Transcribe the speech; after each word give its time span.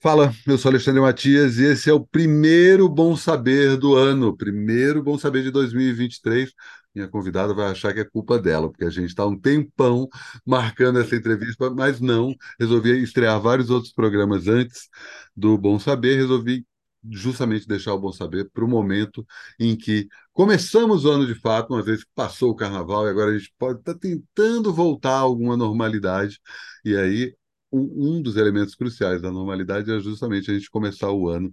Fala, 0.00 0.32
eu 0.46 0.56
sou 0.56 0.70
Alexandre 0.70 1.00
Matias 1.00 1.58
e 1.58 1.64
esse 1.64 1.90
é 1.90 1.92
o 1.92 1.98
primeiro 2.06 2.88
Bom 2.88 3.16
Saber 3.16 3.76
do 3.76 3.96
ano, 3.96 4.36
primeiro 4.36 5.02
Bom 5.02 5.18
Saber 5.18 5.42
de 5.42 5.50
2023. 5.50 6.52
Minha 6.94 7.08
convidada 7.08 7.52
vai 7.52 7.68
achar 7.70 7.92
que 7.92 7.98
é 8.00 8.04
culpa 8.04 8.38
dela, 8.38 8.70
porque 8.70 8.84
a 8.84 8.90
gente 8.90 9.08
está 9.08 9.26
um 9.26 9.36
tempão 9.38 10.08
marcando 10.46 11.00
essa 11.00 11.16
entrevista, 11.16 11.68
mas 11.70 12.00
não, 12.00 12.32
resolvi 12.60 13.02
estrear 13.02 13.40
vários 13.40 13.70
outros 13.70 13.92
programas 13.92 14.46
antes 14.46 14.88
do 15.36 15.58
Bom 15.58 15.80
Saber, 15.80 16.14
resolvi 16.16 16.64
justamente 17.10 17.66
deixar 17.66 17.92
o 17.94 17.98
Bom 17.98 18.12
Saber 18.12 18.48
para 18.52 18.64
o 18.64 18.68
momento 18.68 19.26
em 19.58 19.76
que 19.76 20.06
começamos 20.32 21.04
o 21.04 21.10
ano 21.10 21.26
de 21.26 21.34
fato, 21.34 21.74
uma 21.74 21.82
vez 21.82 22.04
que 22.04 22.10
passou 22.14 22.50
o 22.52 22.56
carnaval 22.56 23.06
e 23.06 23.10
agora 23.10 23.32
a 23.32 23.38
gente 23.38 23.52
pode 23.58 23.80
estar 23.80 23.94
tá 23.94 23.98
tentando 24.00 24.72
voltar 24.72 25.16
a 25.16 25.20
alguma 25.20 25.56
normalidade, 25.56 26.40
e 26.84 26.96
aí 26.96 27.34
um 27.72 28.22
dos 28.22 28.36
elementos 28.36 28.74
cruciais 28.74 29.20
da 29.22 29.30
normalidade 29.30 29.90
é 29.92 30.00
justamente 30.00 30.50
a 30.50 30.54
gente 30.54 30.70
começar 30.70 31.10
o 31.10 31.28
ano 31.28 31.52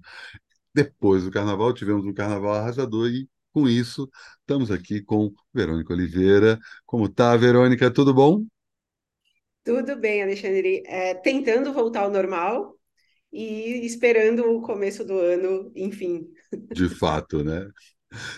depois 0.74 1.24
do 1.24 1.32
carnaval. 1.32 1.74
Tivemos 1.74 2.06
um 2.06 2.14
carnaval 2.14 2.56
arrasador 2.56 3.10
e, 3.10 3.28
com 3.54 3.68
isso, 3.68 4.10
estamos 4.42 4.72
aqui 4.72 5.02
com 5.02 5.34
Verônica 5.54 5.94
Oliveira. 5.94 6.60
Como 6.86 7.08
tá, 7.10 7.36
Verônica? 7.38 7.92
Tudo 7.92 8.14
bom? 8.14 8.46
Tudo 9.64 9.96
bem, 9.98 10.22
Alexandre. 10.22 10.84
É, 10.86 11.16
tentando 11.16 11.74
voltar 11.74 12.02
ao 12.02 12.12
normal 12.12 12.78
e 13.32 13.86
esperando 13.86 14.46
o 14.46 14.62
começo 14.62 15.04
do 15.04 15.18
ano, 15.18 15.72
enfim. 15.76 16.30
De 16.72 16.88
fato, 16.88 17.44
né? 17.44 17.68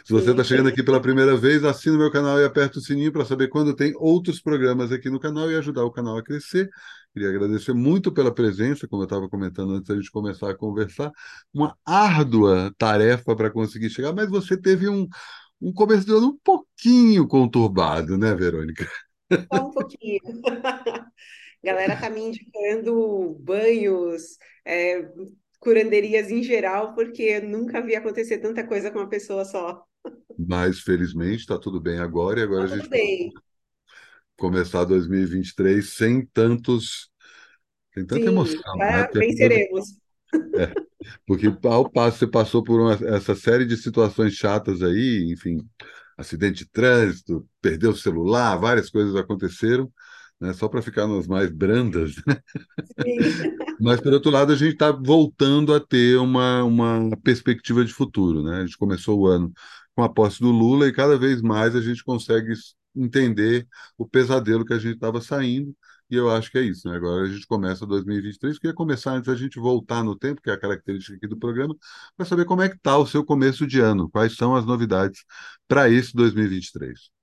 Se 0.04 0.14
você 0.14 0.32
está 0.32 0.44
chegando 0.44 0.70
aqui 0.70 0.84
pela 0.84 1.02
primeira 1.02 1.36
vez, 1.36 1.64
assine 1.64 1.96
o 1.96 2.00
meu 2.00 2.12
canal 2.12 2.40
e 2.40 2.46
aperte 2.46 2.78
o 2.78 2.82
sininho 2.82 3.12
para 3.12 3.26
saber 3.26 3.48
quando 3.50 3.76
tem 3.76 3.94
outros 3.98 4.42
programas 4.42 4.92
aqui 4.92 5.10
no 5.10 5.20
canal 5.20 5.52
e 5.52 5.56
ajudar 5.56 5.84
o 5.84 5.92
canal 5.92 6.18
a 6.18 6.24
crescer. 6.24 6.70
Queria 7.14 7.30
agradecer 7.30 7.74
muito 7.74 8.12
pela 8.12 8.34
presença, 8.34 8.88
como 8.88 9.04
eu 9.04 9.06
estava 9.06 9.30
comentando 9.30 9.74
antes 9.74 9.88
da 9.88 9.96
gente 9.96 10.12
começar 10.12 10.50
a 10.50 10.56
conversar. 10.56 11.12
Uma 11.54 11.76
árdua 11.86 12.74
tarefa 12.78 13.36
para 13.36 13.50
conseguir 13.50 13.90
chegar, 13.90 14.14
mas 14.14 14.30
você 14.30 14.56
teve 14.56 14.88
um, 14.88 15.08
um 15.62 15.74
começo 15.74 16.06
de 16.06 16.12
ano 16.12 16.28
um 16.28 16.38
pouquinho 16.44 17.28
conturbado, 17.28 18.18
né, 18.18 18.36
Verônica? 18.36 18.88
Só 19.52 19.68
um 19.68 19.72
pouquinho. 19.72 20.20
galera 21.64 22.00
tá 22.00 22.10
me 22.10 22.22
indicando 22.22 23.36
banhos, 23.42 24.38
é, 24.64 25.10
curanderias 25.60 26.30
em 26.32 26.44
geral, 26.44 26.94
porque 26.94 27.40
nunca 27.40 27.82
vi 27.82 27.96
acontecer 27.96 28.40
tanta 28.40 28.66
coisa 28.66 28.92
com 28.92 29.00
uma 29.00 29.10
pessoa 29.10 29.46
só. 29.46 29.84
Mas 30.38 30.80
felizmente 30.80 31.42
está 31.42 31.58
tudo 31.58 31.82
bem 31.82 32.00
agora 32.00 32.40
e 32.40 32.44
agora 32.44 32.68
tá 32.68 32.74
a 32.76 32.78
gente 32.78 32.90
bem. 32.90 33.32
começar 34.38 34.86
2023 34.86 35.94
sem 35.94 36.26
tantos 36.28 37.10
sem 37.94 38.06
tanta 38.06 38.22
Sim, 38.22 38.28
emoção, 38.28 38.78
né? 38.78 39.08
venceremos. 39.14 39.98
É, 40.56 40.74
porque 41.26 41.48
ao 41.68 41.90
passo 41.90 42.20
você 42.20 42.28
passou 42.28 42.64
por 42.64 42.80
uma, 42.80 42.94
essa 43.16 43.36
série 43.36 43.66
de 43.66 43.76
situações 43.78 44.34
chatas 44.34 44.84
aí, 44.84 45.32
enfim, 45.32 45.68
acidente 46.18 46.66
de 46.66 46.70
trânsito, 46.70 47.48
perdeu 47.62 47.92
o 47.92 47.96
celular, 47.96 48.56
várias 48.58 48.90
coisas 48.90 49.16
aconteceram 49.16 49.92
né, 50.40 50.54
só 50.54 50.68
para 50.68 50.82
ficar 50.82 51.08
nas 51.08 51.28
mais 51.28 51.52
brandas. 51.52 52.16
Né? 52.26 52.38
Mas, 53.80 54.00
por 54.02 54.14
outro 54.14 54.32
lado, 54.32 54.52
a 54.52 54.56
gente 54.56 54.74
está 54.74 54.92
voltando 54.92 55.74
a 55.74 55.80
ter 55.80 56.18
uma, 56.18 56.64
uma 56.64 57.10
perspectiva 57.24 57.84
de 57.84 57.94
futuro. 57.94 58.44
Né? 58.44 58.58
A 58.58 58.66
gente 58.66 58.78
começou 58.78 59.20
o 59.20 59.28
ano 59.28 59.52
com 59.96 60.04
a 60.04 60.10
posse 60.10 60.40
do 60.40 60.52
Lula 60.52 60.88
e 60.88 60.94
cada 60.94 61.18
vez 61.18 61.42
mais 61.42 61.76
a 61.76 61.82
gente 61.82 62.04
consegue 62.04 62.54
entender 62.96 63.68
o 63.98 64.08
pesadelo 64.08 64.66
que 64.66 64.74
a 64.74 64.80
gente 64.80 64.96
estava 64.96 65.22
saindo. 65.22 65.76
E 66.10 66.16
eu 66.16 66.30
acho 66.30 66.50
que 66.52 66.58
é 66.58 66.62
isso. 66.62 66.88
Né? 66.88 66.96
Agora 66.96 67.24
a 67.26 67.30
gente 67.30 67.46
começa 67.48 67.86
2023. 67.86 68.58
Queria 68.60 68.74
começar 68.76 69.14
antes 69.14 69.28
da 69.28 69.36
gente 69.36 69.60
voltar 69.60 70.04
no 70.04 70.16
tempo, 70.18 70.42
que 70.42 70.50
é 70.50 70.54
a 70.54 70.60
característica 70.60 71.18
aqui 71.18 71.28
do 71.28 71.38
programa, 71.38 71.76
para 72.16 72.26
saber 72.26 72.46
como 72.46 72.62
é 72.62 72.70
que 72.70 72.76
está 72.76 72.98
o 72.98 73.06
seu 73.06 73.26
começo 73.26 73.68
de 73.68 73.80
ano, 73.80 74.10
quais 74.10 74.36
são 74.36 74.56
as 74.56 74.66
novidades 74.66 75.26
para 75.68 75.90
esse 75.90 76.14
2023. 76.16 77.17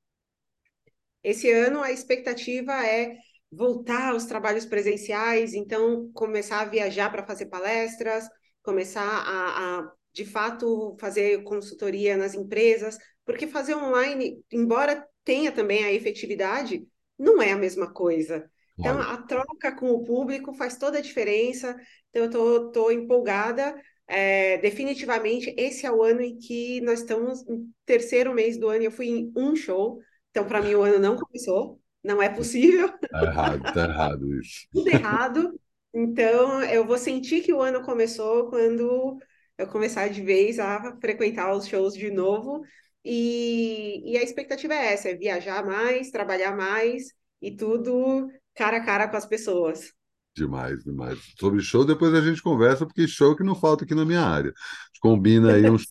Esse 1.24 1.50
ano 1.50 1.82
a 1.82 1.90
expectativa 1.90 2.86
é 2.86 3.16
voltar 3.50 4.10
aos 4.10 4.26
trabalhos 4.26 4.66
presenciais, 4.66 5.54
então 5.54 6.10
começar 6.12 6.60
a 6.60 6.66
viajar 6.66 7.10
para 7.10 7.26
fazer 7.26 7.46
palestras, 7.46 8.28
começar 8.62 9.02
a, 9.02 9.78
a, 9.78 9.92
de 10.12 10.24
fato 10.24 10.96
fazer 11.00 11.42
consultoria 11.42 12.16
nas 12.16 12.34
empresas, 12.34 12.98
porque 13.24 13.46
fazer 13.46 13.74
online, 13.74 14.38
embora 14.52 15.06
tenha 15.24 15.50
também 15.50 15.84
a 15.84 15.92
efetividade, 15.92 16.86
não 17.18 17.40
é 17.40 17.52
a 17.52 17.56
mesma 17.56 17.92
coisa. 17.92 18.48
Então, 18.78 19.00
a 19.00 19.16
troca 19.22 19.72
com 19.72 19.90
o 19.90 20.04
público 20.04 20.52
faz 20.52 20.76
toda 20.76 20.98
a 20.98 21.02
diferença. 21.02 21.76
Então, 22.10 22.24
eu 22.24 22.30
tô, 22.30 22.70
tô 22.72 22.90
empolgada. 22.90 23.74
É, 24.06 24.58
definitivamente, 24.58 25.54
esse 25.56 25.86
é 25.86 25.92
o 25.92 26.02
ano 26.02 26.20
em 26.20 26.36
que 26.36 26.80
nós 26.80 27.00
estamos 27.00 27.46
no 27.46 27.68
terceiro 27.86 28.34
mês 28.34 28.58
do 28.58 28.68
ano 28.68 28.82
eu 28.82 28.90
fui 28.90 29.06
em 29.06 29.32
um 29.36 29.54
show. 29.54 30.00
Então, 30.34 30.44
para 30.48 30.60
mim, 30.60 30.74
o 30.74 30.82
ano 30.82 30.98
não 30.98 31.16
começou, 31.16 31.80
não 32.02 32.20
é 32.20 32.28
possível. 32.28 32.88
Tá 33.08 33.22
errado, 33.22 33.72
tá 33.72 33.84
errado 33.84 34.40
isso. 34.40 34.66
Tudo 34.72 34.88
errado. 34.88 35.60
Então, 35.92 36.60
eu 36.64 36.84
vou 36.84 36.98
sentir 36.98 37.42
que 37.42 37.52
o 37.52 37.60
ano 37.62 37.84
começou 37.84 38.50
quando 38.50 39.16
eu 39.56 39.68
começar 39.68 40.08
de 40.08 40.20
vez 40.20 40.58
a 40.58 40.96
frequentar 41.00 41.54
os 41.54 41.68
shows 41.68 41.94
de 41.94 42.10
novo. 42.10 42.62
E, 43.04 44.02
e 44.12 44.18
a 44.18 44.22
expectativa 44.22 44.74
é 44.74 44.92
essa: 44.94 45.10
é 45.10 45.14
viajar 45.14 45.64
mais, 45.64 46.10
trabalhar 46.10 46.56
mais 46.56 47.04
e 47.40 47.54
tudo 47.54 48.28
cara 48.54 48.78
a 48.78 48.84
cara 48.84 49.08
com 49.08 49.16
as 49.16 49.26
pessoas. 49.26 49.92
Demais, 50.36 50.82
demais. 50.82 51.18
Sobre 51.38 51.62
show, 51.62 51.84
depois 51.84 52.12
a 52.12 52.20
gente 52.20 52.42
conversa, 52.42 52.84
porque 52.84 53.06
show 53.06 53.36
que 53.36 53.44
não 53.44 53.54
falta 53.54 53.84
aqui 53.84 53.94
na 53.94 54.04
minha 54.04 54.20
área. 54.22 54.50
A 54.50 54.86
gente 54.88 55.00
combina 55.00 55.52
aí 55.54 55.70
uns 55.70 55.84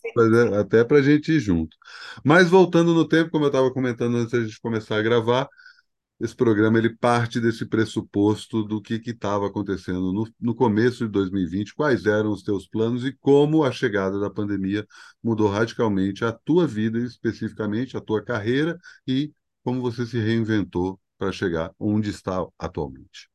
até 0.59 0.83
para 0.83 0.97
a 0.97 1.01
gente 1.01 1.31
ir 1.31 1.39
junto. 1.39 1.77
Mas 2.25 2.49
voltando 2.49 2.93
no 2.93 3.07
tempo, 3.07 3.31
como 3.31 3.45
eu 3.45 3.47
estava 3.49 3.71
comentando 3.71 4.17
antes 4.17 4.31
da 4.33 4.41
gente 4.43 4.59
começar 4.59 4.97
a 4.97 5.01
gravar, 5.01 5.47
esse 6.19 6.35
programa 6.35 6.77
ele 6.77 6.95
parte 6.95 7.39
desse 7.39 7.65
pressuposto 7.65 8.63
do 8.63 8.81
que 8.81 8.95
estava 9.05 9.47
acontecendo 9.47 10.13
no, 10.13 10.27
no 10.39 10.55
começo 10.55 11.05
de 11.05 11.11
2020, 11.11 11.75
quais 11.75 12.05
eram 12.05 12.31
os 12.31 12.43
teus 12.43 12.67
planos 12.67 13.05
e 13.05 13.13
como 13.13 13.63
a 13.63 13.71
chegada 13.71 14.19
da 14.19 14.29
pandemia 14.29 14.87
mudou 15.23 15.49
radicalmente 15.49 16.25
a 16.25 16.31
tua 16.31 16.67
vida, 16.67 16.99
especificamente 16.99 17.97
a 17.97 18.01
tua 18.01 18.23
carreira 18.23 18.77
e 19.07 19.33
como 19.63 19.81
você 19.81 20.05
se 20.05 20.19
reinventou 20.19 20.99
para 21.17 21.31
chegar 21.31 21.71
onde 21.79 22.09
está 22.09 22.45
atualmente. 22.59 23.32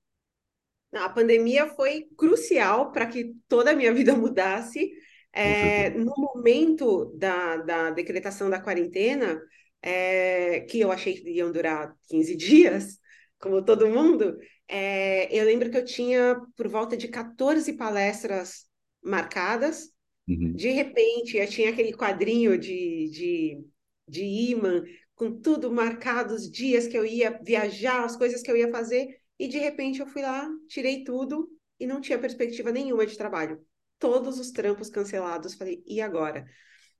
A 0.93 1.09
pandemia 1.09 1.67
foi 1.69 2.07
crucial 2.17 2.93
para 2.93 3.07
que 3.07 3.35
toda 3.47 3.73
a 3.73 3.77
minha 3.77 3.93
vida 3.93 4.15
mudasse. 4.17 4.91
É, 5.33 5.91
no 5.91 6.13
momento 6.17 7.15
da, 7.17 7.59
da 7.59 7.91
decretação 7.91 8.49
da 8.49 8.61
quarentena, 8.61 9.41
é, 9.83 10.61
que 10.61 10.81
eu 10.81 10.91
achei 10.91 11.15
que 11.15 11.31
iam 11.31 11.53
durar 11.53 11.95
15 12.09 12.35
dias, 12.37 12.99
como 13.39 13.65
todo 13.65 13.89
mundo, 13.89 14.37
é, 14.67 15.33
eu 15.35 15.45
lembro 15.45 15.71
que 15.71 15.77
eu 15.77 15.85
tinha 15.85 16.41
por 16.57 16.69
volta 16.69 16.97
de 16.97 17.09
14 17.09 17.75
palestras 17.75 18.67
marcadas. 19.03 19.91
Uhum. 20.29 20.53
De 20.55 20.71
repente, 20.71 21.37
eu 21.37 21.49
tinha 21.49 21.71
aquele 21.71 21.93
quadrinho 21.93 22.59
de, 22.59 23.09
de, 23.11 23.65
de 24.09 24.25
imã 24.25 24.83
com 25.15 25.41
tudo 25.41 25.71
marcado, 25.71 26.35
os 26.35 26.51
dias 26.51 26.87
que 26.87 26.97
eu 26.97 27.05
ia 27.05 27.41
viajar, 27.43 28.05
as 28.05 28.17
coisas 28.17 28.43
que 28.43 28.51
eu 28.51 28.57
ia 28.57 28.71
fazer. 28.71 29.18
E 29.39 29.49
de 29.49 29.59
repente 29.59 30.01
eu 30.01 30.07
fui 30.07 30.23
lá, 30.23 30.49
tirei 30.69 31.05
tudo 31.05 31.49
e 31.79 31.87
não 31.87 32.01
tinha 32.01 32.19
perspectiva 32.19 32.73
nenhuma 32.73 33.07
de 33.07 33.17
trabalho. 33.17 33.65
Todos 33.99 34.39
os 34.39 34.51
trampos 34.51 34.91
cancelados. 34.91 35.55
Falei, 35.55 35.83
e 35.87 36.01
agora? 36.01 36.45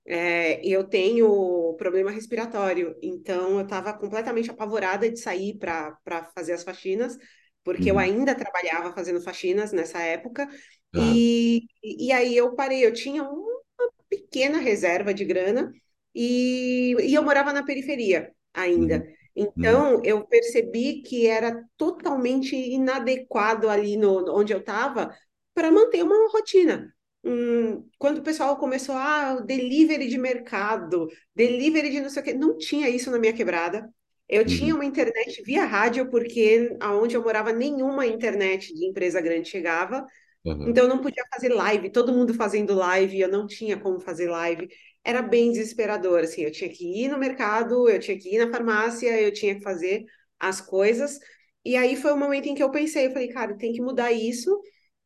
É, 0.05 0.65
eu 0.65 0.83
tenho 0.85 1.75
problema 1.77 2.09
respiratório, 2.09 2.95
então 3.01 3.59
eu 3.59 3.61
estava 3.61 3.93
completamente 3.93 4.49
apavorada 4.49 5.09
de 5.09 5.19
sair 5.19 5.57
para 5.57 5.97
fazer 6.33 6.53
as 6.53 6.63
faxinas, 6.63 7.17
porque 7.63 7.91
uhum. 7.91 7.97
eu 7.97 7.99
ainda 7.99 8.33
trabalhava 8.33 8.93
fazendo 8.93 9.21
faxinas 9.21 9.71
nessa 9.71 9.99
época. 9.99 10.49
Uhum. 10.95 11.13
E, 11.15 11.61
e 11.83 12.11
aí 12.11 12.35
eu 12.35 12.55
parei, 12.55 12.85
eu 12.85 12.93
tinha 12.93 13.23
uma 13.23 13.61
pequena 14.09 14.57
reserva 14.57 15.13
de 15.13 15.25
grana 15.25 15.71
e, 16.15 16.95
e 17.01 17.13
eu 17.13 17.21
morava 17.21 17.53
na 17.53 17.63
periferia 17.63 18.33
ainda. 18.53 18.95
Uhum. 18.95 19.18
Então, 19.39 19.95
uhum. 19.95 20.01
eu 20.03 20.25
percebi 20.25 21.01
que 21.01 21.25
era 21.25 21.63
totalmente 21.77 22.55
inadequado 22.55 23.69
ali 23.69 23.95
no, 23.95 24.35
onde 24.35 24.51
eu 24.51 24.59
estava 24.59 25.15
para 25.53 25.71
manter 25.71 26.03
uma 26.03 26.29
rotina. 26.29 26.93
Hum, 27.23 27.87
quando 27.97 28.17
o 28.17 28.23
pessoal 28.23 28.57
começou, 28.57 28.95
ah, 28.95 29.39
delivery 29.45 30.07
de 30.07 30.17
mercado, 30.17 31.07
delivery 31.33 31.89
de 31.89 32.01
não 32.01 32.09
sei 32.09 32.21
o 32.21 32.25
quê, 32.25 32.33
não 32.33 32.57
tinha 32.57 32.89
isso 32.89 33.09
na 33.09 33.17
minha 33.17 33.33
quebrada. 33.33 33.89
Eu 34.27 34.41
uhum. 34.41 34.47
tinha 34.47 34.75
uma 34.75 34.85
internet 34.85 35.41
via 35.43 35.65
rádio, 35.65 36.09
porque 36.09 36.75
aonde 36.79 37.15
eu 37.15 37.23
morava, 37.23 37.53
nenhuma 37.53 38.05
internet 38.05 38.73
de 38.73 38.85
empresa 38.85 39.21
grande 39.21 39.49
chegava. 39.49 40.05
Uhum. 40.43 40.69
Então, 40.69 40.83
eu 40.83 40.89
não 40.89 40.99
podia 40.99 41.23
fazer 41.33 41.49
live, 41.49 41.91
todo 41.91 42.13
mundo 42.13 42.33
fazendo 42.33 42.73
live, 42.73 43.19
eu 43.19 43.29
não 43.29 43.47
tinha 43.47 43.77
como 43.77 43.99
fazer 43.99 44.29
live 44.29 44.69
era 45.03 45.21
bem 45.21 45.51
desesperador, 45.51 46.21
assim, 46.21 46.41
eu 46.43 46.51
tinha 46.51 46.69
que 46.69 46.85
ir 47.03 47.07
no 47.09 47.17
mercado, 47.17 47.89
eu 47.89 47.99
tinha 47.99 48.17
que 48.17 48.35
ir 48.35 48.39
na 48.45 48.51
farmácia, 48.51 49.19
eu 49.21 49.33
tinha 49.33 49.55
que 49.55 49.61
fazer 49.61 50.05
as 50.39 50.61
coisas, 50.61 51.19
e 51.65 51.75
aí 51.75 51.95
foi 51.95 52.11
o 52.13 52.17
momento 52.17 52.47
em 52.47 52.55
que 52.55 52.63
eu 52.63 52.71
pensei, 52.71 53.07
eu 53.07 53.11
falei, 53.11 53.29
cara, 53.29 53.57
tem 53.57 53.73
que 53.73 53.81
mudar 53.81 54.11
isso, 54.11 54.59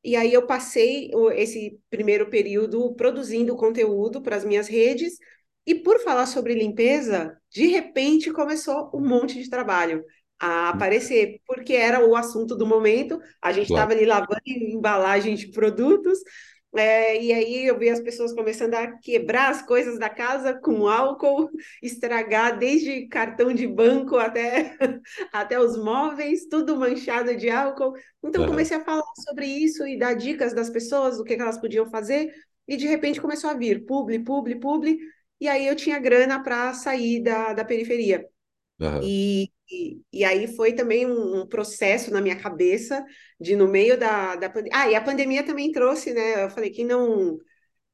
E 0.03 0.15
aí 0.15 0.33
eu 0.33 0.45
passei 0.45 1.09
esse 1.35 1.79
primeiro 1.89 2.29
período 2.29 2.93
produzindo 2.95 3.55
conteúdo 3.55 4.21
para 4.21 4.35
as 4.35 4.45
minhas 4.45 4.67
redes. 4.67 5.17
E 5.65 5.75
por 5.75 5.99
falar 6.01 6.25
sobre 6.25 6.53
limpeza, 6.55 7.37
de 7.49 7.67
repente 7.67 8.31
começou 8.31 8.91
um 8.93 8.99
monte 9.01 9.41
de 9.41 9.49
trabalho 9.49 10.03
a 10.39 10.69
aparecer, 10.69 11.39
porque 11.47 11.73
era 11.73 12.05
o 12.05 12.15
assunto 12.15 12.55
do 12.55 12.65
momento. 12.67 13.19
A 13.41 13.53
gente 13.53 13.67
estava 13.69 13.93
claro. 13.93 13.99
ali 13.99 14.05
lavando 14.05 14.41
embalagem 14.45 15.35
de 15.35 15.51
produtos, 15.51 16.19
é, 16.75 17.21
e 17.21 17.31
aí 17.31 17.65
eu 17.65 17.77
vi 17.77 17.89
as 17.89 17.99
pessoas 17.99 18.33
começando 18.33 18.73
a 18.73 18.97
quebrar 18.97 19.51
as 19.51 19.61
coisas 19.61 19.99
da 19.99 20.09
casa 20.09 20.53
com 20.53 20.87
álcool, 20.87 21.49
estragar 21.83 22.57
desde 22.57 23.07
cartão 23.07 23.53
de 23.53 23.67
banco 23.67 24.17
até, 24.17 24.75
até 25.31 25.59
os 25.59 25.77
móveis, 25.77 26.47
tudo 26.47 26.75
manchado 26.75 27.35
de 27.35 27.49
álcool. 27.49 27.93
Então 28.23 28.43
uhum. 28.43 28.49
comecei 28.49 28.77
a 28.77 28.83
falar 28.83 29.03
sobre 29.23 29.45
isso 29.45 29.85
e 29.87 29.97
dar 29.97 30.15
dicas 30.15 30.53
das 30.53 30.69
pessoas, 30.69 31.17
do 31.17 31.23
que, 31.23 31.35
que 31.35 31.41
elas 31.41 31.59
podiam 31.59 31.89
fazer, 31.89 32.33
e 32.67 32.75
de 32.75 32.87
repente 32.87 33.21
começou 33.21 33.49
a 33.49 33.53
vir 33.53 33.85
publi, 33.85 34.19
publi, 34.19 34.59
publi, 34.59 34.97
e 35.39 35.47
aí 35.47 35.67
eu 35.67 35.75
tinha 35.75 35.99
grana 35.99 36.41
para 36.41 36.73
sair 36.73 37.21
da, 37.21 37.53
da 37.53 37.65
periferia. 37.65 38.27
Uhum. 38.79 39.01
E, 39.03 39.51
e, 39.69 40.01
e, 40.11 40.25
aí 40.25 40.47
foi 40.55 40.73
também 40.73 41.05
um, 41.05 41.41
um, 41.41 41.47
processo 41.47 42.11
na 42.11 42.19
minha 42.21 42.35
cabeça 42.35 43.05
de 43.39 43.55
no 43.55 43.67
meio 43.67 43.97
da, 43.97 44.35
da 44.35 44.49
pandemia. 44.49 44.71
Ah, 44.73 44.89
e 44.89 44.95
a 44.95 45.01
pandemia 45.01 45.45
também 45.45 45.71
trouxe, 45.71 46.13
né? 46.13 46.45
Eu 46.45 46.49
falei, 46.49 46.69
quem 46.71 46.85
não, 46.85 47.37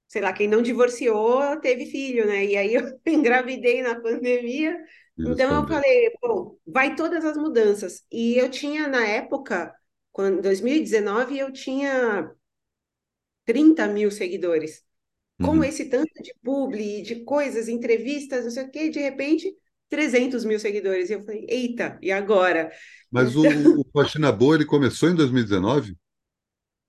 sei 0.08 0.22
lá, 0.22 0.34
quem 0.34 0.48
não 0.48 0.62
divorciou 0.62 1.60
teve 1.60 1.86
filho, 1.86 2.26
né? 2.26 2.46
E 2.46 2.58
aí 2.58 2.74
eu 2.76 3.00
engravidei 3.06 3.82
na 3.82 4.00
pandemia. 4.00 4.78
então 5.18 5.62
eu 5.62 5.68
falei, 5.68 6.12
bom, 6.22 6.58
vai 6.66 6.96
todas 6.96 7.26
as 7.26 7.38
mudanças. 7.38 8.06
E 8.12 8.38
eu 8.38 8.50
tinha 8.50 8.88
na 8.88 9.06
época, 9.06 9.74
quando 10.12 10.42
2019, 10.42 11.38
eu 11.38 11.52
tinha 11.52 12.32
30 13.46 13.88
mil 13.88 14.12
seguidores. 14.12 14.84
Com 15.42 15.52
uhum. 15.52 15.64
esse 15.64 15.86
tanto 15.90 16.12
de 16.22 16.34
publi, 16.44 17.02
de 17.02 17.24
coisas, 17.24 17.70
entrevistas, 17.70 18.44
não 18.44 18.52
sei 18.52 18.64
o 18.66 18.72
quê, 18.72 18.90
de 18.90 19.00
repente 19.00 19.56
300 19.90 20.46
mil 20.46 20.60
seguidores. 20.60 21.10
E 21.10 21.14
eu 21.14 21.24
falei, 21.24 21.46
eita, 21.50 21.98
e 22.02 22.12
agora? 22.12 22.72
Mas 23.12 23.36
então... 23.36 23.78
o, 23.78 23.82
o 23.82 23.86
Faxina 23.92 24.32
Boa, 24.32 24.56
ele 24.56 24.66
começou 24.66 25.10
em 25.10 25.16
2019? 25.16 25.98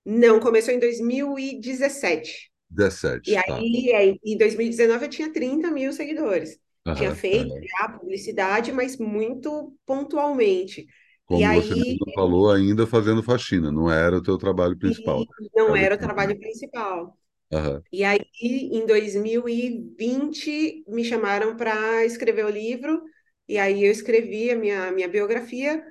Não, 0.05 0.39
começou 0.39 0.73
em 0.73 0.79
2017. 0.79 2.51
17. 2.69 3.29
E 3.29 3.35
tá. 3.35 3.55
aí, 3.55 4.19
em 4.23 4.37
2019, 4.37 5.05
eu 5.05 5.09
tinha 5.09 5.33
30 5.33 5.69
mil 5.71 5.91
seguidores. 5.91 6.57
Aham, 6.85 6.95
tinha 6.95 7.15
feito 7.15 7.49
já 7.49 7.89
publicidade, 7.89 8.71
mas 8.71 8.97
muito 8.97 9.75
pontualmente. 9.85 10.87
Como 11.25 11.41
e 11.41 11.61
você 11.61 11.73
aí... 11.73 11.97
falou, 12.15 12.51
ainda 12.51 12.87
fazendo 12.87 13.21
faxina, 13.21 13.71
não 13.71 13.91
era 13.91 14.17
o 14.17 14.23
teu 14.23 14.37
trabalho 14.37 14.77
principal. 14.77 15.25
Não 15.53 15.75
era 15.75 15.95
o 15.95 15.97
trabalho 15.97 16.37
principal. 16.39 17.17
Uhum. 17.51 17.81
E 17.91 18.03
aí, 18.03 18.25
em 18.41 18.85
2020, 18.85 20.83
me 20.87 21.03
chamaram 21.03 21.57
para 21.57 22.05
escrever 22.05 22.45
o 22.45 22.49
livro, 22.49 23.01
e 23.47 23.57
aí 23.57 23.83
eu 23.83 23.91
escrevi 23.91 24.49
a 24.49 24.55
minha, 24.55 24.91
minha 24.91 25.07
biografia 25.07 25.83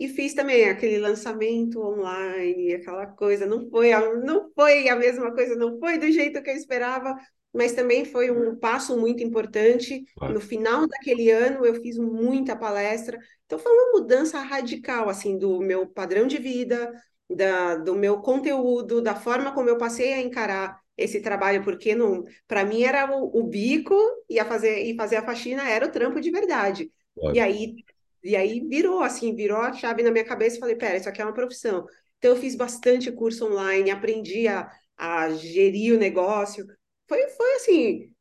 e 0.00 0.08
fiz 0.08 0.34
também 0.34 0.68
aquele 0.68 0.98
lançamento 0.98 1.80
online, 1.80 2.74
aquela 2.74 3.06
coisa. 3.06 3.46
Não 3.46 3.68
foi, 3.70 3.92
a, 3.92 4.16
não 4.16 4.50
foi 4.54 4.88
a 4.88 4.96
mesma 4.96 5.32
coisa, 5.32 5.54
não 5.54 5.78
foi 5.78 5.98
do 5.98 6.10
jeito 6.10 6.42
que 6.42 6.50
eu 6.50 6.56
esperava, 6.56 7.14
mas 7.52 7.72
também 7.72 8.04
foi 8.04 8.30
um 8.30 8.56
passo 8.56 8.98
muito 8.98 9.22
importante. 9.22 10.04
Claro. 10.16 10.34
No 10.34 10.40
final 10.40 10.88
daquele 10.88 11.30
ano, 11.30 11.64
eu 11.64 11.74
fiz 11.80 11.98
muita 11.98 12.56
palestra. 12.56 13.18
Então, 13.46 13.58
foi 13.58 13.70
uma 13.70 14.00
mudança 14.00 14.40
radical, 14.40 15.08
assim, 15.08 15.38
do 15.38 15.60
meu 15.60 15.86
padrão 15.86 16.26
de 16.26 16.38
vida, 16.38 16.92
da, 17.30 17.76
do 17.76 17.94
meu 17.94 18.20
conteúdo, 18.20 19.00
da 19.00 19.14
forma 19.14 19.52
como 19.52 19.68
eu 19.68 19.78
passei 19.78 20.14
a 20.14 20.20
encarar 20.20 20.81
esse 20.96 21.20
trabalho, 21.20 21.64
porque 21.64 21.94
não, 21.94 22.24
para 22.46 22.64
mim 22.64 22.82
era 22.82 23.10
o, 23.10 23.40
o, 23.40 23.44
bico 23.44 23.96
e 24.28 24.38
a 24.38 24.44
fazer 24.44 24.82
e 24.82 24.94
fazer 24.94 25.16
a 25.16 25.24
faxina 25.24 25.68
era 25.68 25.86
o 25.86 25.90
trampo 25.90 26.20
de 26.20 26.30
verdade. 26.30 26.92
Claro. 27.14 27.36
E 27.36 27.40
aí 27.40 27.74
e 28.22 28.36
aí 28.36 28.60
virou 28.60 29.02
assim, 29.02 29.34
virou 29.34 29.58
a 29.58 29.72
chave 29.72 30.02
na 30.02 30.10
minha 30.10 30.24
cabeça 30.24 30.56
e 30.56 30.60
falei, 30.60 30.76
pera, 30.76 30.96
isso 30.96 31.08
aqui 31.08 31.20
é 31.20 31.24
uma 31.24 31.34
profissão. 31.34 31.86
Então 32.18 32.30
eu 32.30 32.36
fiz 32.36 32.54
bastante 32.54 33.10
curso 33.10 33.46
online, 33.46 33.90
aprendi 33.90 34.46
a, 34.46 34.70
a 34.96 35.30
gerir 35.30 35.94
o 35.94 35.98
negócio. 35.98 36.64
Foi 37.08 37.28
foi 37.30 37.54
assim, 37.56 38.12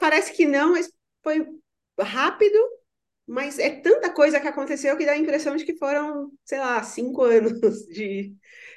parece 0.00 0.32
que 0.32 0.46
não, 0.46 0.72
mas 0.72 0.90
foi 1.22 1.46
rápido, 2.00 2.58
mas 3.26 3.58
é 3.58 3.70
tanta 3.80 4.12
coisa 4.12 4.40
que 4.40 4.48
aconteceu 4.48 4.96
que 4.96 5.06
dá 5.06 5.12
a 5.12 5.18
impressão 5.18 5.56
de 5.56 5.64
que 5.64 5.76
foram, 5.76 6.30
sei 6.44 6.58
lá, 6.58 6.82
cinco 6.82 7.22
anos 7.24 7.86
de, 7.88 8.34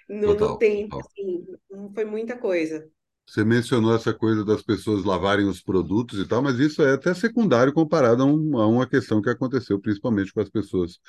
no, 0.10 0.36
total, 0.36 0.50
no 0.50 0.58
tempo. 0.58 1.00
Assim, 1.00 1.46
foi 1.94 2.06
muita 2.06 2.36
coisa. 2.38 2.90
Você 3.30 3.44
mencionou 3.44 3.96
essa 3.96 4.12
coisa 4.12 4.44
das 4.44 4.64
pessoas 4.64 5.06
lavarem 5.06 5.46
os 5.46 5.62
produtos 5.62 6.20
e 6.20 6.28
tal, 6.28 6.42
mas 6.42 6.58
isso 6.58 6.82
é 6.82 6.94
até 6.94 7.14
secundário 7.14 7.72
comparado 7.72 8.24
a, 8.24 8.26
um, 8.26 8.58
a 8.58 8.66
uma 8.66 8.88
questão 8.88 9.22
que 9.22 9.30
aconteceu 9.30 9.80
principalmente 9.80 10.34
com 10.34 10.42
as 10.42 10.50
pessoas 10.50 11.00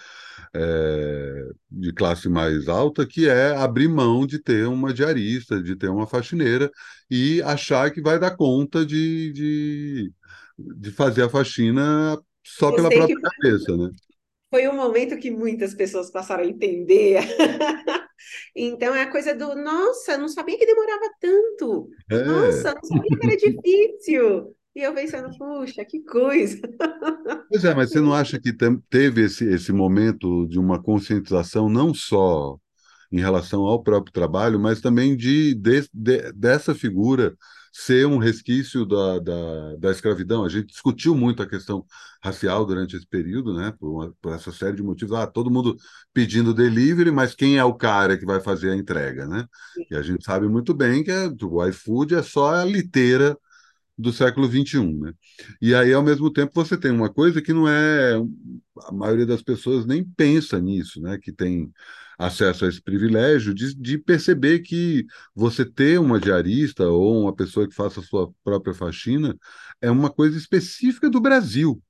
é, 0.54 1.48
de 1.70 1.94
classe 1.94 2.28
mais 2.28 2.68
alta, 2.68 3.06
que 3.06 3.26
é 3.26 3.56
abrir 3.56 3.88
mão 3.88 4.26
de 4.26 4.38
ter 4.38 4.66
uma 4.66 4.92
diarista, 4.92 5.62
de 5.62 5.74
ter 5.74 5.88
uma 5.88 6.06
faxineira 6.06 6.70
e 7.10 7.40
achar 7.40 7.90
que 7.90 8.02
vai 8.02 8.18
dar 8.18 8.36
conta 8.36 8.84
de, 8.84 9.32
de, 9.32 10.12
de 10.58 10.90
fazer 10.90 11.22
a 11.22 11.30
faxina 11.30 12.20
só 12.44 12.70
pela 12.70 12.90
própria 12.90 13.16
cabeça, 13.18 13.74
né? 13.78 13.90
Foi 14.50 14.68
um 14.68 14.74
momento 14.74 15.16
que 15.16 15.30
muitas 15.30 15.74
pessoas 15.74 16.10
passaram 16.10 16.42
a 16.42 16.46
entender 16.46 17.20
Então 18.54 18.94
é 18.94 19.02
a 19.02 19.10
coisa 19.10 19.34
do, 19.34 19.54
nossa, 19.54 20.16
não 20.18 20.28
sabia 20.28 20.58
que 20.58 20.66
demorava 20.66 21.10
tanto. 21.20 21.88
É. 22.10 22.24
Nossa, 22.24 22.74
não 22.74 22.84
sabia 22.84 23.18
que 23.18 23.26
era 23.26 23.36
difícil. 23.36 24.56
E 24.74 24.82
eu 24.82 24.94
pensando, 24.94 25.36
puxa, 25.36 25.84
que 25.84 26.00
coisa. 26.04 26.60
Pois 27.48 27.64
é, 27.64 27.74
mas 27.74 27.90
você 27.90 28.00
não 28.00 28.14
acha 28.14 28.40
que 28.40 28.52
teve 28.88 29.24
esse, 29.24 29.44
esse 29.48 29.72
momento 29.72 30.46
de 30.46 30.58
uma 30.58 30.80
conscientização 30.80 31.68
não 31.68 31.92
só 31.92 32.56
em 33.10 33.20
relação 33.20 33.62
ao 33.62 33.82
próprio 33.82 34.12
trabalho, 34.12 34.58
mas 34.58 34.80
também 34.80 35.16
de, 35.16 35.54
de, 35.54 35.88
de 35.92 36.32
dessa 36.32 36.74
figura 36.74 37.36
ser 37.72 38.06
um 38.06 38.18
resquício 38.18 38.84
da, 38.84 39.18
da, 39.20 39.76
da, 39.76 39.90
escravidão. 39.90 40.44
A 40.44 40.48
gente 40.48 40.66
discutiu 40.68 41.14
muito 41.14 41.42
a 41.42 41.48
questão 41.48 41.84
racial 42.22 42.66
durante 42.66 42.96
esse 42.96 43.06
período, 43.06 43.54
né? 43.54 43.72
Por, 43.78 43.90
uma, 43.90 44.14
por, 44.20 44.34
essa 44.34 44.52
série 44.52 44.76
de 44.76 44.82
motivos. 44.82 45.16
Ah, 45.16 45.26
todo 45.26 45.50
mundo 45.50 45.76
pedindo 46.12 46.52
delivery, 46.54 47.10
mas 47.10 47.34
quem 47.34 47.58
é 47.58 47.64
o 47.64 47.74
cara 47.74 48.18
que 48.18 48.26
vai 48.26 48.40
fazer 48.40 48.70
a 48.70 48.76
entrega, 48.76 49.26
né? 49.26 49.46
E 49.90 49.94
a 49.94 50.02
gente 50.02 50.24
sabe 50.24 50.48
muito 50.48 50.74
bem 50.74 51.04
que 51.04 51.10
é, 51.10 51.28
o 51.28 51.66
iFood 51.66 52.14
é 52.14 52.22
só 52.22 52.54
a 52.54 52.64
liteira 52.64 53.38
do 53.96 54.12
século 54.12 54.48
XXI, 54.48 54.92
né? 54.98 55.12
E 55.60 55.74
aí, 55.74 55.92
ao 55.92 56.02
mesmo 56.02 56.32
tempo, 56.32 56.52
você 56.54 56.76
tem 56.76 56.90
uma 56.90 57.12
coisa 57.12 57.40
que 57.42 57.52
não 57.52 57.68
é... 57.68 58.14
A 58.84 58.92
maioria 58.92 59.26
das 59.26 59.42
pessoas 59.42 59.86
nem 59.86 60.04
pensa 60.04 60.60
nisso, 60.60 61.00
né? 61.00 61.18
Que 61.18 61.32
tem 61.32 61.70
acesso 62.20 62.66
a 62.66 62.68
esse 62.68 62.82
privilégio 62.82 63.54
de, 63.54 63.74
de, 63.74 63.96
perceber 63.96 64.60
que 64.60 65.06
você 65.34 65.64
ter 65.64 65.98
uma 65.98 66.20
diarista 66.20 66.86
ou 66.86 67.22
uma 67.22 67.34
pessoa 67.34 67.66
que 67.66 67.74
faça 67.74 68.00
a 68.00 68.02
sua 68.02 68.30
própria 68.44 68.74
faxina 68.74 69.34
é 69.80 69.90
uma 69.90 70.10
coisa 70.10 70.36
específica 70.36 71.08
do 71.08 71.18
Brasil. 71.18 71.82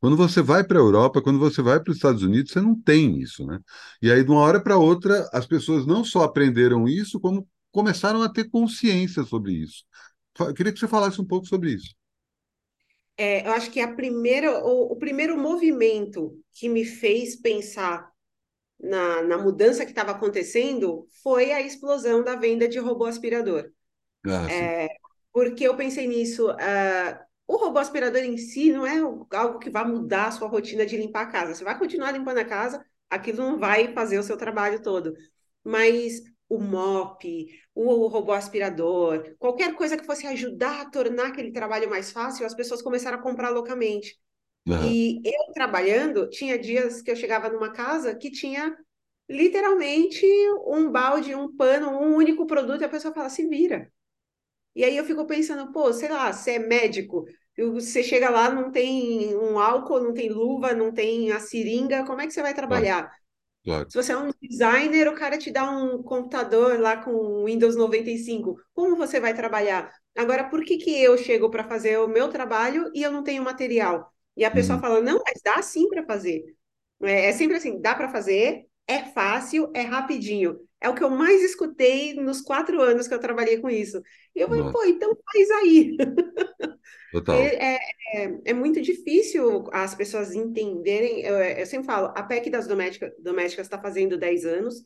Quando 0.00 0.16
você 0.16 0.40
vai 0.40 0.64
para 0.64 0.78
a 0.78 0.82
Europa, 0.82 1.20
quando 1.20 1.38
você 1.38 1.60
vai 1.60 1.78
para 1.80 1.90
os 1.90 1.98
Estados 1.98 2.22
Unidos, 2.22 2.52
você 2.52 2.62
não 2.62 2.74
tem 2.80 3.18
isso, 3.20 3.46
né? 3.46 3.58
E 4.00 4.10
aí, 4.10 4.24
de 4.24 4.30
uma 4.30 4.40
hora 4.40 4.58
para 4.62 4.78
outra, 4.78 5.28
as 5.32 5.46
pessoas 5.46 5.86
não 5.86 6.02
só 6.02 6.22
aprenderam 6.22 6.88
isso, 6.88 7.20
como 7.20 7.46
começaram 7.70 8.22
a 8.22 8.28
ter 8.28 8.48
consciência 8.50 9.22
sobre 9.24 9.52
isso. 9.52 9.84
Eu 10.40 10.54
queria 10.54 10.72
que 10.72 10.78
você 10.78 10.88
falasse 10.88 11.20
um 11.20 11.26
pouco 11.26 11.46
sobre 11.46 11.72
isso. 11.72 11.94
É, 13.18 13.46
eu 13.46 13.52
acho 13.52 13.70
que 13.70 13.80
a 13.80 13.94
primeira, 13.94 14.64
o, 14.64 14.92
o 14.92 14.96
primeiro 14.96 15.38
movimento 15.38 16.38
que 16.52 16.68
me 16.68 16.84
fez 16.84 17.36
pensar 17.36 18.13
na, 18.84 19.22
na 19.22 19.38
mudança 19.38 19.84
que 19.84 19.90
estava 19.90 20.12
acontecendo 20.12 21.06
foi 21.22 21.52
a 21.52 21.60
explosão 21.60 22.22
da 22.22 22.36
venda 22.36 22.68
de 22.68 22.78
robô 22.78 23.06
aspirador. 23.06 23.70
Ah, 24.26 24.50
é, 24.50 24.88
porque 25.32 25.64
eu 25.64 25.76
pensei 25.76 26.06
nisso. 26.06 26.50
Uh, 26.50 27.24
o 27.46 27.56
robô 27.56 27.78
aspirador 27.78 28.20
em 28.20 28.36
si 28.36 28.72
não 28.72 28.86
é 28.86 28.98
algo 29.36 29.58
que 29.58 29.70
vai 29.70 29.84
mudar 29.84 30.26
a 30.26 30.30
sua 30.30 30.48
rotina 30.48 30.86
de 30.86 30.96
limpar 30.96 31.22
a 31.22 31.30
casa. 31.30 31.54
Você 31.54 31.64
vai 31.64 31.78
continuar 31.78 32.12
limpando 32.12 32.38
a 32.38 32.44
casa, 32.44 32.84
aquilo 33.10 33.38
não 33.38 33.58
vai 33.58 33.92
fazer 33.92 34.18
o 34.18 34.22
seu 34.22 34.36
trabalho 34.36 34.82
todo. 34.82 35.14
Mas 35.62 36.22
o 36.48 36.58
mop, 36.58 37.48
o 37.74 38.06
robô 38.06 38.32
aspirador, 38.32 39.34
qualquer 39.38 39.74
coisa 39.74 39.96
que 39.96 40.06
fosse 40.06 40.26
ajudar 40.26 40.82
a 40.82 40.90
tornar 40.90 41.28
aquele 41.28 41.52
trabalho 41.52 41.88
mais 41.88 42.12
fácil, 42.12 42.46
as 42.46 42.54
pessoas 42.54 42.82
começaram 42.82 43.18
a 43.18 43.22
comprar 43.22 43.50
loucamente. 43.50 44.18
Uhum. 44.66 44.92
E 44.92 45.20
eu 45.24 45.52
trabalhando, 45.52 46.28
tinha 46.30 46.58
dias 46.58 47.02
que 47.02 47.10
eu 47.10 47.16
chegava 47.16 47.48
numa 47.50 47.72
casa 47.72 48.14
que 48.14 48.30
tinha 48.30 48.76
literalmente 49.28 50.26
um 50.66 50.90
balde, 50.90 51.34
um 51.34 51.54
pano, 51.56 51.90
um 51.90 52.16
único 52.16 52.46
produto, 52.46 52.82
e 52.82 52.84
a 52.84 52.88
pessoa 52.88 53.14
fala, 53.14 53.28
se 53.30 53.46
vira. 53.46 53.90
E 54.74 54.84
aí 54.84 54.96
eu 54.96 55.04
fico 55.04 55.26
pensando, 55.26 55.72
pô, 55.72 55.92
sei 55.92 56.08
lá, 56.08 56.32
você 56.32 56.52
é 56.52 56.58
médico, 56.58 57.24
você 57.56 58.02
chega 58.02 58.30
lá, 58.30 58.50
não 58.50 58.72
tem 58.72 59.36
um 59.36 59.58
álcool, 59.58 60.00
não 60.00 60.14
tem 60.14 60.30
luva, 60.30 60.74
não 60.74 60.92
tem 60.92 61.32
a 61.32 61.40
seringa, 61.40 62.04
como 62.04 62.20
é 62.20 62.26
que 62.26 62.32
você 62.32 62.42
vai 62.42 62.54
trabalhar? 62.54 63.12
Claro. 63.64 63.88
Se 63.88 63.96
você 64.02 64.12
é 64.12 64.16
um 64.18 64.30
designer, 64.42 65.08
o 65.08 65.14
cara 65.16 65.38
te 65.38 65.50
dá 65.50 65.70
um 65.70 66.02
computador 66.02 66.80
lá 66.80 66.96
com 66.96 67.44
Windows 67.44 67.76
95. 67.76 68.56
Como 68.74 68.96
você 68.96 69.20
vai 69.20 69.34
trabalhar? 69.34 69.92
Agora, 70.16 70.44
por 70.50 70.64
que, 70.64 70.78
que 70.78 71.02
eu 71.02 71.18
chego 71.18 71.50
para 71.50 71.68
fazer 71.68 71.98
o 71.98 72.08
meu 72.08 72.28
trabalho 72.30 72.90
e 72.94 73.02
eu 73.02 73.12
não 73.12 73.24
tenho 73.24 73.42
material? 73.44 74.13
E 74.36 74.44
a 74.44 74.50
pessoa 74.50 74.76
Uhum. 74.76 74.80
fala, 74.80 75.00
não, 75.00 75.20
mas 75.26 75.40
dá 75.44 75.62
sim 75.62 75.88
para 75.88 76.04
fazer. 76.06 76.44
É, 77.02 77.26
é 77.26 77.32
sempre 77.32 77.56
assim, 77.56 77.80
dá 77.80 77.94
para 77.94 78.08
fazer, 78.08 78.66
é 78.86 79.00
fácil, 79.04 79.70
é 79.74 79.82
rapidinho. 79.82 80.58
É 80.80 80.88
o 80.88 80.94
que 80.94 81.02
eu 81.02 81.10
mais 81.10 81.42
escutei 81.42 82.14
nos 82.14 82.40
quatro 82.42 82.80
anos 82.82 83.08
que 83.08 83.14
eu 83.14 83.20
trabalhei 83.20 83.58
com 83.58 83.70
isso. 83.70 84.02
E 84.34 84.40
eu 84.40 84.48
falei, 84.48 84.64
pô, 84.64 84.84
então 84.84 85.16
faz 85.32 85.50
aí. 85.52 85.96
total. 87.10 87.54
É, 87.54 87.74
é, 87.76 87.78
é, 88.14 88.40
é 88.46 88.52
muito 88.54 88.80
difícil 88.80 89.64
as 89.72 89.94
pessoas 89.94 90.34
entenderem. 90.34 91.20
Eu, 91.22 91.36
eu 91.38 91.66
sempre 91.66 91.86
falo, 91.86 92.08
a 92.16 92.22
PEC 92.22 92.50
das 92.50 92.66
doméstica, 92.66 93.12
domésticas 93.18 93.66
está 93.66 93.80
fazendo 93.80 94.18
10 94.18 94.44
anos. 94.44 94.84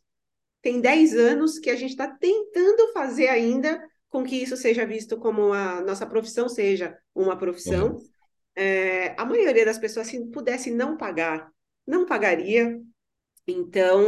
Tem 0.63 0.81
10 0.81 1.15
anos 1.15 1.59
que 1.59 1.71
a 1.71 1.77
gente 1.77 1.91
está 1.93 2.09
tentando 2.09 2.93
fazer 2.93 3.29
ainda 3.29 3.83
com 4.11 4.25
que 4.25 4.37
isso 4.37 4.57
seja 4.57 4.87
visto 4.87 5.19
como 5.19 5.53
a 5.53 5.81
nossa 5.83 6.07
profissão 6.07 6.49
seja 6.49 6.99
uma 7.15 7.39
Uhum. 7.65 8.09
É, 8.59 9.15
a 9.21 9.25
maioria 9.25 9.65
das 9.65 9.79
pessoas, 9.79 10.09
se 10.09 10.21
pudesse 10.31 10.71
não 10.71 10.97
pagar, 10.97 11.51
não 11.87 12.05
pagaria. 12.07 12.81
Então, 13.47 14.03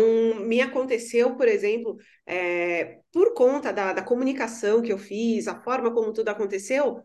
me 0.46 0.60
aconteceu, 0.60 1.36
por 1.36 1.48
exemplo, 1.48 1.96
é, 2.26 3.00
por 3.12 3.34
conta 3.34 3.72
da, 3.72 3.92
da 3.94 4.02
comunicação 4.02 4.82
que 4.82 4.92
eu 4.92 4.98
fiz, 4.98 5.48
a 5.48 5.62
forma 5.62 5.92
como 5.94 6.12
tudo 6.12 6.28
aconteceu, 6.28 7.02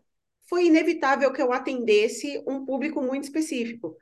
foi 0.48 0.66
inevitável 0.66 1.32
que 1.32 1.42
eu 1.42 1.52
atendesse 1.52 2.42
um 2.46 2.64
público 2.64 3.02
muito 3.02 3.24
específico, 3.24 3.96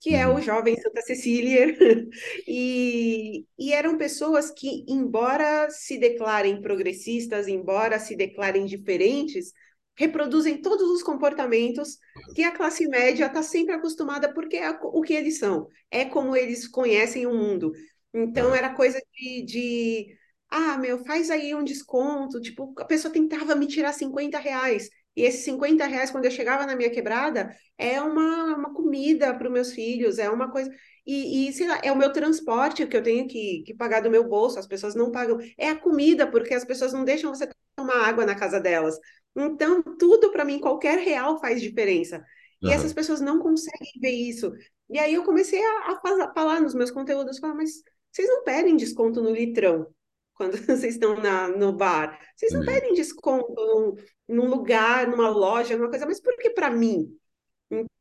que 0.00 0.14
é 0.14 0.26
o 0.26 0.34
Uhum. 0.34 0.40
jovem 0.40 0.80
Santa 0.80 1.02
Cecília. 1.02 1.66
E, 2.46 3.46
e 3.58 3.72
eram 3.72 3.96
pessoas 3.98 4.50
que, 4.50 4.84
embora 4.88 5.68
se 5.70 5.98
declarem 5.98 6.60
progressistas, 6.62 7.48
embora 7.48 7.98
se 7.98 8.16
declarem 8.16 8.66
diferentes, 8.66 9.52
reproduzem 10.00 10.60
todos 10.62 10.88
os 10.90 11.02
comportamentos 11.02 11.98
que 12.34 12.42
a 12.42 12.50
classe 12.52 12.88
média 12.88 13.26
está 13.26 13.42
sempre 13.42 13.74
acostumada, 13.74 14.32
porque 14.32 14.56
é 14.56 14.70
o 14.70 15.02
que 15.02 15.12
eles 15.14 15.38
são, 15.38 15.68
é 15.90 16.04
como 16.06 16.34
eles 16.36 16.66
conhecem 16.66 17.26
o 17.26 17.34
mundo. 17.34 17.70
Então, 18.14 18.48
Uhum. 18.48 18.54
era 18.54 18.74
coisa 18.74 19.00
de, 19.14 19.42
de 19.44 20.16
ah, 20.50 20.76
meu, 20.78 21.04
faz 21.04 21.30
aí 21.30 21.54
um 21.54 21.62
desconto. 21.64 22.40
Tipo, 22.40 22.74
a 22.78 22.84
pessoa 22.84 23.12
tentava 23.12 23.54
me 23.54 23.66
tirar 23.66 23.92
50 23.92 24.38
reais. 24.38 24.88
E 25.16 25.22
esses 25.22 25.44
50 25.44 25.86
reais, 25.86 26.10
quando 26.10 26.24
eu 26.24 26.30
chegava 26.30 26.66
na 26.66 26.74
minha 26.76 26.90
quebrada, 26.90 27.54
é 27.78 28.00
uma, 28.00 28.56
uma 28.56 28.72
comida 28.74 29.34
para 29.34 29.46
os 29.48 29.52
meus 29.52 29.72
filhos, 29.72 30.18
é 30.18 30.30
uma 30.30 30.50
coisa. 30.50 30.70
E, 31.06 31.48
e, 31.48 31.52
sei 31.52 31.66
lá, 31.68 31.80
é 31.82 31.90
o 31.92 31.96
meu 31.96 32.12
transporte 32.12 32.86
que 32.86 32.96
eu 32.96 33.02
tenho 33.02 33.26
que, 33.28 33.62
que 33.66 33.74
pagar 33.74 34.00
do 34.00 34.10
meu 34.10 34.28
bolso, 34.28 34.58
as 34.58 34.66
pessoas 34.66 34.94
não 34.94 35.10
pagam. 35.10 35.38
É 35.58 35.68
a 35.68 35.76
comida, 35.76 36.26
porque 36.30 36.54
as 36.54 36.64
pessoas 36.64 36.92
não 36.92 37.04
deixam 37.04 37.34
você 37.34 37.48
tomar 37.76 38.06
água 38.08 38.24
na 38.26 38.34
casa 38.34 38.60
delas. 38.60 38.96
Então, 39.36 39.82
tudo 39.82 40.30
para 40.32 40.44
mim, 40.44 40.58
qualquer 40.60 40.98
real 40.98 41.40
faz 41.40 41.60
diferença. 41.60 42.24
E 42.62 42.70
essas 42.70 42.92
Uhum. 42.92 42.94
pessoas 42.94 43.20
não 43.20 43.38
conseguem 43.38 43.92
ver 44.00 44.10
isso. 44.10 44.52
E 44.90 44.98
aí 44.98 45.14
eu 45.14 45.24
comecei 45.24 45.62
a, 45.64 45.92
a 45.92 46.00
faz- 46.00 46.32
falar 46.34 46.60
nos 46.60 46.74
meus 46.74 46.90
conteúdos, 46.90 47.38
falar, 47.38 47.54
mas 47.54 47.70
vocês 48.12 48.28
não 48.28 48.44
pedem 48.44 48.76
desconto 48.76 49.22
no 49.22 49.30
litrão 49.30 49.86
quando 50.34 50.56
vocês 50.66 50.94
estão 50.94 51.16
na, 51.16 51.48
no 51.48 51.72
bar. 51.72 52.18
Vocês 52.36 52.52
não 52.52 52.64
Entendi. 52.64 52.64
pedem 52.64 52.94
desconto 52.94 53.54
num, 53.54 53.94
num 54.36 54.48
lugar, 54.50 55.06
numa 55.08 55.28
loja, 55.28 55.76
numa 55.76 55.88
coisa, 55.90 56.06
mas 56.06 56.20
por 56.20 56.36
que 56.36 56.50
para 56.50 56.70
mim? 56.70 57.16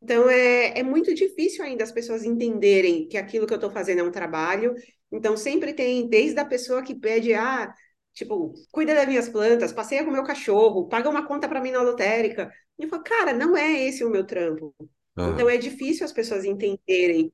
Então 0.01 0.29
é, 0.29 0.79
é 0.79 0.83
muito 0.83 1.13
difícil 1.13 1.63
ainda 1.63 1.83
as 1.83 1.91
pessoas 1.91 2.23
entenderem 2.23 3.07
que 3.07 3.17
aquilo 3.17 3.45
que 3.47 3.53
eu 3.53 3.57
estou 3.57 3.71
fazendo 3.71 3.99
é 3.99 4.03
um 4.03 4.11
trabalho. 4.11 4.73
Então 5.11 5.35
sempre 5.37 5.73
tem, 5.73 6.07
desde 6.07 6.39
a 6.39 6.45
pessoa 6.45 6.83
que 6.83 6.95
pede, 6.95 7.33
ah, 7.33 7.73
tipo, 8.19 8.53
cuida 8.71 8.93
das 8.93 9.07
minhas 9.07 9.29
plantas, 9.29 9.73
passeia 9.73 10.03
com 10.03 10.09
o 10.09 10.13
meu 10.13 10.23
cachorro, 10.23 10.87
paga 10.87 11.09
uma 11.09 11.25
conta 11.25 11.47
para 11.47 11.61
mim 11.61 11.71
na 11.71 11.81
lotérica. 11.81 12.51
E 12.77 12.83
eu 12.83 12.89
falo, 12.89 13.03
cara, 13.03 13.33
não 13.33 13.55
é 13.57 13.83
esse 13.87 14.03
o 14.03 14.09
meu 14.09 14.25
trampo. 14.25 14.75
Então 15.17 15.49
é 15.49 15.57
difícil 15.57 16.05
as 16.05 16.13
pessoas 16.13 16.45
entenderem 16.45 17.33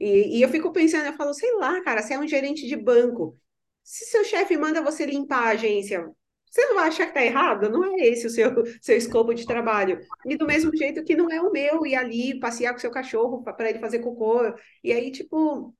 e, 0.00 0.38
e 0.38 0.42
eu 0.42 0.48
fico 0.48 0.72
pensando, 0.72 1.06
eu 1.06 1.12
falo, 1.12 1.34
sei 1.34 1.54
lá, 1.56 1.82
cara, 1.82 2.02
você 2.02 2.14
é 2.14 2.18
um 2.18 2.26
gerente 2.26 2.66
de 2.66 2.74
banco. 2.74 3.36
Se 3.84 4.06
seu 4.06 4.24
chefe 4.24 4.56
manda 4.56 4.82
você 4.82 5.04
limpar 5.04 5.48
a 5.48 5.50
agência, 5.50 6.08
você 6.50 6.66
não 6.66 6.76
vai 6.76 6.88
achar 6.88 7.06
que 7.06 7.14
tá 7.14 7.24
errado? 7.24 7.68
Não 7.68 7.84
é 7.84 8.08
esse 8.08 8.26
o 8.26 8.30
seu, 8.30 8.50
seu 8.80 8.96
escopo 8.96 9.34
de 9.34 9.46
trabalho. 9.46 10.00
E 10.24 10.36
do 10.36 10.46
mesmo 10.46 10.74
jeito 10.74 11.04
que 11.04 11.14
não 11.14 11.30
é 11.30 11.40
o 11.42 11.52
meu 11.52 11.86
ir 11.86 11.96
ali 11.96 12.40
passear 12.40 12.72
com 12.72 12.78
seu 12.78 12.90
cachorro 12.90 13.42
para 13.42 13.68
ele 13.68 13.78
fazer 13.78 13.98
cocô. 14.00 14.40
E 14.82 14.92
aí, 14.92 15.12
tipo, 15.12 15.74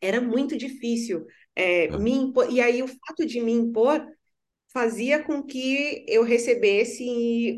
era 0.00 0.20
muito 0.20 0.56
difícil 0.56 1.26
é, 1.54 1.88
me 1.98 2.12
impor. 2.12 2.50
E 2.50 2.60
aí, 2.60 2.82
o 2.82 2.88
fato 2.88 3.26
de 3.26 3.40
me 3.40 3.52
impor 3.52 4.04
fazia 4.72 5.22
com 5.22 5.42
que 5.42 6.04
eu 6.08 6.22
recebesse 6.22 7.56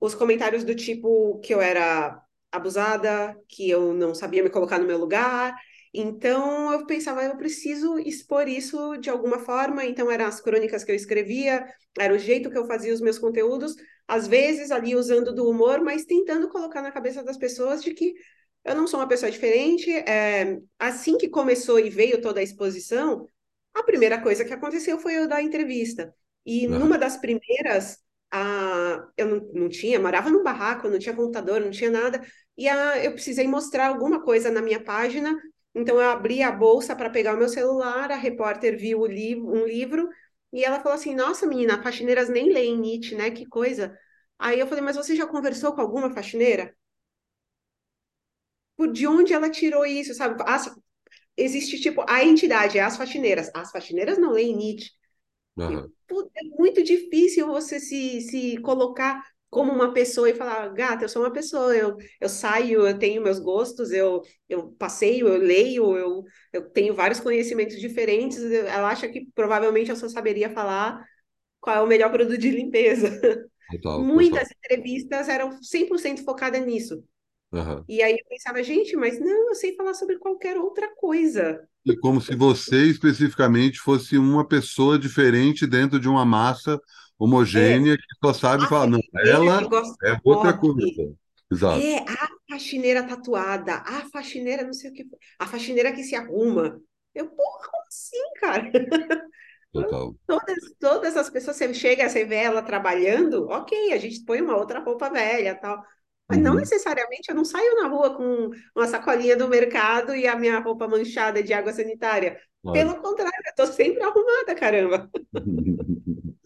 os 0.00 0.14
comentários 0.14 0.64
do 0.64 0.74
tipo 0.74 1.38
que 1.40 1.54
eu 1.54 1.60
era 1.60 2.20
abusada, 2.52 3.36
que 3.48 3.68
eu 3.68 3.92
não 3.92 4.14
sabia 4.14 4.42
me 4.42 4.50
colocar 4.50 4.78
no 4.78 4.86
meu 4.86 4.98
lugar. 4.98 5.54
Então 5.92 6.72
eu 6.72 6.86
pensava, 6.86 7.24
eu 7.24 7.36
preciso 7.36 7.98
expor 7.98 8.48
isso 8.48 8.96
de 8.98 9.08
alguma 9.08 9.38
forma. 9.38 9.84
Então 9.84 10.10
eram 10.10 10.26
as 10.26 10.40
crônicas 10.40 10.84
que 10.84 10.90
eu 10.90 10.96
escrevia, 10.96 11.66
era 11.98 12.14
o 12.14 12.18
jeito 12.18 12.50
que 12.50 12.58
eu 12.58 12.66
fazia 12.66 12.92
os 12.92 13.00
meus 13.00 13.18
conteúdos, 13.18 13.74
às 14.06 14.26
vezes 14.26 14.70
ali 14.70 14.94
usando 14.94 15.34
do 15.34 15.48
humor, 15.48 15.80
mas 15.80 16.04
tentando 16.04 16.48
colocar 16.48 16.82
na 16.82 16.92
cabeça 16.92 17.22
das 17.22 17.38
pessoas 17.38 17.82
de 17.82 17.94
que 17.94 18.14
eu 18.66 18.74
não 18.74 18.86
sou 18.86 19.00
uma 19.00 19.08
pessoa 19.08 19.30
diferente. 19.30 19.90
É, 19.90 20.58
assim 20.78 21.16
que 21.16 21.28
começou 21.28 21.78
e 21.78 21.90
veio 21.90 22.20
toda 22.20 22.40
a 22.40 22.42
exposição, 22.42 23.28
a 23.74 23.82
primeira 23.82 24.20
coisa 24.20 24.44
que 24.44 24.52
aconteceu 24.52 24.98
foi 24.98 25.14
eu 25.14 25.28
dar 25.28 25.36
a 25.36 25.42
entrevista. 25.42 26.14
E 26.44 26.66
numa 26.66 26.96
das 26.98 27.16
primeiras, 27.16 27.98
a, 28.30 29.06
eu 29.16 29.26
não, 29.26 29.50
não 29.52 29.68
tinha, 29.68 30.00
morava 30.00 30.30
num 30.30 30.42
barraco, 30.42 30.88
não 30.88 30.98
tinha 30.98 31.14
computador, 31.14 31.60
não 31.60 31.70
tinha 31.70 31.90
nada, 31.90 32.20
e 32.56 32.68
a, 32.68 33.02
eu 33.04 33.12
precisei 33.12 33.46
mostrar 33.46 33.88
alguma 33.88 34.22
coisa 34.22 34.50
na 34.50 34.62
minha 34.62 34.82
página, 34.82 35.36
então 35.74 35.96
eu 35.96 36.08
abri 36.08 36.42
a 36.42 36.50
bolsa 36.52 36.94
para 36.96 37.10
pegar 37.10 37.34
o 37.34 37.38
meu 37.38 37.48
celular, 37.48 38.10
a 38.10 38.16
repórter 38.16 38.78
viu 38.78 39.00
o 39.00 39.06
li 39.06 39.36
um 39.36 39.66
livro, 39.66 40.08
e 40.52 40.64
ela 40.64 40.80
falou 40.80 40.94
assim, 40.94 41.14
nossa 41.14 41.46
menina, 41.46 41.82
faxineiras 41.82 42.28
nem 42.28 42.52
leem 42.52 42.78
Nietzsche, 42.78 43.14
né, 43.14 43.30
que 43.30 43.44
coisa. 43.46 43.96
Aí 44.38 44.58
eu 44.60 44.66
falei, 44.66 44.82
mas 44.82 44.96
você 44.96 45.14
já 45.16 45.26
conversou 45.26 45.74
com 45.74 45.80
alguma 45.80 46.10
faxineira? 46.10 46.74
Por 48.76 48.92
de 48.92 49.06
onde 49.06 49.32
ela 49.32 49.50
tirou 49.50 49.86
isso, 49.86 50.14
sabe? 50.14 50.42
As, 50.46 50.74
existe 51.36 51.80
tipo, 51.80 52.04
a 52.08 52.24
entidade, 52.24 52.78
é 52.78 52.82
as 52.82 52.96
faxineiras. 52.96 53.50
As 53.54 53.70
faxineiras 53.70 54.18
não 54.18 54.32
leem 54.32 54.56
Nietzsche. 54.56 54.90
Uhum. 55.56 55.90
é 56.34 56.44
muito 56.58 56.82
difícil 56.82 57.46
você 57.46 57.80
se, 57.80 58.20
se 58.20 58.58
colocar 58.58 59.22
como 59.48 59.72
uma 59.72 59.92
pessoa 59.92 60.28
e 60.28 60.34
falar, 60.34 60.68
gata, 60.74 61.04
eu 61.04 61.08
sou 61.08 61.22
uma 61.22 61.32
pessoa, 61.32 61.74
eu, 61.74 61.96
eu 62.20 62.28
saio, 62.28 62.86
eu 62.86 62.98
tenho 62.98 63.22
meus 63.22 63.38
gostos, 63.38 63.90
eu, 63.90 64.20
eu 64.48 64.72
passeio, 64.72 65.28
eu 65.28 65.38
leio, 65.38 65.96
eu, 65.96 66.24
eu 66.52 66.68
tenho 66.70 66.94
vários 66.94 67.20
conhecimentos 67.20 67.80
diferentes. 67.80 68.38
Ela 68.42 68.90
acha 68.90 69.08
que 69.08 69.26
provavelmente 69.34 69.88
eu 69.90 69.96
só 69.96 70.08
saberia 70.08 70.50
falar 70.50 71.02
qual 71.60 71.76
é 71.76 71.80
o 71.80 71.86
melhor 71.86 72.10
produto 72.12 72.38
de 72.38 72.50
limpeza. 72.50 73.10
Total, 73.10 73.46
total. 73.80 74.02
Muitas 74.04 74.48
entrevistas 74.50 75.28
eram 75.28 75.62
100% 75.62 76.22
focadas 76.22 76.64
nisso. 76.64 77.02
Uhum. 77.52 77.86
E 77.88 78.02
aí 78.02 78.12
eu 78.12 78.24
pensava, 78.28 78.62
gente, 78.62 78.96
mas 78.96 79.18
não, 79.20 79.48
eu 79.48 79.54
sei 79.54 79.74
falar 79.76 79.94
sobre 79.94 80.18
qualquer 80.18 80.56
outra 80.56 80.92
coisa. 80.96 81.68
E 81.84 81.96
como 81.96 82.20
se 82.20 82.34
você 82.34 82.86
especificamente 82.86 83.78
fosse 83.78 84.18
uma 84.18 84.46
pessoa 84.46 84.98
diferente 84.98 85.66
dentro 85.66 86.00
de 86.00 86.08
uma 86.08 86.24
massa 86.24 86.80
É, 87.54 87.78
homogênea 87.78 87.96
que 87.96 88.04
só 88.24 88.32
sabe 88.34 88.64
a 88.64 88.68
falar, 88.68 88.88
não, 88.88 89.00
ela 89.24 89.62
é 90.04 90.18
outra 90.24 90.52
coisa. 90.56 91.14
Exato, 91.50 91.88
É, 91.88 91.98
a 91.98 92.28
faxineira 92.50 93.06
tatuada, 93.06 93.76
a 93.78 94.08
faxineira 94.10 94.62
não 94.64 94.72
sei 94.72 94.90
o 94.90 94.94
que, 94.94 95.04
a 95.38 95.46
faxineira 95.46 95.92
que 95.92 96.02
se 96.04 96.14
arruma. 96.14 96.80
Eu, 97.14 97.28
porra, 97.30 97.68
como 97.70 97.84
assim, 97.88 98.18
cara? 98.40 98.70
total. 99.72 100.16
Todas, 100.26 100.56
todas 100.80 101.16
as 101.16 101.30
pessoas, 101.30 101.56
você 101.56 101.72
chega, 101.74 102.08
você 102.08 102.24
vê 102.24 102.36
ela 102.36 102.62
trabalhando, 102.62 103.46
ok, 103.48 103.92
a 103.92 103.98
gente 103.98 104.24
põe 104.24 104.40
uma 104.42 104.56
outra 104.56 104.80
roupa 104.80 105.08
velha 105.10 105.54
tal. 105.54 105.82
Mas 106.28 106.40
não 106.42 106.54
Uhum. 106.54 106.56
necessariamente, 106.56 107.28
eu 107.30 107.34
não 107.36 107.44
saio 107.44 107.76
na 107.76 107.88
rua 107.88 108.16
com 108.16 108.50
uma 108.74 108.86
sacolinha 108.88 109.36
do 109.36 109.48
mercado 109.48 110.14
e 110.14 110.26
a 110.26 110.36
minha 110.36 110.58
roupa 110.60 110.88
manchada 110.88 111.42
de 111.42 111.52
água 111.52 111.72
sanitária. 111.72 112.40
Claro. 112.62 112.86
Pelo 112.86 113.00
contrário, 113.00 113.32
eu 113.46 113.54
tô 113.54 113.66
sempre 113.66 114.02
arrumada, 114.02 114.54
caramba. 114.54 115.10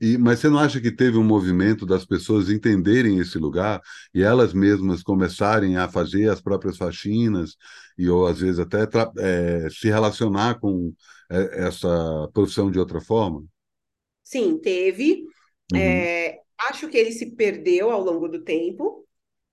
E, 0.00 0.18
mas 0.18 0.40
você 0.40 0.48
não 0.48 0.58
acha 0.58 0.80
que 0.80 0.90
teve 0.92 1.18
um 1.18 1.24
movimento 1.24 1.86
das 1.86 2.04
pessoas 2.04 2.50
entenderem 2.50 3.18
esse 3.18 3.38
lugar 3.38 3.80
e 4.14 4.22
elas 4.22 4.52
mesmas 4.54 5.02
começarem 5.02 5.76
a 5.76 5.88
fazer 5.88 6.30
as 6.30 6.40
próprias 6.40 6.76
faxinas 6.76 7.56
e 7.98 8.08
ou 8.08 8.26
às 8.26 8.40
vezes 8.40 8.58
até 8.60 8.84
eh, 9.18 9.68
se 9.70 9.88
relacionar 9.88 10.58
com 10.60 10.94
eh, 11.30 11.66
essa 11.66 12.28
profissão 12.32 12.70
de 12.70 12.78
outra 12.78 13.00
forma? 13.00 13.44
Sim, 14.22 14.58
teve. 14.60 15.24
Uhum, 15.70 16.08
É, 16.08 16.40
acho 16.58 16.88
que 16.88 16.96
ele 16.96 17.12
se 17.12 17.32
perdeu 17.36 17.90
ao 17.90 18.00
longo 18.02 18.28
do 18.28 18.42
tempo, 18.42 19.05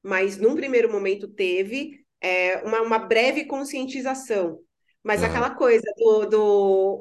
mas 0.03 0.37
num 0.37 0.55
primeiro 0.55 0.91
momento 0.91 1.27
teve 1.27 2.05
é, 2.21 2.57
uma, 2.63 2.81
uma 2.81 2.99
breve 2.99 3.45
conscientização. 3.45 4.59
Mas 5.03 5.21
Aham. 5.21 5.29
aquela 5.29 5.55
coisa 5.55 5.83
do, 5.97 6.25
do 6.27 6.41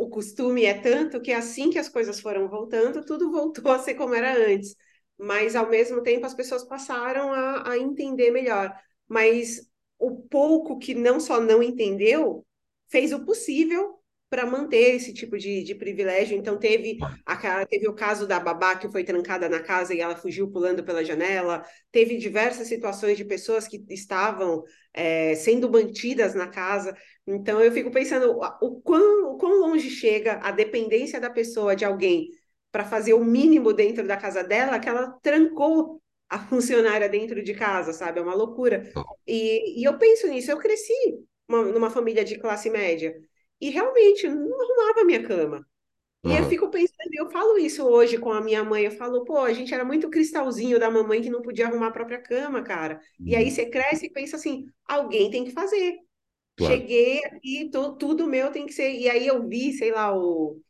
o 0.02 0.11
costume 0.11 0.64
é 0.64 0.75
tanto 0.75 1.21
que 1.21 1.32
assim 1.32 1.71
que 1.71 1.78
as 1.78 1.88
coisas 1.88 2.21
foram 2.21 2.49
voltando, 2.49 3.04
tudo 3.04 3.30
voltou 3.30 3.71
a 3.73 3.78
ser 3.78 3.94
como 3.94 4.14
era 4.14 4.35
antes. 4.37 4.75
Mas 5.18 5.54
ao 5.54 5.68
mesmo 5.68 6.02
tempo 6.02 6.26
as 6.26 6.35
pessoas 6.35 6.64
passaram 6.64 7.32
a, 7.32 7.71
a 7.73 7.78
entender 7.78 8.30
melhor. 8.30 8.75
Mas 9.09 9.68
o 9.99 10.16
pouco 10.23 10.78
que 10.78 10.94
não 10.94 11.21
só 11.21 11.40
não 11.40 11.62
entendeu, 11.62 12.44
fez 12.88 13.12
o 13.12 13.25
possível 13.25 14.01
para 14.33 14.47
manter 14.47 14.95
esse 14.97 15.12
tipo 15.12 15.37
de, 15.37 15.62
de 15.62 15.75
privilégio. 15.75 16.35
Então 16.35 16.59
teve, 16.59 16.97
a, 17.27 17.67
teve 17.67 17.87
o 17.87 17.93
caso 17.93 18.27
da 18.27 18.41
babá 18.41 18.75
que 18.75 18.89
foi 18.89 19.05
trancada 19.05 19.47
na 19.47 19.61
casa 19.61 19.93
e 19.93 20.01
ela 20.01 20.17
fugiu 20.17 20.51
pulando 20.51 20.83
pela 20.83 21.05
janela. 21.05 21.62
Teve 21.91 22.17
diversas 22.17 22.67
situações 22.67 23.19
de 23.19 23.27
pessoas 23.27 23.69
que 23.69 23.85
estavam 23.91 24.65
é, 24.95 25.35
sendo 25.35 25.71
mantidas 25.71 26.35
na 26.35 26.49
casa. 26.49 26.97
Então 27.27 27.61
eu 27.61 27.71
fico 27.73 27.91
pensando 27.91 28.41
o 28.62 28.81
quão, 28.81 29.35
o 29.35 29.37
quão 29.37 29.61
longe 29.61 29.91
chega 29.91 30.41
a 30.43 30.51
dependência 30.51 31.21
da 31.21 31.29
pessoa 31.29 31.77
de 31.77 31.85
alguém 31.85 32.31
para 32.71 32.87
fazer 32.87 33.12
o 33.12 33.23
mínimo 33.23 33.75
dentro 33.75 34.07
da 34.07 34.17
casa 34.17 34.43
dela, 34.43 34.81
que 34.81 34.89
ela 34.89 35.11
trancou 35.23 36.01
a 36.27 36.39
funcionária 36.49 37.07
dentro 37.07 37.45
de 37.45 37.53
casa, 37.53 37.93
sabe? 37.93 38.19
É 38.19 38.23
uma 38.23 38.35
loucura. 38.35 38.83
E, 39.27 39.79
e 39.79 39.85
eu 39.85 39.99
penso 39.99 40.27
nisso, 40.27 40.51
eu 40.51 40.57
cresci 40.57 40.95
uma, 41.47 41.65
numa 41.65 41.91
família 41.91 42.25
de 42.25 42.39
classe 42.39 42.71
média 42.71 43.15
e 43.62 43.71
realmente 43.71 44.28
não 44.28 44.62
arrumava 44.62 45.04
minha 45.07 45.25
cama. 45.26 45.66
E 46.25 46.35
eu 46.37 46.45
fico 46.45 46.71
pensando, 46.71 47.11
eu 47.14 47.31
falo 47.31 47.59
isso 47.59 47.85
hoje 47.85 48.19
com 48.19 48.33
a 48.33 48.40
minha 48.40 48.64
mãe, 48.64 48.85
eu 48.85 48.92
falo, 48.92 49.25
pô, 49.25 49.38
a 49.40 49.52
gente 49.52 49.75
era 49.75 49.85
muito 49.85 50.11
cristalzinho 50.11 50.78
da 50.81 50.90
mamãe 50.90 51.23
que 51.23 51.31
não 51.31 51.42
podia 51.42 51.66
arrumar 51.66 51.88
a 51.88 51.92
própria 51.92 52.23
cama, 52.23 52.62
cara. 52.62 53.00
E 53.26 53.37
aí 53.37 53.47
Uhum. 53.47 53.50
você 53.50 53.66
cresce 53.71 54.07
e 54.07 54.12
pensa 54.12 54.37
assim, 54.37 54.66
alguém 54.87 55.31
tem 55.31 55.45
que 55.45 55.50
fazer. 55.52 55.97
Claro. 56.57 56.83
Cheguei 56.83 57.25
aqui, 57.26 57.71
tô, 57.73 57.97
tudo 57.97 58.26
meu 58.28 58.52
tem 58.52 58.66
que 58.66 58.73
ser. 58.75 58.92
E 58.92 59.09
aí 59.11 59.26
eu 59.26 59.47
vi, 59.49 59.73
sei 59.75 59.92
lá, 59.92 60.16
o. 60.16 60.61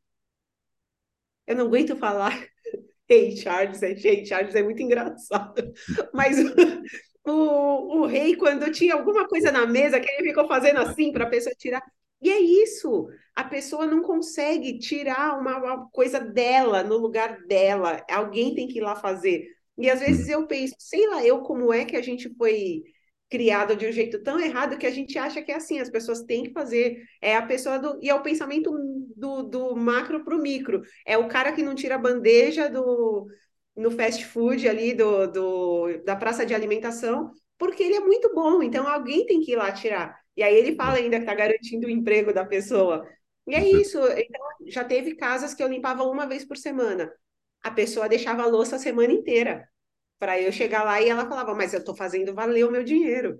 Eu 1.46 1.56
não 1.56 1.66
aguento 1.66 1.96
falar 1.96 2.32
Rei 3.08 3.36
Charles, 3.36 3.82
é, 3.82 3.92
Rei 3.94 4.24
Charles 4.26 4.54
é 4.54 4.62
muito 4.62 4.82
engraçado. 4.82 5.72
Mas 6.14 6.38
o, 7.24 7.30
o, 7.32 8.02
o 8.02 8.06
rei, 8.06 8.36
quando 8.36 8.70
tinha 8.72 8.94
alguma 8.94 9.28
coisa 9.28 9.52
na 9.52 9.66
mesa, 9.66 10.00
que 10.00 10.10
ele 10.10 10.28
ficou 10.28 10.48
fazendo 10.48 10.80
assim 10.80 11.12
para 11.12 11.24
a 11.26 11.30
pessoa 11.30 11.54
tirar. 11.56 11.82
E 12.22 12.30
é 12.30 12.40
isso, 12.40 13.08
a 13.34 13.44
pessoa 13.44 13.86
não 13.86 14.02
consegue 14.02 14.78
tirar 14.78 15.38
uma, 15.40 15.58
uma 15.58 15.90
coisa 15.90 16.20
dela 16.20 16.82
no 16.82 16.96
lugar 16.98 17.38
dela. 17.46 18.04
Alguém 18.10 18.54
tem 18.54 18.68
que 18.68 18.78
ir 18.78 18.82
lá 18.82 18.94
fazer. 18.96 19.46
E 19.78 19.90
às 19.90 20.00
vezes 20.00 20.28
Uhum. 20.28 20.32
eu 20.42 20.46
penso, 20.46 20.74
sei 20.78 21.06
lá, 21.08 21.24
eu 21.24 21.42
como 21.42 21.72
é 21.72 21.84
que 21.84 21.96
a 21.96 22.02
gente 22.02 22.32
foi 22.36 22.82
criado 23.30 23.74
de 23.74 23.86
um 23.86 23.92
jeito 23.92 24.22
tão 24.22 24.38
errado 24.38 24.76
que 24.78 24.86
a 24.86 24.90
gente 24.90 25.16
acha 25.18 25.42
que 25.42 25.50
é 25.50 25.56
assim, 25.56 25.80
as 25.80 25.88
pessoas 25.90 26.22
têm 26.22 26.44
que 26.44 26.52
fazer. 26.52 27.02
É 27.20 27.34
a 27.36 27.42
pessoa 27.46 27.78
do. 27.78 27.98
E 28.02 28.08
é 28.10 28.14
o 28.14 28.22
pensamento 28.22 28.70
do, 29.16 29.42
do 29.42 29.74
macro 29.76 30.22
para 30.24 30.36
o 30.36 30.40
micro. 30.42 30.82
É 31.06 31.16
o 31.18 31.28
cara 31.28 31.52
que 31.52 31.62
não 31.62 31.74
tira 31.74 31.94
a 31.96 31.98
bandeja 31.98 32.68
do, 32.68 33.26
no 33.76 33.90
fast 33.90 34.24
food 34.26 34.68
ali 34.68 34.94
do, 34.94 35.26
do, 35.28 35.98
da 36.04 36.14
praça 36.16 36.44
de 36.46 36.54
alimentação, 36.54 37.32
porque 37.58 37.82
ele 37.82 37.96
é 37.96 38.00
muito 38.00 38.32
bom, 38.34 38.62
então 38.62 38.86
alguém 38.86 39.24
tem 39.26 39.40
que 39.40 39.52
ir 39.52 39.56
lá 39.56 39.72
tirar. 39.72 40.21
E 40.36 40.42
aí 40.42 40.54
ele 40.54 40.74
fala 40.76 40.96
ainda 40.96 41.16
que 41.16 41.22
está 41.22 41.34
garantindo 41.34 41.86
o 41.86 41.90
emprego 41.90 42.32
da 42.32 42.44
pessoa. 42.44 43.06
E 43.46 43.54
é 43.54 43.66
isso. 43.68 43.98
Então, 43.98 44.40
já 44.68 44.84
teve 44.84 45.14
casas 45.16 45.54
que 45.54 45.62
eu 45.62 45.68
limpava 45.68 46.04
uma 46.04 46.26
vez 46.26 46.44
por 46.44 46.56
semana. 46.56 47.12
A 47.62 47.70
pessoa 47.70 48.08
deixava 48.08 48.42
a 48.42 48.46
louça 48.46 48.76
a 48.76 48.78
semana 48.78 49.12
inteira 49.12 49.68
para 50.18 50.40
eu 50.40 50.52
chegar 50.52 50.84
lá 50.84 51.00
e 51.00 51.08
ela 51.08 51.28
falava, 51.28 51.54
mas 51.54 51.72
eu 51.72 51.80
estou 51.80 51.96
fazendo 51.96 52.34
valer 52.34 52.64
o 52.64 52.70
meu 52.70 52.84
dinheiro. 52.84 53.36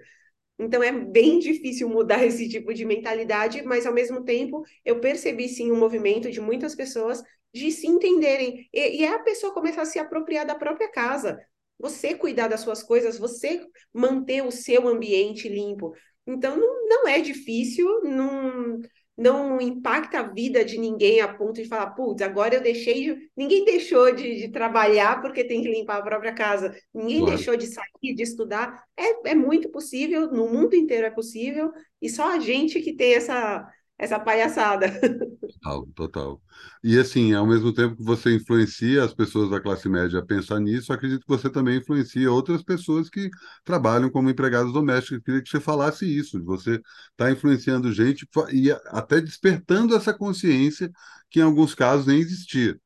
Então 0.59 0.83
é 0.83 0.93
bem 0.93 1.39
difícil 1.39 1.89
mudar 1.89 2.25
esse 2.27 2.49
tipo 2.49 2.73
de 2.75 2.85
mentalidade, 2.85 3.63
mas 3.63 3.87
ao 3.87 3.93
mesmo 3.95 4.25
tempo 4.25 4.63
eu 4.85 5.01
percebi 5.01 5.49
sim 5.49 5.73
um 5.73 5.79
movimento 5.79 6.31
de 6.31 6.41
muitas 6.41 6.75
pessoas 6.75 7.23
de 7.55 7.71
se 7.71 7.87
entenderem. 7.87 8.69
E, 8.73 9.01
e 9.01 9.05
é 9.05 9.15
a 9.15 9.19
pessoa 9.21 9.55
começar 9.55 9.83
a 9.83 9.87
se 9.87 9.99
apropriar 9.99 10.47
da 10.47 10.55
própria 10.55 10.91
casa. 10.91 11.39
Você 11.79 12.15
cuidar 12.15 12.49
das 12.49 12.61
suas 12.61 12.83
coisas, 12.83 13.19
você 13.19 13.67
manter 13.93 14.43
o 14.45 14.53
seu 14.53 14.87
ambiente 14.89 15.49
limpo. 15.49 15.93
Então 16.27 16.57
não, 16.57 16.89
não 16.89 17.09
é 17.09 17.21
difícil, 17.21 18.03
não, 18.05 18.81
não 19.17 19.61
impacta 19.61 20.21
a 20.21 20.23
vida 20.33 20.65
de 20.65 20.79
ninguém 20.79 21.21
a 21.21 21.33
ponto 21.33 21.55
de 21.55 21.69
falar, 21.69 21.91
putz, 21.91 22.23
agora 22.23 22.55
eu 22.55 22.63
deixei. 22.63 23.03
de-" 23.15 23.31
Ninguém 23.37 23.65
deixou 23.65 24.15
de, 24.15 24.37
de 24.37 24.49
trabalhar 24.51 25.21
porque 25.21 25.45
tem 25.45 25.63
que 25.63 25.69
limpar 25.71 25.99
a 25.99 26.03
própria 26.03 26.35
casa, 26.35 26.75
ninguém 26.95 27.25
Claro. 27.25 27.37
deixou 27.37 27.57
de 27.57 27.67
sair, 27.67 28.15
de 28.15 28.23
estudar. 28.23 28.85
É, 28.97 29.31
é 29.33 29.35
muito 29.35 29.71
possível, 29.71 30.31
no 30.31 30.49
mundo 30.49 30.75
inteiro 30.75 31.07
é 31.07 31.11
possível, 31.11 31.73
e 32.01 32.09
só 32.09 32.33
a 32.33 32.39
gente 32.41 32.81
que 32.81 32.95
tem 32.95 33.15
essa, 33.15 33.67
essa 33.99 34.19
palhaçada. 34.21 34.87
Total, 35.63 35.87
total. 35.95 36.43
E 36.83 36.99
assim, 36.99 37.33
ao 37.35 37.47
mesmo 37.47 37.73
tempo 37.73 37.97
que 37.97 38.03
você 38.03 38.35
influencia 38.35 39.05
as 39.05 39.15
pessoas 39.15 39.49
da 39.49 39.61
classe 39.61 39.89
média 39.89 40.19
a 40.19 40.27
pensar 40.27 40.59
nisso, 40.59 40.93
acredito 40.93 41.21
que 41.23 41.29
você 41.29 41.49
também 41.49 41.79
influencia 41.79 42.31
outras 42.33 42.63
pessoas 42.65 43.09
que 43.09 43.31
trabalham 43.65 44.11
como 44.11 44.29
empregadas 44.29 44.73
domésticas. 44.73 45.19
Eu 45.19 45.23
queria 45.23 45.43
que 45.43 45.49
você 45.49 45.61
falasse 45.61 46.05
isso, 46.05 46.43
você 46.45 46.81
estar 47.13 47.31
influenciando 47.31 47.93
gente 47.93 48.27
e 48.53 48.73
até 48.89 49.21
despertando 49.21 49.95
essa 49.95 50.13
consciência 50.13 50.91
que 51.31 51.39
em 51.39 51.43
alguns 51.43 51.75
casos 51.77 52.07
nem 52.07 52.19
existia. 52.21 52.77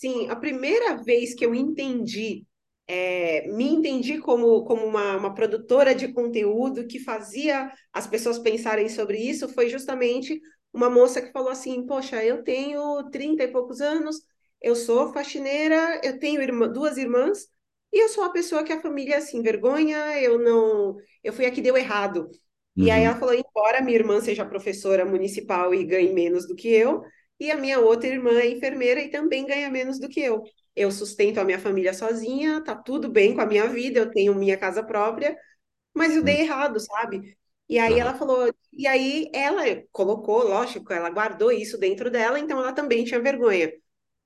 Sim, 0.00 0.28
a 0.28 0.36
primeira 0.36 0.96
vez 1.02 1.34
que 1.34 1.44
eu 1.44 1.54
entendi, 1.54 2.46
é, 2.86 3.46
me 3.48 3.64
entendi 3.64 4.18
como, 4.18 4.64
como 4.64 4.84
uma, 4.84 5.16
uma 5.16 5.34
produtora 5.34 5.94
de 5.94 6.08
conteúdo 6.12 6.86
que 6.86 6.98
fazia 6.98 7.72
as 7.92 8.06
pessoas 8.06 8.38
pensarem 8.38 8.88
sobre 8.88 9.18
isso, 9.18 9.48
foi 9.48 9.68
justamente 9.68 10.40
uma 10.74 10.90
moça 10.90 11.22
que 11.22 11.32
falou 11.32 11.50
assim: 11.50 11.86
Poxa, 11.86 12.24
eu 12.24 12.44
tenho 12.44 13.10
30 13.10 13.44
e 13.44 13.48
poucos 13.48 13.80
anos, 13.80 14.16
eu 14.60 14.76
sou 14.76 15.12
faxineira, 15.12 16.00
eu 16.04 16.18
tenho 16.18 16.42
irmã- 16.42 16.68
duas 16.68 16.96
irmãs, 16.98 17.46
e 17.92 18.02
eu 18.04 18.08
sou 18.10 18.24
a 18.24 18.30
pessoa 18.32 18.64
que 18.64 18.72
a 18.72 18.80
família 18.82 19.20
se 19.22 19.36
envergonha, 19.36 20.20
eu 20.20 20.38
não. 20.38 20.96
Eu 21.22 21.32
fui 21.32 21.46
a 21.46 21.50
que 21.52 21.62
deu 21.62 21.76
errado. 21.76 22.30
E 22.78 22.90
aí 22.90 23.04
ela 23.04 23.14
Uhum, 23.14 23.18
falou: 23.18 23.34
embora 23.34 23.80
minha 23.82 23.96
irmã 23.98 24.20
seja 24.20 24.44
professora 24.44 25.04
municipal 25.04 25.72
e 25.74 25.84
ganhe 25.84 26.12
menos 26.12 26.46
do 26.46 26.54
que 26.56 26.68
eu, 26.68 27.02
e 27.38 27.50
a 27.50 27.56
minha 27.56 27.80
outra 27.80 28.08
irmã 28.08 28.32
é 28.40 28.48
enfermeira 28.50 29.00
e 29.00 29.10
também 29.10 29.46
ganha 29.46 29.70
menos 29.70 29.98
do 30.00 30.08
que 30.08 30.20
eu. 30.20 30.42
Eu 30.76 30.90
sustento 30.90 31.38
a 31.38 31.44
minha 31.44 31.58
família 31.58 31.94
sozinha, 31.94 32.62
tá 32.64 32.74
tudo 32.76 33.08
bem 33.10 33.34
com 33.34 33.40
a 33.40 33.46
minha 33.46 33.68
vida, 33.68 34.00
eu 34.00 34.10
tenho 34.10 34.34
minha 34.34 34.56
casa 34.58 34.82
própria, 34.82 35.36
mas 35.94 36.16
eu 36.16 36.22
uhum, 36.22 36.24
dei 36.24 36.40
errado, 36.42 36.80
sabe? 36.80 37.36
E 37.68 37.78
aí 37.78 37.94
aham, 37.94 37.98
ela 37.98 38.14
falou, 38.14 38.52
e 38.72 38.86
aí 38.86 39.30
ela 39.32 39.62
colocou, 39.90 40.42
lógico, 40.44 40.92
ela 40.92 41.10
guardou 41.10 41.50
isso 41.50 41.78
dentro 41.78 42.10
dela, 42.10 42.38
então 42.38 42.58
ela 42.58 42.72
também 42.72 43.04
tinha 43.04 43.20
vergonha. 43.20 43.72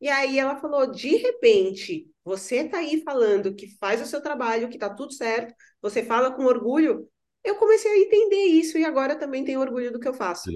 E 0.01 0.09
aí 0.09 0.39
ela 0.39 0.57
falou, 0.57 0.91
de 0.91 1.17
repente, 1.17 2.11
você 2.25 2.69
tá 2.69 2.79
aí 2.79 3.03
falando 3.03 3.55
que 3.55 3.69
faz 3.79 4.01
o 4.03 4.07
seu 4.07 4.21
trabalho, 4.23 4.69
que 4.69 4.79
tá 4.79 4.91
tudo 4.93 5.13
certo, 5.13 5.55
você 5.81 6.03
fala 6.05 6.33
com 6.33 6.45
orgulho. 6.45 7.09
Eu 7.45 7.57
comecei 7.57 7.91
a 7.93 7.99
entender 7.99 8.45
isso 8.47 8.79
e 8.79 8.85
agora 8.85 9.15
eu 9.15 9.19
também 9.19 9.45
tenho 9.45 9.61
orgulho 9.61 9.93
do 9.93 10.01
que 10.01 10.09
eu 10.09 10.15
faço. 10.15 10.51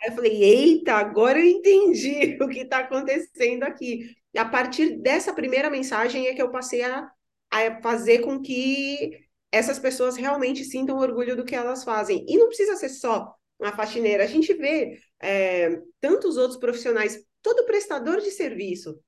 Aí 0.00 0.10
eu 0.10 0.14
falei, 0.14 0.42
eita, 0.44 0.94
agora 0.94 1.38
eu 1.40 1.46
entendi 1.46 2.38
o 2.42 2.48
que 2.48 2.60
está 2.60 2.80
acontecendo 2.80 3.64
aqui. 3.64 4.16
E 4.32 4.38
a 4.38 4.44
partir 4.44 4.98
dessa 5.00 5.32
primeira 5.32 5.70
mensagem 5.70 6.26
é 6.28 6.34
que 6.34 6.42
eu 6.42 6.50
passei 6.50 6.82
a, 6.82 7.10
a 7.50 7.82
fazer 7.82 8.20
com 8.20 8.40
que 8.40 9.27
essas 9.50 9.78
pessoas 9.78 10.16
realmente 10.16 10.64
sintam 10.64 10.98
orgulho 10.98 11.36
do 11.36 11.44
que 11.44 11.54
elas 11.54 11.84
fazem. 11.84 12.24
E 12.28 12.36
não 12.36 12.48
precisa 12.48 12.76
ser 12.76 12.88
só 12.90 13.34
uma 13.58 13.72
faxineira. 13.72 14.24
A 14.24 14.26
gente 14.26 14.52
vê 14.54 14.98
é, 15.20 15.80
tantos 16.00 16.36
outros 16.36 16.58
profissionais, 16.58 17.18
todo 17.42 17.64
prestador 17.64 18.20
de 18.20 18.30
serviço 18.30 18.98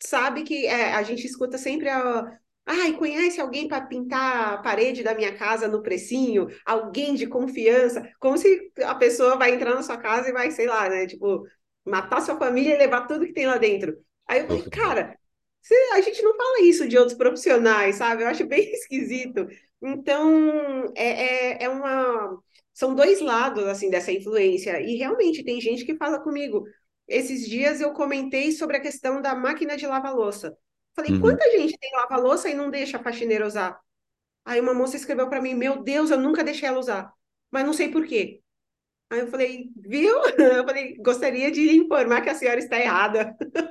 sabe 0.00 0.42
que 0.42 0.66
é, 0.66 0.94
a 0.94 1.02
gente 1.02 1.26
escuta 1.26 1.58
sempre 1.58 1.88
a. 1.88 2.38
Ai, 2.68 2.94
conhece 2.94 3.40
alguém 3.40 3.68
para 3.68 3.86
pintar 3.86 4.54
a 4.54 4.58
parede 4.58 5.04
da 5.04 5.14
minha 5.14 5.36
casa 5.36 5.68
no 5.68 5.82
precinho? 5.82 6.48
Alguém 6.64 7.14
de 7.14 7.26
confiança? 7.28 8.10
Como 8.18 8.36
se 8.36 8.72
a 8.84 8.94
pessoa 8.96 9.36
vai 9.36 9.54
entrar 9.54 9.74
na 9.74 9.82
sua 9.84 9.96
casa 9.96 10.28
e 10.28 10.32
vai, 10.32 10.50
sei 10.50 10.66
lá, 10.66 10.88
né? 10.88 11.06
Tipo, 11.06 11.44
matar 11.84 12.20
sua 12.20 12.36
família 12.36 12.74
e 12.74 12.78
levar 12.78 13.06
tudo 13.06 13.24
que 13.24 13.32
tem 13.32 13.46
lá 13.46 13.56
dentro. 13.56 13.96
Aí 14.26 14.40
eu 14.40 14.46
falei, 14.48 14.68
cara, 14.68 15.16
a 15.94 16.00
gente 16.00 16.22
não 16.22 16.36
fala 16.36 16.62
isso 16.62 16.88
de 16.88 16.96
outros 16.98 17.16
profissionais, 17.16 17.96
sabe? 17.96 18.22
Eu 18.22 18.28
acho 18.28 18.46
bem 18.46 18.60
esquisito. 18.72 19.46
Então, 19.82 20.92
é, 20.96 21.54
é, 21.60 21.64
é 21.64 21.68
uma. 21.68 22.38
São 22.72 22.94
dois 22.94 23.20
lados, 23.20 23.64
assim, 23.66 23.90
dessa 23.90 24.12
influência. 24.12 24.80
E 24.80 24.96
realmente 24.96 25.44
tem 25.44 25.60
gente 25.60 25.84
que 25.84 25.96
fala 25.96 26.20
comigo. 26.20 26.64
Esses 27.08 27.48
dias 27.48 27.80
eu 27.80 27.92
comentei 27.92 28.52
sobre 28.52 28.76
a 28.76 28.80
questão 28.80 29.22
da 29.22 29.34
máquina 29.34 29.76
de 29.76 29.86
lavar 29.86 30.14
louça. 30.14 30.56
Falei, 30.94 31.12
Uhum. 31.12 31.20
quanta 31.20 31.50
gente 31.52 31.76
tem 31.78 31.90
lava-louça 31.94 32.48
e 32.48 32.54
não 32.54 32.70
deixa 32.70 32.96
a 32.98 33.02
faxineira 33.02 33.46
usar? 33.46 33.78
Aí 34.44 34.60
uma 34.60 34.74
moça 34.74 34.96
escreveu 34.96 35.28
para 35.28 35.42
mim, 35.42 35.54
meu 35.54 35.82
Deus, 35.82 36.10
eu 36.10 36.18
nunca 36.18 36.44
deixei 36.44 36.68
ela 36.68 36.78
usar, 36.78 37.12
mas 37.50 37.64
não 37.66 37.72
sei 37.72 37.90
por 37.90 38.06
quê. 38.06 38.40
Aí 39.10 39.20
eu 39.20 39.28
falei, 39.28 39.70
viu? 39.76 40.14
Eu 40.38 40.64
falei, 40.64 40.96
gostaria 40.98 41.50
de 41.50 41.62
lhe 41.64 41.76
informar 41.78 42.22
que 42.22 42.30
a 42.30 42.34
senhora 42.34 42.58
está 42.60 42.78
errada. 42.78 43.36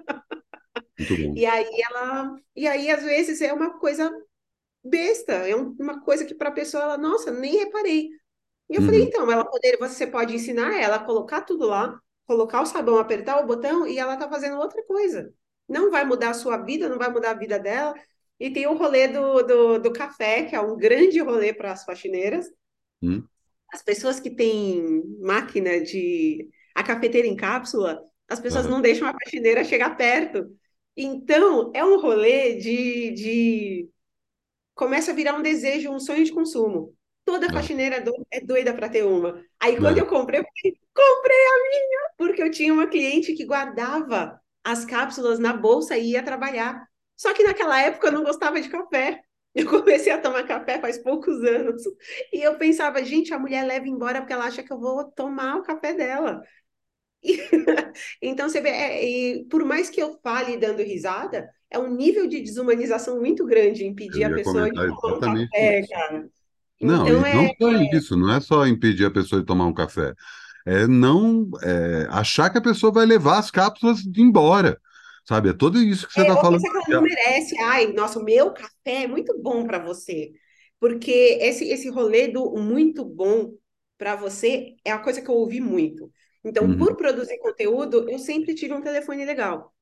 E 1.33 1.45
aí 1.45 1.69
ela, 1.89 2.35
e 2.55 2.67
aí 2.67 2.89
às 2.89 3.03
vezes 3.03 3.41
é 3.41 3.53
uma 3.53 3.79
coisa 3.79 4.11
besta, 4.83 5.33
é 5.33 5.55
um- 5.55 5.75
uma 5.79 6.01
coisa 6.03 6.25
que 6.25 6.35
para 6.35 6.49
a 6.49 6.51
pessoa 6.53 6.83
ela, 6.83 6.97
nossa, 6.97 7.31
nem 7.31 7.57
reparei. 7.57 8.09
E 8.69 8.75
eu 8.75 8.81
falei, 8.81 9.01
Uhum. 9.01 9.07
então, 9.07 9.31
ela 9.31 9.45
poder, 9.45 9.77
você 9.79 10.07
pode 10.07 10.35
ensinar 10.35 10.75
ela 10.81 10.97
a 10.97 11.05
colocar 11.05 11.41
tudo 11.43 11.67
lá, 11.67 11.99
colocar 12.27 12.61
o 12.61 12.65
sabão, 12.65 12.97
apertar 12.99 13.39
o 13.43 13.47
botão 13.47 13.87
e 13.87 13.99
ela 13.99 14.17
tá 14.17 14.29
fazendo 14.29 14.57
outra 14.59 14.83
coisa. 14.85 15.33
Não 15.69 15.91
vai 15.91 16.05
mudar 16.05 16.31
a 16.31 16.33
sua 16.33 16.57
vida, 16.57 16.89
não 16.89 16.97
vai 16.97 17.09
mudar 17.11 17.31
a 17.31 17.33
vida 17.35 17.59
dela. 17.59 17.93
E 18.39 18.51
tem 18.51 18.67
o 18.67 18.75
rolê 18.75 19.07
do, 19.07 19.43
do, 19.43 19.79
do 19.79 19.93
café, 19.93 20.45
que 20.45 20.55
é 20.55 20.61
um 20.61 20.77
grande 20.77 21.19
rolê 21.21 21.53
para 21.53 21.71
as 21.73 21.85
faxineiras. 21.85 22.47
Uhum. 23.01 23.29
As 23.73 23.81
pessoas 23.83 24.19
que 24.19 24.29
têm 24.29 25.03
máquina 25.19 25.81
de. 25.81 26.49
a 26.73 26.83
cafeteira 26.83 27.27
em 27.27 27.35
cápsula, 27.35 28.01
as 28.29 28.39
pessoas 28.39 28.65
Aham. 28.65 28.71
não 28.71 28.81
deixam 28.81 29.07
a 29.07 29.13
faxineira 29.13 29.63
chegar 29.63 29.95
perto. 29.97 30.47
Então, 30.97 31.71
é 31.75 31.83
um 31.83 31.99
rolê 31.99 32.55
de, 32.57 33.11
de 33.11 33.89
começa 34.75 35.11
a 35.11 35.15
virar 35.15 35.35
um 35.35 35.41
desejo, 35.41 35.91
um 35.91 35.99
sonho 35.99 36.25
de 36.25 36.33
consumo. 36.33 36.95
Toda 37.25 37.51
faxineira 37.51 37.97
é 37.97 38.01
do- 38.01 38.13
doida 38.45 38.73
para 38.73 38.89
ter 38.89 39.03
uma. 39.05 39.43
Aí 39.59 39.79
quando 39.79 39.97
eu 39.99 40.07
comprei, 40.07 40.39
eu 40.41 40.45
falei, 40.45 40.79
comprei 40.93 41.37
a 41.47 41.63
minha, 41.69 42.09
porque 42.17 42.43
eu 42.43 42.51
tinha 42.51 42.73
uma 42.73 42.87
cliente 42.87 43.33
que 43.33 43.45
guardava 43.45 44.39
as 44.63 44.85
cápsulas 44.85 45.39
na 45.39 45.53
bolsa 45.53 45.97
e 45.97 46.11
ia 46.11 46.23
trabalhar. 46.23 46.87
Só 47.17 47.33
que 47.33 47.43
naquela 47.43 47.81
época 47.81 48.07
eu 48.07 48.11
não 48.13 48.23
gostava 48.23 48.61
de 48.61 48.69
café. 48.69 49.21
Eu 49.55 49.67
comecei 49.69 50.11
a 50.13 50.21
tomar 50.21 50.45
café 50.47 50.79
faz 50.81 50.97
poucos 50.99 51.43
anos. 51.43 51.83
E 52.33 52.41
eu 52.41 52.57
pensava, 52.57 53.03
gente, 53.03 53.33
a 53.33 53.39
mulher 53.39 53.63
leva 53.65 53.87
embora 53.87 54.19
porque 54.21 54.33
ela 54.33 54.45
acha 54.45 54.63
que 54.63 54.71
eu 54.73 54.79
vou 54.79 55.05
tomar 55.11 55.57
o 55.57 55.63
café 55.63 55.93
dela. 55.93 56.41
Então, 58.21 58.49
você 58.49 58.61
vê, 58.61 58.69
é, 58.69 59.05
e 59.05 59.45
por 59.45 59.63
mais 59.63 59.89
que 59.89 60.01
eu 60.01 60.19
fale 60.21 60.57
dando 60.57 60.81
risada, 60.81 61.49
é 61.69 61.79
um 61.79 61.93
nível 61.95 62.27
de 62.27 62.41
desumanização 62.41 63.19
muito 63.19 63.45
grande 63.45 63.85
impedir 63.85 64.23
a 64.23 64.29
pessoa 64.33 64.69
de 64.69 64.75
tomar 64.75 65.15
um 65.15 65.19
café, 65.19 65.79
isso. 65.79 65.89
cara. 65.89 66.29
Não, 66.81 67.05
Então, 67.05 67.19
não 67.19 67.25
é, 67.25 67.55
só 67.59 67.71
isso, 67.93 68.17
não 68.17 68.33
é 68.33 68.39
só 68.41 68.67
impedir 68.67 69.05
a 69.05 69.11
pessoa 69.11 69.39
de 69.41 69.45
tomar 69.47 69.65
um 69.65 69.73
café, 69.73 70.13
é 70.65 70.87
não 70.87 71.49
é, 71.63 72.07
achar 72.09 72.49
que 72.49 72.57
a 72.57 72.61
pessoa 72.61 72.91
vai 72.91 73.05
levar 73.05 73.39
as 73.39 73.49
cápsulas 73.49 74.01
embora, 74.17 74.79
sabe? 75.25 75.49
É 75.49 75.53
tudo 75.53 75.81
isso 75.81 76.07
que 76.07 76.13
você 76.13 76.21
é 76.21 76.23
está 76.23 76.35
ou 76.35 76.41
falando. 76.41 76.61
que 76.61 76.67
ela 76.67 76.81
não 76.89 77.01
merece. 77.01 77.57
Ai, 77.59 77.93
nossa, 77.93 78.19
o 78.19 78.23
meu 78.23 78.51
café 78.51 79.03
é 79.03 79.07
muito 79.07 79.37
bom 79.41 79.65
para 79.65 79.79
você. 79.79 80.31
Porque 80.79 81.39
esse, 81.41 81.65
esse 81.69 81.89
rolê 81.89 82.27
do 82.27 82.51
muito 82.57 83.05
bom 83.05 83.53
para 83.97 84.15
você 84.15 84.75
é 84.83 84.91
a 84.91 84.99
coisa 84.99 85.21
que 85.21 85.29
eu 85.29 85.35
ouvi 85.35 85.61
muito. 85.61 86.11
Então, 86.45 86.67
Uhum, 86.67 86.77
por 86.77 86.97
produzir 86.97 87.39
conteúdo, 87.39 88.09
eu 88.09 88.19
sempre 88.19 88.55
tive 88.55 88.73
um 88.73 88.81
telefone 88.83 89.25
legal. 89.25 89.73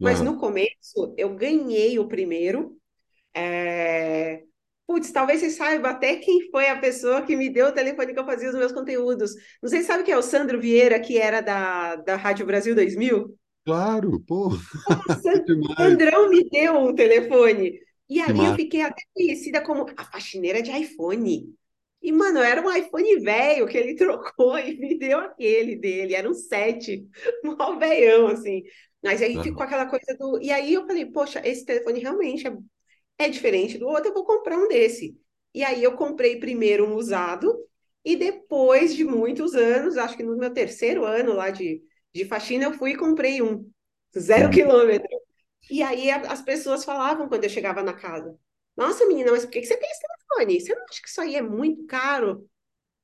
Mas 0.00 0.20
aham. 0.20 0.22
no 0.22 0.38
começo, 0.38 1.14
eu 1.18 1.34
ganhei 1.36 1.98
o 1.98 2.08
primeiro. 2.08 2.78
É... 3.34 4.44
Putz, 4.86 5.12
talvez 5.12 5.40
você 5.40 5.50
saiba 5.50 5.90
até 5.90 6.16
quem 6.16 6.50
foi 6.50 6.68
a 6.68 6.78
pessoa 6.78 7.22
que 7.22 7.36
me 7.36 7.50
deu 7.50 7.68
o 7.68 7.72
telefone 7.72 8.12
que 8.14 8.20
eu 8.20 8.26
fazia 8.26 8.50
os 8.50 8.56
meus 8.56 8.72
conteúdos. 8.72 9.32
Não 9.62 9.70
sei 9.70 9.80
se 9.82 9.86
sabe 9.88 10.04
quem 10.04 10.14
é 10.14 10.18
o 10.18 10.22
Sandro 10.22 10.60
Vieira, 10.60 11.00
que 11.00 11.18
era 11.18 11.40
da, 11.40 11.96
da 11.96 12.16
Rádio 12.16 12.46
Brasil 12.46 12.74
2000? 12.74 13.36
Claro, 13.64 14.20
pô, 14.20 14.50
O 14.86 14.96
que 15.32 15.40
San- 15.40 15.46
demais, 15.46 15.98
Sandrão 15.98 16.28
me 16.30 16.48
deu 16.50 16.74
um 16.78 16.94
telefone. 16.94 17.78
E 18.08 18.20
ali 18.20 18.44
eu 18.44 18.54
fiquei 18.54 18.82
até 18.82 19.02
conhecida 19.14 19.62
como 19.62 19.86
a 19.96 20.04
faxineira 20.04 20.62
de 20.62 20.70
iPhone. 20.70 21.54
E, 22.02 22.12
mano, 22.12 22.40
era 22.40 22.60
um 22.62 22.72
iPhone 22.74 23.20
velho 23.20 23.66
que 23.68 23.78
ele 23.78 23.94
trocou 23.96 24.58
e 24.58 24.76
me 24.78 24.98
deu 24.98 25.18
aquele 25.20 25.76
dele. 25.76 26.14
Era 26.14 26.28
um 26.28 26.34
7, 26.34 27.06
mó 27.44 27.76
velhão, 27.78 28.26
assim. 28.28 28.62
Mas 29.02 29.22
aí 29.22 29.42
ficou 29.42 29.62
Aham. 29.62 29.66
aquela 29.66 29.86
coisa 29.86 30.16
do. 30.18 30.40
E 30.42 30.50
aí 30.52 30.74
eu 30.74 30.86
falei, 30.86 31.06
poxa, 31.06 31.40
esse 31.46 31.64
telefone 31.64 32.00
realmente 32.00 32.46
é 32.46 32.52
é 33.18 33.28
diferente 33.28 33.78
do 33.78 33.86
outro, 33.88 34.08
eu 34.10 34.14
vou 34.14 34.24
comprar 34.24 34.58
um 34.58 34.68
desse. 34.68 35.16
E 35.54 35.62
aí 35.64 35.82
eu 35.82 35.96
comprei 35.96 36.38
primeiro 36.40 36.86
um 36.86 36.94
usado, 36.96 37.56
e 38.04 38.16
depois 38.16 38.94
de 38.94 39.04
muitos 39.04 39.54
anos, 39.54 39.96
acho 39.96 40.16
que 40.16 40.22
no 40.22 40.36
meu 40.36 40.52
terceiro 40.52 41.04
ano 41.04 41.32
lá 41.34 41.50
de, 41.50 41.82
de 42.14 42.24
faxina, 42.24 42.64
eu 42.64 42.72
fui 42.72 42.92
e 42.92 42.96
comprei 42.96 43.42
um, 43.42 43.70
zero 44.18 44.50
Uhum. 44.50 44.50
quilômetro. 44.50 45.08
E 45.70 45.82
aí 45.82 46.10
a- 46.10 46.32
as 46.32 46.42
pessoas 46.42 46.84
falavam 46.84 47.28
quando 47.28 47.44
eu 47.44 47.50
chegava 47.50 47.82
na 47.82 47.94
casa, 47.94 48.36
nossa, 48.76 49.06
menina, 49.06 49.30
mas 49.32 49.44
por 49.44 49.50
que 49.52 49.60
que 49.60 49.66
você 49.66 49.76
tem 49.76 49.90
esse 49.90 50.00
telefone? 50.36 50.60
Você 50.60 50.74
não 50.74 50.84
acha 50.84 51.02
que 51.02 51.08
isso 51.08 51.20
aí 51.20 51.36
é 51.36 51.42
muito 51.42 51.86
caro? 51.86 52.48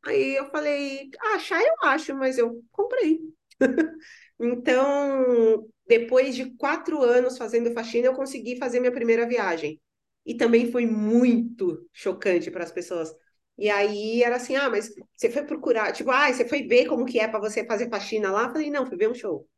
Aí 0.04 0.36
eu 0.38 0.50
falei, 0.50 1.10
"Ah, 1.20 1.36
achar 1.36 1.62
eu 1.62 1.74
acho, 1.84 2.14
mas 2.16 2.38
eu 2.38 2.62
comprei. 2.72 3.20
Então, 4.40 5.68
depois 5.86 6.34
de 6.36 6.50
quatro 6.56 7.02
anos 7.02 7.38
fazendo 7.38 7.72
faxina, 7.74 8.06
eu 8.08 8.14
consegui 8.14 8.56
fazer 8.58 8.80
minha 8.80 8.92
primeira 8.92 9.26
viagem. 9.28 9.80
E 10.26 10.34
também 10.36 10.70
foi 10.72 10.86
muito 10.86 11.88
chocante 11.92 12.50
para 12.50 12.64
as 12.64 12.72
pessoas. 12.72 13.12
E 13.58 13.70
aí 13.70 14.22
era 14.22 14.36
assim: 14.36 14.56
ah, 14.56 14.70
mas 14.70 14.90
você 15.16 15.30
foi 15.30 15.44
procurar, 15.44 15.92
tipo, 15.92 16.10
ah, 16.10 16.32
você 16.32 16.46
foi 16.48 16.62
ver 16.68 16.86
como 16.86 17.06
que 17.06 17.18
é 17.20 17.28
para 17.28 17.40
você 17.40 17.64
fazer 17.66 17.88
faxina 17.90 18.30
lá? 18.32 18.44
Eu 18.44 18.50
falei: 18.52 18.70
não, 18.70 18.86
fui 18.86 18.96
ver 18.96 19.10
um 19.10 19.14
show. 19.14 19.48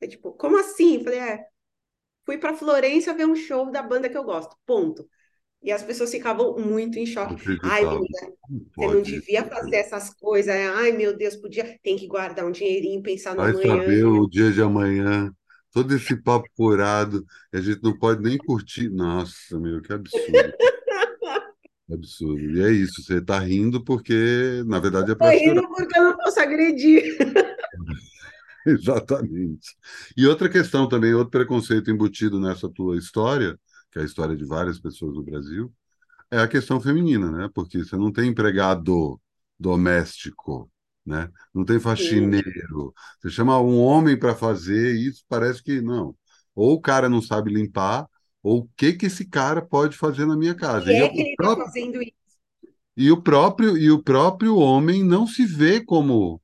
É 0.00 0.06
tipo, 0.06 0.32
como 0.34 0.58
assim? 0.58 0.96
Eu 0.96 1.04
falei: 1.04 1.18
é, 1.20 1.46
fui 2.26 2.38
para 2.38 2.56
Florença 2.56 3.14
ver 3.14 3.26
um 3.26 3.36
show 3.36 3.70
da 3.70 3.82
banda 3.82 4.08
que 4.10 4.16
eu 4.18 4.24
gosto. 4.24 4.56
Ponto. 4.66 5.08
E 5.62 5.70
as 5.70 5.82
pessoas 5.82 6.10
ficavam 6.10 6.58
muito 6.58 6.98
em 6.98 7.06
choque. 7.06 7.36
Ai, 7.62 7.82
Não 7.84 8.00
você 8.76 8.86
não 8.86 9.02
devia 9.02 9.44
fazer 9.44 9.76
essas 9.76 10.10
coisas. 10.14 10.54
Ai, 10.54 10.92
meu 10.92 11.16
Deus, 11.16 11.36
podia. 11.36 11.78
Tem 11.82 11.96
que 11.96 12.06
guardar 12.06 12.46
um 12.46 12.50
dinheirinho, 12.50 13.02
pensar 13.02 13.34
no 13.34 13.42
Vai 13.42 13.50
amanhã. 13.50 13.82
saber 13.82 14.04
o 14.04 14.26
dia 14.28 14.50
de 14.52 14.62
amanhã, 14.62 15.32
todo 15.72 15.94
esse 15.94 16.16
papo 16.16 16.48
furado, 16.56 17.24
e 17.52 17.58
a 17.58 17.60
gente 17.60 17.82
não 17.82 17.96
pode 17.98 18.22
nem 18.22 18.38
curtir. 18.38 18.88
Nossa, 18.88 19.58
meu, 19.60 19.82
que 19.82 19.92
absurdo, 19.92 20.54
absurdo. 21.92 22.50
E 22.56 22.62
é 22.62 22.70
isso, 22.72 23.02
você 23.02 23.18
está 23.18 23.38
rindo 23.38 23.82
porque, 23.84 24.62
na 24.66 24.78
verdade, 24.78 25.12
é 25.12 25.14
para 25.14 25.32
chorar. 25.32 25.62
indo 25.62 25.68
porque 25.68 25.98
eu 25.98 26.04
não 26.04 26.16
posso 26.16 26.40
agredir. 26.40 27.16
Exatamente. 28.66 29.74
E 30.16 30.26
outra 30.26 30.48
questão 30.48 30.88
também, 30.88 31.14
outro 31.14 31.30
preconceito 31.30 31.90
embutido 31.90 32.38
nessa 32.40 32.68
tua 32.68 32.96
história, 32.98 33.58
que 33.92 33.98
é 33.98 34.02
a 34.02 34.04
história 34.04 34.36
de 34.36 34.44
várias 34.44 34.78
pessoas 34.80 35.14
no 35.16 35.22
Brasil, 35.22 35.72
é 36.30 36.38
a 36.40 36.48
questão 36.48 36.80
feminina, 36.80 37.30
né? 37.30 37.48
Porque 37.54 37.78
você 37.84 37.96
não 37.96 38.12
tem 38.12 38.28
empregado 38.30 39.20
doméstico, 39.58 40.70
né? 41.04 41.30
Não 41.54 41.64
tem 41.64 41.80
faxineiro. 41.80 42.94
Você 43.20 43.30
chama 43.30 43.60
um 43.60 43.78
homem 43.80 44.18
para 44.18 44.34
fazer 44.34 44.96
isso, 44.96 45.24
parece 45.28 45.62
que 45.62 45.80
não. 45.80 46.16
Ou 46.54 46.74
o 46.74 46.80
cara 46.80 47.08
não 47.08 47.22
sabe 47.22 47.52
limpar, 47.52 48.06
ou 48.42 48.60
o 48.60 48.70
que 48.76 48.92
que 48.94 49.06
esse 49.06 49.24
cara 49.26 49.62
pode 49.62 49.96
fazer 49.96 50.26
na 50.26 50.36
minha 50.36 50.54
casa. 50.54 50.92
E 50.92 50.94
E 50.94 51.02
é 51.02 51.08
que 51.08 51.20
ele 51.20 51.32
está 51.32 51.48
próprio, 51.48 51.64
fazendo 51.64 52.02
isso. 52.02 52.14
e 52.96 53.10
o 53.10 53.20
próprio, 53.22 53.76
e 53.78 53.90
o 53.90 54.02
próprio 54.02 54.56
homem 54.56 55.02
não 55.04 55.26
se 55.26 55.44
vê 55.46 55.82
como 55.84 56.40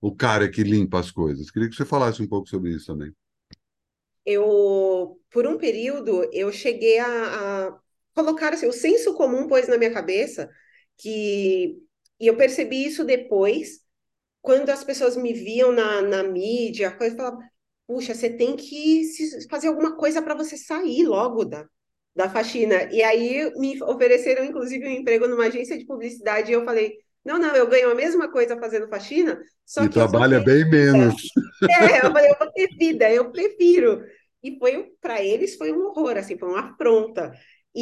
o 0.00 0.14
cara 0.16 0.50
que 0.50 0.64
limpa 0.64 1.00
as 1.00 1.10
coisas. 1.10 1.50
Queria 1.50 1.68
que 1.70 1.76
você 1.76 1.84
falasse 1.86 2.22
um 2.22 2.28
pouco 2.28 2.48
sobre 2.48 2.72
isso 2.74 2.86
também. 2.86 3.12
Eu, 4.24 5.18
por 5.30 5.46
um 5.46 5.56
período, 5.58 6.28
eu 6.32 6.52
cheguei 6.52 6.98
a, 6.98 7.68
a 7.68 7.80
colocar 8.14 8.52
assim, 8.54 8.66
o 8.66 8.72
senso 8.72 9.14
comum 9.14 9.48
pôs 9.48 9.68
na 9.68 9.78
minha 9.78 9.92
cabeça 9.92 10.50
que, 10.98 11.78
e 12.18 12.26
eu 12.26 12.36
percebi 12.36 12.84
isso 12.86 13.04
depois, 13.04 13.80
quando 14.42 14.70
as 14.70 14.84
pessoas 14.84 15.16
me 15.16 15.32
viam 15.32 15.72
na, 15.72 16.02
na 16.02 16.22
mídia, 16.22 16.90
coisa, 16.96 17.16
falavam, 17.16 17.40
puxa, 17.86 18.14
você 18.14 18.30
tem 18.30 18.56
que 18.56 19.02
fazer 19.50 19.68
alguma 19.68 19.96
coisa 19.96 20.22
para 20.22 20.34
você 20.34 20.56
sair 20.56 21.04
logo 21.04 21.44
da, 21.44 21.66
da 22.14 22.28
faxina. 22.30 22.84
E 22.92 23.02
aí 23.02 23.50
me 23.58 23.82
ofereceram, 23.82 24.44
inclusive, 24.44 24.86
um 24.86 24.90
emprego 24.90 25.26
numa 25.28 25.46
agência 25.46 25.78
de 25.78 25.86
publicidade, 25.86 26.50
e 26.50 26.54
eu 26.54 26.64
falei, 26.64 26.98
não, 27.24 27.38
não, 27.38 27.54
eu 27.56 27.68
ganho 27.68 27.90
a 27.90 27.94
mesma 27.94 28.30
coisa 28.30 28.58
fazendo 28.58 28.88
faxina, 28.88 29.40
só 29.64 29.84
E 29.84 29.88
que 29.88 29.98
trabalha 29.98 30.40
bem 30.40 30.68
menos. 30.70 31.14
é, 31.68 31.98
eu 32.06 32.12
falei, 32.12 32.30
eu 32.30 32.36
vou 32.38 32.52
ter 32.52 32.68
vida, 32.76 33.10
eu 33.12 33.30
prefiro. 33.32 34.04
E 34.42 34.58
foi, 34.58 34.90
para 35.00 35.22
eles, 35.22 35.56
foi 35.56 35.72
um 35.72 35.86
horror, 35.86 36.16
assim, 36.16 36.38
foi 36.38 36.48
uma 36.48 36.70
afronta. 36.72 37.32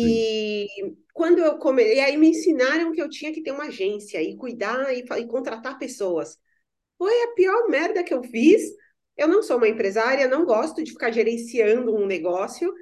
Sim, 0.01 0.25
E 0.27 0.67
quando 1.15 1.39
eu 1.39 1.59
comecei, 1.59 2.01
aí 2.01 2.17
me 2.17 2.29
ensinaram 2.31 2.93
que 2.93 3.01
eu 3.01 3.09
tinha 3.09 3.33
que 3.33 3.43
ter 3.43 3.53
uma 3.53 3.65
agência 3.67 4.21
e 4.23 4.37
cuidar 4.37 4.93
e, 4.95 5.01
e 5.05 5.27
contratar 5.27 5.79
pessoas. 5.79 6.37
Foi 6.99 7.13
a 7.25 7.35
pior 7.35 7.69
merda 7.69 8.05
que 8.05 8.15
eu 8.15 8.23
fiz. 8.25 8.63
Eu 9.17 9.29
não 9.29 9.43
sou 9.43 9.59
uma 9.59 9.69
empresária, 9.69 10.29
não 10.29 10.45
gosto 10.47 10.83
de 10.85 10.93
ficar 10.93 11.11
gerenciando 11.13 11.95
um 11.97 12.07
negócio. 12.07 12.73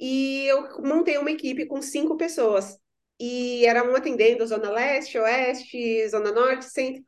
E 0.00 0.44
eu 0.46 0.82
montei 0.82 1.18
uma 1.18 1.30
equipe 1.30 1.66
com 1.66 1.82
cinco 1.82 2.16
pessoas. 2.16 2.78
E 3.20 3.64
era 3.66 3.82
um 3.88 3.94
atendendo 3.96 4.46
Zona 4.46 4.70
Leste, 4.70 5.18
Oeste, 5.18 6.08
Zona 6.08 6.32
Norte, 6.32 6.64
Centro. 6.66 7.04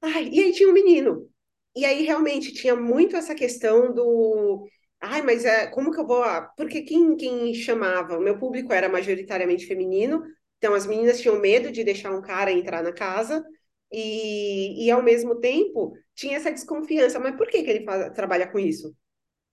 Ai, 0.00 0.28
e 0.32 0.40
aí 0.40 0.52
tinha 0.52 0.68
um 0.68 0.72
menino. 0.72 1.28
E 1.74 1.84
aí 1.84 2.02
realmente 2.04 2.52
tinha 2.52 2.76
muito 2.76 3.16
essa 3.16 3.34
questão 3.34 3.92
do. 3.94 4.66
Ai, 5.00 5.22
mas 5.22 5.44
é, 5.44 5.66
como 5.68 5.90
que 5.92 6.00
eu 6.00 6.06
vou. 6.06 6.22
ah, 6.22 6.42
Porque 6.56 6.82
quem, 6.82 7.16
quem 7.16 7.54
chamava? 7.54 8.18
O 8.18 8.20
meu 8.22 8.38
público 8.38 8.72
era 8.72 8.88
majoritariamente 8.88 9.66
feminino, 9.66 10.22
então 10.58 10.74
as 10.74 10.86
meninas 10.86 11.20
tinham 11.20 11.38
medo 11.40 11.70
de 11.72 11.84
deixar 11.84 12.12
um 12.12 12.22
cara 12.22 12.52
entrar 12.52 12.82
na 12.82 12.92
casa, 12.92 13.44
e, 13.90 14.86
e 14.86 14.90
ao 14.90 15.02
mesmo 15.02 15.40
tempo 15.40 15.92
tinha 16.14 16.36
essa 16.36 16.52
desconfiança. 16.52 17.18
Mas 17.20 17.36
por 17.36 17.48
que, 17.48 17.62
que 17.62 17.70
ele 17.70 17.84
faz, 17.84 18.12
trabalha 18.14 18.46
com 18.50 18.58
isso? 18.58 18.94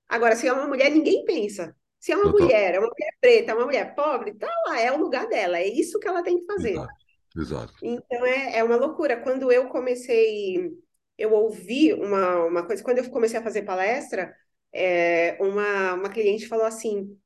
Agora, 0.10 0.36
se 0.36 0.48
é 0.48 0.54
uma 0.54 0.68
mulher, 0.68 0.92
ninguém 0.92 1.26
pensa. 1.26 1.76
Se 2.00 2.12
é 2.12 2.16
uma 2.18 2.32
mulher, 2.32 2.76
é 2.76 2.80
uma 2.80 2.88
mulher 2.90 3.14
preta, 3.20 3.52
é 3.52 3.56
uma 3.56 3.66
mulher 3.66 3.94
pobre, 3.96 4.34
tá 4.34 4.50
lá, 4.68 4.80
é 4.80 4.92
o 4.92 4.98
lugar 4.98 5.28
dela, 5.28 5.58
é 5.60 5.68
isso 5.68 6.00
que 6.00 6.08
ela 6.08 6.24
tem 6.24 6.40
que 6.40 6.46
fazer. 6.46 6.72
Exato. 6.72 7.00
Exato. 7.38 7.74
Então 7.82 8.26
é, 8.26 8.58
é 8.58 8.64
uma 8.64 8.76
loucura. 8.76 9.22
Quando 9.22 9.52
eu 9.52 9.68
comecei, 9.70 10.72
eu 11.18 11.34
ouvi 11.34 11.94
uma, 11.94 12.46
uma 12.46 12.66
coisa, 12.66 12.84
quando 12.84 13.00
eu 13.00 13.10
comecei 13.10 13.40
a 13.40 13.44
fazer 13.44 13.64
palestra, 13.64 14.34
é, 14.74 15.38
uma, 15.40 15.94
uma 15.94 16.10
cliente 16.10 16.48
falou 16.48 16.66
assim: 16.66 17.18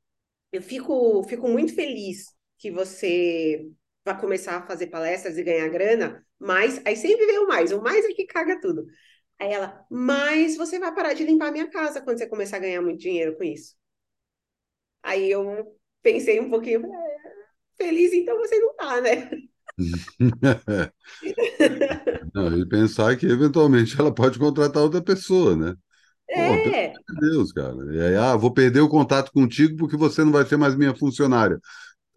Eu 0.52 0.62
fico, 0.62 1.24
fico 1.24 1.48
muito 1.48 1.76
feliz 1.76 2.28
que 2.58 2.72
você 2.72 3.70
vai 4.06 4.20
começar 4.20 4.58
a 4.58 4.68
fazer 4.68 4.88
palestras 4.88 5.38
e 5.38 5.44
ganhar 5.44 5.70
grana, 5.70 6.26
mas 6.40 6.82
aí 6.86 6.96
sempre 6.96 7.26
veio 7.26 7.44
o 7.46 7.48
mais, 7.48 7.72
o 7.72 7.82
mais 7.82 8.06
é 8.06 8.14
que 8.14 8.26
caga 8.26 8.60
tudo. 8.60 8.86
Aí 9.40 9.52
ela, 9.52 9.86
mas 9.90 10.58
você 10.58 10.80
vai 10.80 10.94
parar 10.94 11.14
de 11.14 11.24
limpar 11.24 11.50
a 11.50 11.52
minha 11.52 11.70
casa 11.70 12.02
quando 12.02 12.18
você 12.20 12.28
começar 12.28 12.58
a 12.58 12.60
ganhar 12.60 12.82
muito 12.82 13.00
dinheiro 13.00 13.36
com 13.38 13.44
isso. 13.44 13.76
Aí 15.04 15.30
eu 15.32 15.78
pensei 16.02 16.39
um 16.39 16.50
pouquinho, 16.50 16.86
é, 16.94 17.18
feliz 17.78 18.13
então 18.13 18.38
você 18.39 18.60
não 18.60 18.76
tá, 18.76 19.02
né? 19.02 19.30
Não, 22.34 22.58
e 22.58 22.66
pensar 22.68 23.16
que 23.18 23.26
eventualmente 23.26 24.00
ela 24.00 24.13
pode 24.13 24.39
contratar 24.39 24.82
outra 24.84 25.02
pessoa, 25.02 25.56
né? 25.56 25.76
Pô, 26.34 26.60
pelo 26.62 26.76
É, 26.76 26.94
de 27.10 27.20
Deus, 27.22 27.54
cara. 27.54 27.76
E 27.96 28.02
aí, 28.02 28.16
ah, 28.18 28.36
vou 28.38 28.54
perder 28.54 28.82
o 28.82 28.89
contato 28.89 29.32
contigo 29.34 29.78
porque 29.78 29.98
você 29.98 30.24
não 30.24 30.32
vai 30.32 30.46
ser 30.46 30.58
mais 30.58 30.76
minha 30.76 30.96
funcionária. 30.96 31.60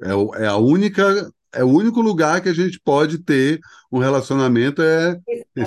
É, 0.03 0.14
o- 0.14 0.35
é 0.37 0.46
a 0.46 0.57
única, 0.57 1.31
é 1.55 1.64
o 1.64 1.68
único 1.68 2.01
lugar 2.03 2.42
que 2.42 2.49
a 2.51 2.55
gente 2.55 2.81
pode 2.81 3.18
ter 3.20 3.61
um 3.92 3.99
relacionamento 4.01 4.83
é 4.83 5.18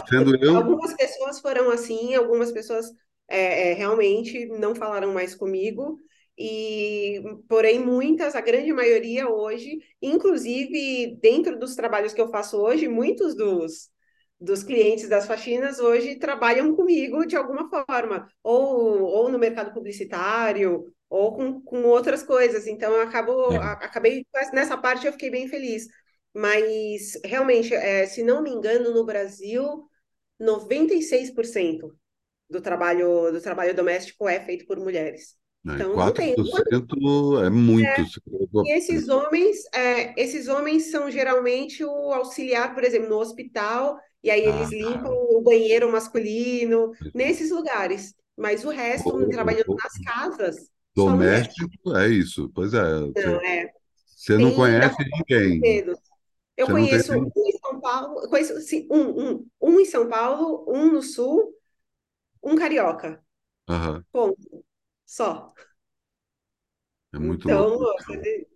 sendo 0.09 0.35
eu. 0.43 0.57
Algumas 0.57 0.93
pessoas 0.95 1.39
foram 1.39 1.69
assim, 1.71 2.15
algumas 2.15 2.51
pessoas 2.51 2.87
é, 3.27 3.71
é, 3.71 3.73
realmente 3.73 4.45
não 4.47 4.75
falaram 4.75 5.13
mais 5.13 5.35
comigo, 5.35 5.99
e 6.39 7.21
porém 7.49 7.79
muitas, 7.79 8.35
a 8.35 8.41
grande 8.41 8.71
maioria 8.73 9.29
hoje, 9.29 9.79
inclusive 10.01 11.17
dentro 11.21 11.59
dos 11.59 11.75
trabalhos 11.75 12.13
que 12.13 12.21
eu 12.21 12.29
faço 12.29 12.57
hoje, 12.57 12.87
muitos 12.87 13.35
dos, 13.35 13.89
dos 14.39 14.63
clientes 14.63 15.09
das 15.09 15.27
faxinas 15.27 15.79
hoje 15.79 16.17
trabalham 16.17 16.75
comigo 16.75 17.25
de 17.25 17.35
alguma 17.35 17.69
forma, 17.69 18.27
ou, 18.43 19.01
ou 19.01 19.29
no 19.29 19.37
mercado 19.39 19.73
publicitário, 19.73 20.85
ou 21.09 21.35
com, 21.35 21.61
com 21.61 21.83
outras 21.83 22.23
coisas. 22.23 22.67
Então 22.67 22.93
eu 22.93 23.01
acabo, 23.01 23.31
É, 23.51 23.57
acabei, 23.57 24.25
nessa 24.53 24.77
parte 24.77 25.05
eu 25.07 25.11
fiquei 25.11 25.29
bem 25.29 25.47
feliz. 25.47 25.87
Mas 26.33 27.19
realmente, 27.25 27.73
é, 27.73 28.05
se 28.05 28.23
não 28.23 28.41
me 28.41 28.51
engano, 28.51 28.93
no 28.93 29.05
Brasil 29.05 29.89
96% 30.39 31.97
do 32.49 32.61
trabalho 32.61 33.31
do 33.31 33.41
trabalho 33.41 33.75
doméstico 33.75 34.27
é 34.29 34.39
feito 34.39 34.65
por 34.65 34.79
mulheres. 34.79 35.38
Né, 35.69 35.85
Então 35.85 35.97
não 35.97 36.13
quatro 36.13 36.15
tem. 36.15 36.35
por 36.35 36.45
cento 36.47 37.39
é 37.43 37.49
muito. 37.49 38.05
se 38.05 38.19
E 38.61 38.71
esses 38.77 39.07
homens, 39.07 39.57
é, 39.73 40.13
esses 40.21 40.47
homens 40.47 40.91
são 40.91 41.09
geralmente 41.09 41.83
o 41.83 42.11
auxiliar, 42.13 42.73
por 42.73 42.83
exemplo, 42.83 43.07
no 43.09 43.17
hospital, 43.17 43.97
e 44.23 44.29
aí 44.29 44.41
Ah, 44.43 44.45
eles 44.45 44.71
limpam 44.71 45.09
o 45.11 45.41
banheiro 45.41 45.89
masculino, 45.91 46.91
nesses 47.13 47.51
lugares. 47.51 48.13
Mas 48.37 48.65
o 48.65 48.69
resto, 48.69 49.15
o- 49.15 49.29
trabalhando 49.29 49.65
o 49.65 49.81
nas 49.83 49.97
casas, 49.99 50.69
doméstico 50.95 51.95
é 51.97 52.07
isso. 52.09 52.49
Pois 52.53 52.73
é, 52.73 52.99
você, 53.01 53.29
Não, 53.29 53.41
é. 53.41 53.73
você 54.15 54.39
não 54.39 54.53
conhece 54.53 54.97
ninguém. 55.05 55.83
Eu 56.57 56.67
Você 56.67 56.73
não 56.73 56.87
tem. 56.87 56.99
conheço 56.99 57.13
um 57.35 57.47
em 57.47 57.57
São 57.59 57.79
Paulo, 57.79 58.29
conheço 58.29 58.59
sim, 58.61 58.87
um, 58.91 59.31
um, 59.33 59.49
um 59.61 59.79
em 59.79 59.85
São 59.85 60.09
Paulo, 60.09 60.65
um 60.67 60.91
no 60.91 61.01
Sul, 61.01 61.53
um 62.43 62.55
carioca. 62.55 63.23
Aham, 63.67 64.05
Ponto. 64.11 64.63
Só. 65.15 65.53
é 67.13 67.19
muito 67.19 67.47
louco. 67.49 67.71
Então, 67.73 67.79
você- 67.79 68.47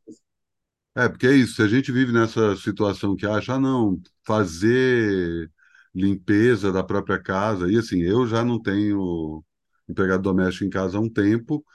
É, 0.96 1.10
porque 1.10 1.26
é 1.28 1.32
isso, 1.34 1.56
se 1.56 1.62
a 1.64 1.68
gente 1.68 1.92
vive 1.92 2.12
nessa 2.12 2.56
situação 2.56 3.16
que 3.16 3.26
acha, 3.26 3.54
ah, 3.56 3.60
não, 3.60 4.00
fazer 4.26 5.50
limpeza 5.94 6.72
da 6.72 6.84
própria 6.84 7.20
casa, 7.22 7.72
e 7.72 7.78
assim, 7.78 8.02
eu 8.02 8.28
já 8.28 8.44
não 8.46 8.62
tenho 8.62 9.44
empregado 9.90 10.22
doméstico 10.24 10.66
em 10.66 10.70
casa 10.70 10.98
há 10.98 11.02
um 11.02 11.10
tempo, 11.10 11.66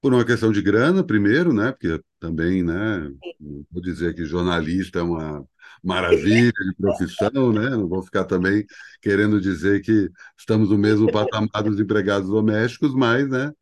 por 0.00 0.12
uma 0.14 0.24
questão 0.24 0.52
de 0.52 0.62
grana, 0.62 1.04
primeiro, 1.04 1.52
né, 1.52 1.72
porque 1.72 2.00
também, 2.20 2.62
né, 2.62 3.00
não 3.40 3.66
vou 3.72 3.82
dizer 3.82 4.14
que 4.14 4.24
jornalista 4.26 4.98
é 5.00 5.02
uma 5.02 5.46
maravilha 5.82 6.52
de 6.52 6.74
profissão, 6.78 7.52
né, 7.52 7.70
não 7.70 7.88
vou 7.88 8.02
ficar 8.02 8.24
também 8.24 8.64
querendo 9.02 9.40
dizer 9.40 9.82
que 9.82 10.10
estamos 10.38 10.70
no 10.70 10.78
mesmo 10.78 11.10
patamar 11.10 11.62
dos 11.64 11.80
empregados 11.80 12.28
domésticos, 12.28 12.94
mas, 12.94 13.28
né, 13.28 13.52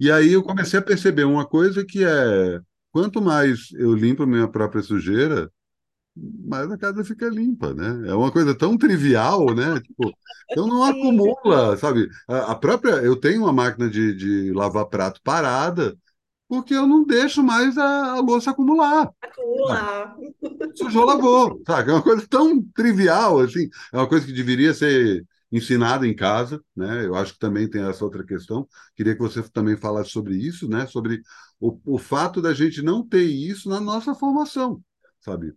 e 0.00 0.10
aí 0.10 0.32
eu 0.32 0.42
comecei 0.42 0.78
a 0.78 0.82
perceber 0.82 1.24
uma 1.24 1.46
coisa 1.46 1.84
que 1.84 2.04
é, 2.04 2.60
quanto 2.92 3.20
mais 3.20 3.70
eu 3.72 3.94
limpo 3.94 4.26
minha 4.26 4.48
própria 4.48 4.82
sujeira, 4.82 5.50
mais 6.16 6.70
a 6.70 6.78
casa 6.78 7.04
fica 7.04 7.28
limpa, 7.28 7.72
né? 7.74 8.08
É 8.10 8.14
uma 8.14 8.32
coisa 8.32 8.54
tão 8.54 8.76
trivial, 8.76 9.54
né? 9.54 9.80
Tipo, 9.80 10.12
então 10.50 10.66
não 10.66 10.82
acumula, 10.84 11.76
sabe? 11.76 12.08
A, 12.28 12.52
a 12.52 12.54
própria, 12.56 12.94
eu 12.96 13.16
tenho 13.16 13.42
uma 13.42 13.52
máquina 13.52 13.88
de, 13.88 14.14
de 14.14 14.52
lavar 14.52 14.86
prato 14.86 15.20
parada, 15.22 15.96
porque 16.48 16.74
eu 16.74 16.86
não 16.86 17.04
deixo 17.04 17.42
mais 17.42 17.76
a, 17.78 18.12
a 18.12 18.20
louça 18.20 18.50
acumular. 18.50 19.10
acumular. 19.22 20.16
Sujou, 20.74 21.04
lavou, 21.04 21.60
sabe? 21.66 21.90
É 21.90 21.94
uma 21.94 22.02
coisa 22.02 22.26
tão 22.28 22.62
trivial, 22.74 23.40
assim. 23.40 23.68
É 23.92 23.98
uma 23.98 24.08
coisa 24.08 24.26
que 24.26 24.32
deveria 24.32 24.72
ser 24.74 25.24
ensinada 25.50 26.06
em 26.06 26.14
casa, 26.14 26.62
né? 26.76 27.06
Eu 27.06 27.14
acho 27.14 27.32
que 27.34 27.38
também 27.38 27.68
tem 27.68 27.82
essa 27.82 28.04
outra 28.04 28.24
questão. 28.24 28.68
Queria 28.96 29.14
que 29.14 29.20
você 29.20 29.42
também 29.50 29.76
falasse 29.76 30.10
sobre 30.10 30.36
isso, 30.36 30.68
né? 30.68 30.86
Sobre 30.86 31.22
o, 31.60 31.78
o 31.84 31.98
fato 31.98 32.40
da 32.42 32.52
gente 32.54 32.82
não 32.82 33.06
ter 33.06 33.22
isso 33.24 33.68
na 33.68 33.80
nossa 33.80 34.14
formação, 34.14 34.82
sabe? 35.20 35.52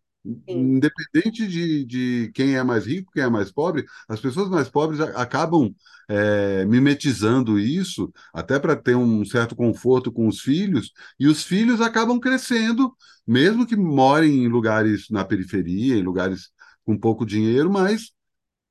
Sim, 0.48 0.76
Independente 0.76 1.48
de, 1.48 1.86
de 1.86 2.32
quem 2.34 2.56
é 2.56 2.64
mais 2.64 2.86
rico, 2.86 3.12
quem 3.14 3.24
é 3.24 3.30
mais 3.30 3.52
pobre, 3.52 3.86
as 4.08 4.20
pessoas 4.20 4.50
mais 4.50 4.70
pobres 4.70 5.00
a- 5.00 5.22
acabam 5.22 5.74
é, 6.10 6.66
mimetizando 6.66 7.58
isso, 7.60 8.12
até 8.34 8.60
para 8.60 8.76
ter 8.76 8.96
um 8.96 9.24
certo 9.26 9.56
conforto 9.56 10.12
com 10.12 10.28
os 10.28 10.42
filhos, 10.42 10.92
e 11.20 11.28
os 11.28 11.44
filhos 11.44 11.82
acabam 11.82 12.20
crescendo 12.20 12.94
mesmo 13.26 13.66
que 13.66 13.76
morem 13.76 14.44
em 14.44 14.48
lugares 14.48 15.08
na 15.10 15.24
periferia, 15.24 15.96
em 15.96 16.04
lugares 16.04 16.50
com 16.84 16.98
pouco 16.98 17.26
dinheiro, 17.26 17.72
mas 17.72 18.12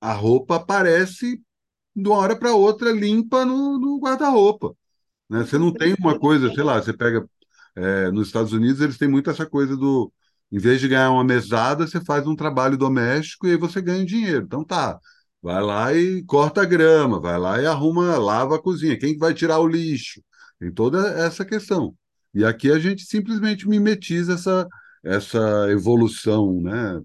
a 0.01 0.13
roupa 0.13 0.57
aparece 0.57 1.41
de 1.95 2.09
uma 2.09 2.17
hora 2.19 2.37
para 2.37 2.55
outra 2.55 2.93
limpa 2.93 3.45
no, 3.45 3.79
no 3.79 3.99
guarda-roupa. 4.01 4.75
Né? 5.29 5.45
Você 5.45 5.59
não 5.59 5.73
tem 5.73 5.95
uma 5.99 6.19
coisa, 6.19 6.53
sei 6.55 6.65
lá, 6.65 6.81
você 6.83 6.93
pega 6.93 7.25
é, 7.77 8.11
nos 8.11 8.29
Estados 8.29 8.53
Unidos, 8.53 8.81
eles 8.81 8.99
têm 8.99 9.09
muito 9.09 9.31
essa 9.31 9.47
coisa 9.47 9.77
do, 9.77 10.13
em 10.51 10.59
vez 10.59 10.81
de 10.81 10.89
ganhar 10.89 11.11
uma 11.11 11.25
mesada, 11.25 11.87
você 11.87 12.01
faz 12.05 12.27
um 12.27 12.37
trabalho 12.37 12.77
doméstico 12.77 13.47
e 13.47 13.53
aí 13.53 13.57
você 13.57 13.81
ganha 13.81 14.05
dinheiro. 14.05 14.45
Então 14.45 14.65
tá, 14.65 14.99
vai 15.43 15.63
lá 15.63 15.95
e 15.95 16.23
corta 16.25 16.63
a 16.63 16.65
grama, 16.65 17.21
vai 17.21 17.39
lá 17.39 17.61
e 17.61 17.67
arruma, 17.67 18.19
lava 18.19 18.57
a 18.57 18.63
cozinha. 18.63 18.99
Quem 18.99 19.15
que 19.15 19.21
vai 19.21 19.35
tirar 19.35 19.61
o 19.61 19.69
lixo? 19.69 20.23
Tem 20.59 20.73
toda 20.73 21.09
essa 21.21 21.45
questão. 21.45 21.95
E 22.35 22.45
aqui 22.45 22.71
a 22.71 22.79
gente 22.79 23.05
simplesmente 23.05 23.69
mimetiza 23.69 24.35
essa, 24.35 24.69
essa 25.05 25.71
evolução, 25.71 26.61
né? 26.61 27.01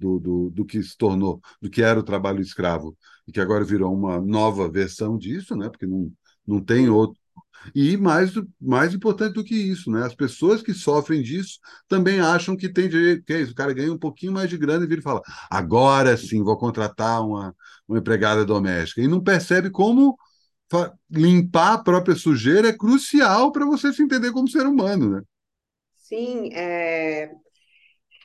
Do, 0.00 0.18
do, 0.18 0.50
do 0.50 0.64
que 0.64 0.82
se 0.82 0.96
tornou, 0.96 1.40
do 1.60 1.70
que 1.70 1.82
era 1.82 2.00
o 2.00 2.02
trabalho 2.02 2.40
escravo, 2.40 2.96
e 3.28 3.32
que 3.32 3.40
agora 3.40 3.64
virou 3.64 3.94
uma 3.94 4.20
nova 4.20 4.70
versão 4.70 5.18
disso, 5.18 5.54
né? 5.56 5.68
Porque 5.68 5.86
não, 5.86 6.10
não 6.46 6.60
tem 6.64 6.88
outro 6.88 7.20
e 7.74 7.96
mais, 7.96 8.32
mais 8.60 8.94
importante 8.94 9.34
do 9.34 9.44
que 9.44 9.54
isso, 9.54 9.90
né? 9.90 10.04
As 10.04 10.14
pessoas 10.14 10.62
que 10.62 10.72
sofrem 10.72 11.22
disso 11.22 11.58
também 11.88 12.20
acham 12.20 12.56
que 12.56 12.68
tem 12.68 12.88
direito, 12.88 13.24
que 13.24 13.32
é 13.32 13.40
isso, 13.42 13.52
o 13.52 13.54
cara 13.54 13.72
ganha 13.74 13.92
um 13.92 13.98
pouquinho 13.98 14.32
mais 14.32 14.48
de 14.48 14.56
grana 14.56 14.84
e 14.84 14.88
vira 14.88 15.00
e 15.00 15.04
fala, 15.04 15.20
agora 15.50 16.16
sim 16.16 16.42
vou 16.42 16.56
contratar 16.58 17.22
uma, 17.24 17.54
uma 17.86 17.98
empregada 17.98 18.44
doméstica. 18.44 19.00
E 19.02 19.08
não 19.08 19.22
percebe 19.22 19.70
como 19.70 20.16
limpar 21.10 21.74
a 21.74 21.78
própria 21.78 22.16
sujeira 22.16 22.68
é 22.68 22.72
crucial 22.76 23.52
para 23.52 23.66
você 23.66 23.92
se 23.92 24.02
entender 24.02 24.32
como 24.32 24.48
ser 24.48 24.66
humano, 24.66 25.10
né? 25.10 25.22
sim. 25.94 26.50
é, 26.54 27.30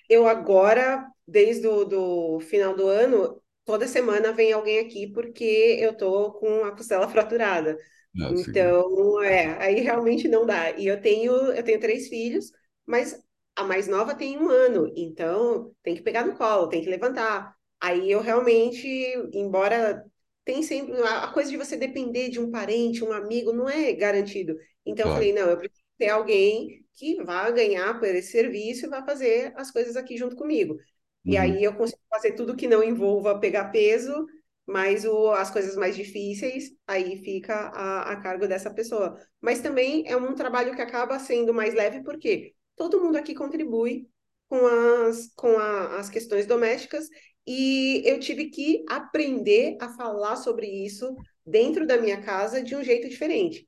Eu 0.09 0.27
agora, 0.27 1.07
desde 1.27 1.67
o 1.67 1.85
do 1.85 2.39
final 2.41 2.75
do 2.75 2.87
ano, 2.87 3.41
toda 3.65 3.87
semana 3.87 4.31
vem 4.33 4.53
alguém 4.53 4.79
aqui 4.79 5.07
porque 5.11 5.43
eu 5.79 5.95
tô 5.97 6.33
com 6.33 6.63
a 6.65 6.71
costela 6.75 7.07
fraturada. 7.09 7.77
Assim, 8.19 8.55
Então, 8.57 9.21
é, 9.23 9.57
aí 9.63 9.81
realmente 9.81 10.27
não 10.27 10.45
dá. 10.45 10.71
E 10.71 10.87
eu 10.87 10.99
tenho, 11.01 11.31
eu 11.51 11.63
tenho 11.63 11.79
três 11.79 12.07
filhos, 12.07 12.51
mas 12.85 13.19
a 13.55 13.63
mais 13.63 13.87
nova 13.87 14.15
tem 14.15 14.37
um 14.37 14.49
ano, 14.49 14.91
então 14.95 15.73
tem 15.83 15.95
que 15.95 16.01
pegar 16.01 16.25
no 16.25 16.35
colo, 16.37 16.67
tem 16.69 16.81
que 16.83 16.89
levantar. 16.89 17.55
Aí 17.79 18.09
eu 18.11 18.21
realmente, 18.21 18.87
embora 19.33 20.03
tem 20.43 20.61
sempre 20.63 20.93
a 21.03 21.27
coisa 21.31 21.49
de 21.51 21.57
você 21.57 21.75
depender 21.77 22.29
de 22.29 22.39
um 22.39 22.51
parente, 22.51 23.03
um 23.03 23.11
amigo, 23.13 23.51
não 23.53 23.67
é 23.69 23.93
garantido. 23.93 24.55
Então 24.85 25.07
eu 25.07 25.11
claro. 25.11 25.13
falei, 25.13 25.33
não, 25.33 25.49
eu 25.49 25.57
preciso 25.57 25.83
ter 25.97 26.09
alguém 26.09 26.85
que 26.93 27.21
vá 27.23 27.49
ganhar 27.51 27.99
por 27.99 28.07
esse 28.07 28.31
serviço 28.31 28.85
e 28.85 28.89
vá 28.89 29.03
fazer 29.05 29.53
as 29.55 29.71
coisas 29.71 29.95
aqui 29.95 30.17
junto 30.17 30.35
comigo. 30.35 30.77
E 31.25 31.35
Uhum, 31.35 31.41
aí 31.41 31.63
eu 31.63 31.73
consigo 31.75 32.01
fazer 32.09 32.33
tudo 32.33 32.55
que 32.55 32.67
não 32.67 32.83
envolva 32.83 33.39
pegar 33.39 33.65
peso 33.65 34.25
mas 34.65 35.05
o, 35.05 35.31
as 35.31 35.51
coisas 35.51 35.75
mais 35.75 35.95
difíceis 35.95 36.71
aí 36.87 37.17
fica 37.17 37.53
a, 37.53 38.11
a 38.11 38.15
cargo 38.17 38.47
dessa 38.47 38.73
pessoa. 38.73 39.17
Mas 39.39 39.61
também 39.61 40.07
é 40.07 40.17
um 40.17 40.33
trabalho 40.33 40.75
que 40.75 40.81
acaba 40.81 41.19
sendo 41.19 41.53
mais 41.53 41.73
leve 41.73 42.01
porque 42.03 42.53
todo 42.75 42.99
mundo 43.01 43.17
aqui 43.17 43.35
contribui 43.35 44.09
com 44.49 44.65
as, 44.65 45.31
com 45.35 45.57
a, 45.57 45.99
as 45.99 46.09
questões 46.09 46.45
domésticas 46.45 47.07
e 47.45 48.01
eu 48.05 48.19
tive 48.19 48.49
que 48.49 48.83
aprender 48.89 49.77
a 49.79 49.89
falar 49.89 50.35
sobre 50.35 50.67
isso 50.67 51.15
dentro 51.45 51.85
da 51.85 51.97
minha 51.97 52.21
casa 52.21 52.63
de 52.63 52.75
um 52.75 52.83
jeito 52.83 53.07
diferente. 53.07 53.67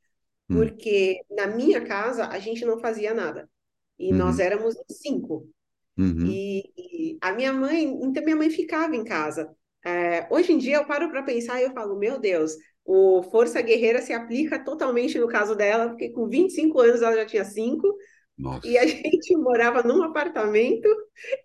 Hum. 0.50 0.56
Porque 0.56 1.22
na 1.30 1.46
minha 1.46 1.86
casa 1.86 2.28
a 2.28 2.40
gente 2.40 2.66
não 2.66 2.80
fazia 2.80 3.14
nada. 3.14 3.48
E 4.00 4.12
uhum. 4.12 4.18
nós 4.18 4.40
éramos 4.40 4.76
cinco. 4.90 5.48
Uhum. 5.98 6.28
E, 6.28 6.64
e, 6.78 7.18
a 7.22 7.34
minha 7.34 7.52
mãe, 7.52 7.84
então 7.84 8.24
minha 8.24 8.36
mãe 8.36 8.50
ficava 8.50 8.96
em 8.96 9.04
casa. 9.04 9.50
É, 9.86 10.28
hoje 10.30 10.54
em 10.54 10.58
dia 10.58 10.78
eu 10.78 10.86
paro 10.86 11.10
para 11.10 11.24
pensar 11.24 11.60
e 11.60 11.64
eu 11.64 11.72
falo, 11.72 11.98
meu 11.98 12.20
Deus, 12.20 12.54
o 12.86 13.24
Força 13.24 13.62
Guerreira 13.62 14.02
se 14.02 14.14
aplica 14.14 14.64
totalmente 14.64 15.18
no 15.18 15.28
caso 15.28 15.56
dela, 15.56 15.90
porque 15.90 16.10
com 16.10 16.28
25 16.28 16.80
anos 16.80 17.02
ela 17.02 17.16
já 17.16 17.26
tinha 17.26 17.46
cinco, 17.46 17.96
nossa. 18.38 18.68
E 18.68 18.78
a 18.78 18.86
gente 18.86 19.36
morava 19.36 19.82
num 19.82 20.04
apartamento 20.04 20.88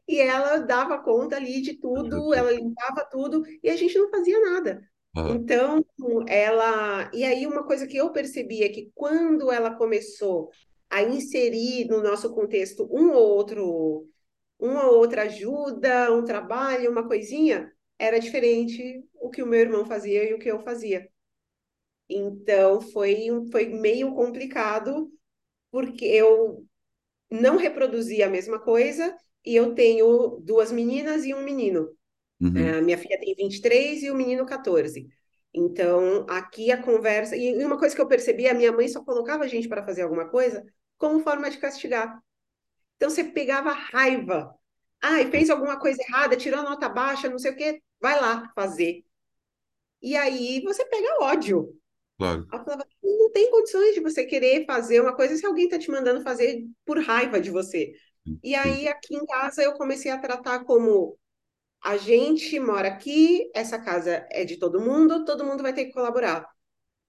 e 0.07 0.19
ela 0.21 0.59
dava 0.59 0.99
conta 0.99 1.37
ali 1.37 1.63
de 1.63 1.75
tudo, 1.79 2.35
ela 2.35 2.53
limpava 2.53 3.09
tudo 3.11 3.43
e 3.63 3.71
a 3.71 3.77
gente 3.77 3.99
não 3.99 4.11
fazia 4.11 4.39
nada. 4.41 4.83
Então, 5.15 5.85
ela. 6.27 7.11
E 7.13 7.23
aí, 7.23 7.47
uma 7.47 7.65
coisa 7.65 7.87
que 7.87 7.97
eu 7.97 8.11
percebi 8.13 8.63
é 8.63 8.69
que 8.71 8.91
quando 8.95 9.53
ela 9.53 9.75
começou 9.75 10.51
a 10.89 11.03
inserir 11.03 11.87
no 11.87 12.03
nosso 12.03 12.35
contexto 12.35 12.89
um 12.91 13.11
ou 13.13 13.37
outro, 13.37 14.07
uma 14.63 14.89
outra 14.89 15.23
ajuda, 15.23 16.13
um 16.13 16.25
trabalho, 16.25 16.89
uma 16.89 17.07
coisinha, 17.07 17.73
era 17.99 18.21
diferente 18.21 19.05
o 19.15 19.29
que 19.29 19.43
o 19.43 19.47
meu 19.47 19.59
irmão 19.59 19.85
fazia 19.85 20.23
e 20.23 20.33
o 20.35 20.39
que 20.39 20.49
eu 20.49 20.61
fazia. 20.61 21.09
Então, 22.09 22.81
foi, 22.81 23.27
foi 23.51 23.67
meio 23.67 24.15
complicado, 24.15 25.11
porque 25.69 26.05
eu 26.05 26.65
não 27.29 27.57
reproduzir 27.57 28.25
a 28.25 28.31
mesma 28.31 28.61
coisa, 28.61 29.17
e 29.45 29.57
eu 29.57 29.75
tenho 29.75 30.41
duas 30.45 30.71
meninas 30.71 31.25
e 31.25 31.35
um 31.35 31.43
menino. 31.43 31.91
Uhum. 32.41 32.57
É, 32.57 32.81
minha 32.81 32.99
filha 32.99 33.19
tem 33.19 33.35
23 33.35 34.05
e 34.05 34.11
o 34.13 34.15
menino 34.15 34.47
14. 34.47 35.09
Então, 35.53 36.25
aqui 36.29 36.71
a 36.71 36.81
conversa. 36.81 37.37
E 37.37 37.65
uma 37.65 37.79
coisa 37.79 37.97
que 37.97 38.01
eu 38.01 38.07
percebi: 38.07 38.47
a 38.47 38.55
minha 38.55 38.71
mãe 38.71 38.87
só 38.87 39.03
colocava 39.03 39.43
a 39.43 39.49
gente 39.49 39.69
para 39.69 39.85
fazer 39.85 40.03
alguma 40.03 40.29
coisa 40.29 40.65
como 40.97 41.19
forma 41.19 41.51
de 41.51 41.59
castigar. 41.59 42.23
Então, 42.97 43.11
você 43.11 43.25
pegava 43.25 43.73
raiva. 43.73 44.55
Ah, 45.01 45.19
fez 45.31 45.51
alguma 45.51 45.79
coisa 45.79 46.01
errada, 46.03 46.37
tirou 46.37 46.63
nota 46.63 46.89
baixa, 46.89 47.29
não 47.29 47.39
sei 47.39 47.53
o 47.53 47.57
quê, 47.57 47.83
vai 48.01 48.21
lá 48.21 48.51
fazer. 48.55 49.05
E 50.01 50.17
aí 50.17 50.61
você 50.63 50.85
pega 50.85 51.25
ódio. 51.25 51.75
Claro. 52.19 52.47
Ela 52.53 52.65
falava, 52.65 52.87
não 53.03 53.31
tem 53.33 53.51
condições 53.51 53.95
de 53.95 54.01
você 54.01 54.25
querer 54.25 54.65
fazer 54.65 55.01
uma 55.01 55.15
coisa 55.15 55.37
se 55.37 55.45
alguém 55.45 55.65
está 55.65 55.79
te 55.79 55.91
mandando 55.91 56.23
fazer 56.23 56.65
por 56.85 56.99
raiva 57.01 57.41
de 57.41 57.51
você. 57.51 57.93
E 58.43 58.55
aí, 58.55 58.87
aqui 58.87 59.17
em 59.17 59.27
casa, 59.27 59.63
eu 59.63 59.73
comecei 59.73 60.11
a 60.11 60.19
tratar 60.19 60.65
como 60.65 61.19
a 61.83 61.97
gente 61.97 62.59
mora 62.61 62.89
aqui, 62.89 63.51
essa 63.53 63.79
casa 63.79 64.27
é 64.31 64.45
de 64.45 64.57
todo 64.57 64.81
mundo, 64.81 65.25
todo 65.25 65.45
mundo 65.45 65.63
vai 65.63 65.73
ter 65.73 65.87
que 65.87 65.93
colaborar. 65.93 66.47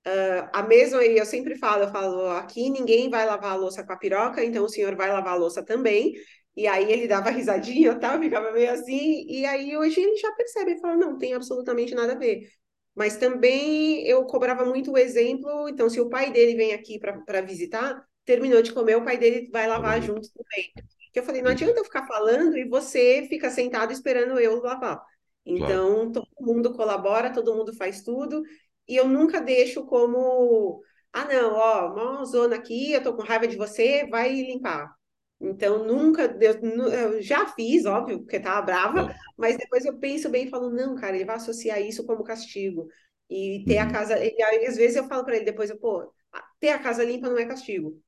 Uh, 0.05 0.49
a 0.51 0.61
mesma, 0.63 1.01
eu 1.03 1.25
sempre 1.25 1.55
falo, 1.55 1.83
eu 1.83 1.91
falo, 1.91 2.29
aqui 2.31 2.69
ninguém 2.69 3.09
vai 3.09 3.25
lavar 3.25 3.51
a 3.53 3.55
louça 3.55 3.85
com 3.85 3.93
a 3.93 3.97
piroca, 3.97 4.43
então 4.43 4.65
o 4.65 4.69
senhor 4.69 4.95
vai 4.95 5.09
lavar 5.09 5.33
a 5.33 5.37
louça 5.37 5.63
também. 5.63 6.13
E 6.55 6.67
aí 6.67 6.91
ele 6.91 7.07
dava 7.07 7.29
risadinha, 7.31 7.97
tá? 7.97 8.19
ficava 8.19 8.51
meio 8.51 8.71
assim, 8.71 9.25
e 9.27 9.45
aí 9.45 9.75
hoje 9.77 10.01
ele 10.01 10.17
já 10.17 10.31
percebe, 10.33 10.79
fala, 10.79 10.97
não, 10.97 11.17
tem 11.17 11.33
absolutamente 11.33 11.95
nada 11.95 12.13
a 12.13 12.17
ver. 12.17 12.49
Mas 12.93 13.17
também 13.17 14.05
eu 14.05 14.23
cobrava 14.25 14.65
muito 14.65 14.91
o 14.91 14.97
exemplo, 14.97 15.67
então 15.69 15.89
se 15.89 15.99
o 15.99 16.09
pai 16.09 16.31
dele 16.31 16.55
vem 16.55 16.73
aqui 16.73 16.99
para 16.99 17.41
visitar, 17.41 18.05
terminou 18.25 18.61
de 18.61 18.71
comer, 18.71 18.97
o 18.97 19.03
pai 19.03 19.17
dele 19.17 19.49
vai 19.51 19.67
lavar 19.67 19.99
uhum. 19.99 20.05
junto 20.05 20.29
também. 20.33 20.71
Que 21.11 21.19
eu 21.19 21.23
falei, 21.23 21.41
não 21.41 21.51
adianta 21.51 21.79
eu 21.79 21.85
ficar 21.85 22.05
falando 22.07 22.57
e 22.57 22.67
você 22.67 23.25
fica 23.29 23.49
sentado 23.49 23.91
esperando 23.91 24.39
eu 24.39 24.61
lavar. 24.61 25.01
Então, 25.45 26.11
claro. 26.11 26.11
todo 26.11 26.27
mundo 26.39 26.73
colabora, 26.73 27.33
todo 27.33 27.55
mundo 27.55 27.73
faz 27.75 28.01
tudo, 28.01 28.43
e 28.87 28.95
eu 28.95 29.07
nunca 29.07 29.41
deixo 29.41 29.85
como, 29.85 30.81
ah, 31.11 31.25
não, 31.25 31.53
ó, 31.53 31.93
uma 31.93 32.25
zona 32.25 32.55
aqui, 32.55 32.91
eu 32.91 33.03
tô 33.03 33.15
com 33.15 33.23
raiva 33.23 33.47
de 33.47 33.57
você, 33.57 34.07
vai 34.09 34.33
limpar. 34.33 34.93
Então, 35.39 35.85
nunca, 35.85 36.23
eu, 36.41 36.53
eu, 36.91 37.21
já 37.21 37.45
fiz, 37.47 37.85
óbvio, 37.85 38.19
porque 38.19 38.39
tava 38.39 38.61
brava, 38.61 39.11
é. 39.11 39.15
mas 39.37 39.57
depois 39.57 39.83
eu 39.85 39.97
penso 39.99 40.29
bem 40.29 40.45
e 40.45 40.49
falo, 40.49 40.69
não, 40.69 40.95
cara, 40.95 41.15
ele 41.15 41.25
vai 41.25 41.35
associar 41.35 41.81
isso 41.81 42.05
como 42.05 42.23
castigo. 42.23 42.87
E 43.29 43.63
ter 43.67 43.77
uhum. 43.77 43.83
a 43.83 43.91
casa, 43.91 44.17
e 44.23 44.41
aí, 44.41 44.65
às 44.65 44.77
vezes 44.77 44.95
eu 44.95 45.07
falo 45.07 45.25
para 45.25 45.35
ele 45.35 45.45
depois, 45.45 45.69
eu, 45.69 45.77
pô, 45.77 46.11
ter 46.59 46.69
a 46.69 46.79
casa 46.79 47.03
limpa 47.03 47.29
não 47.29 47.37
é 47.37 47.45
castigo. 47.45 48.01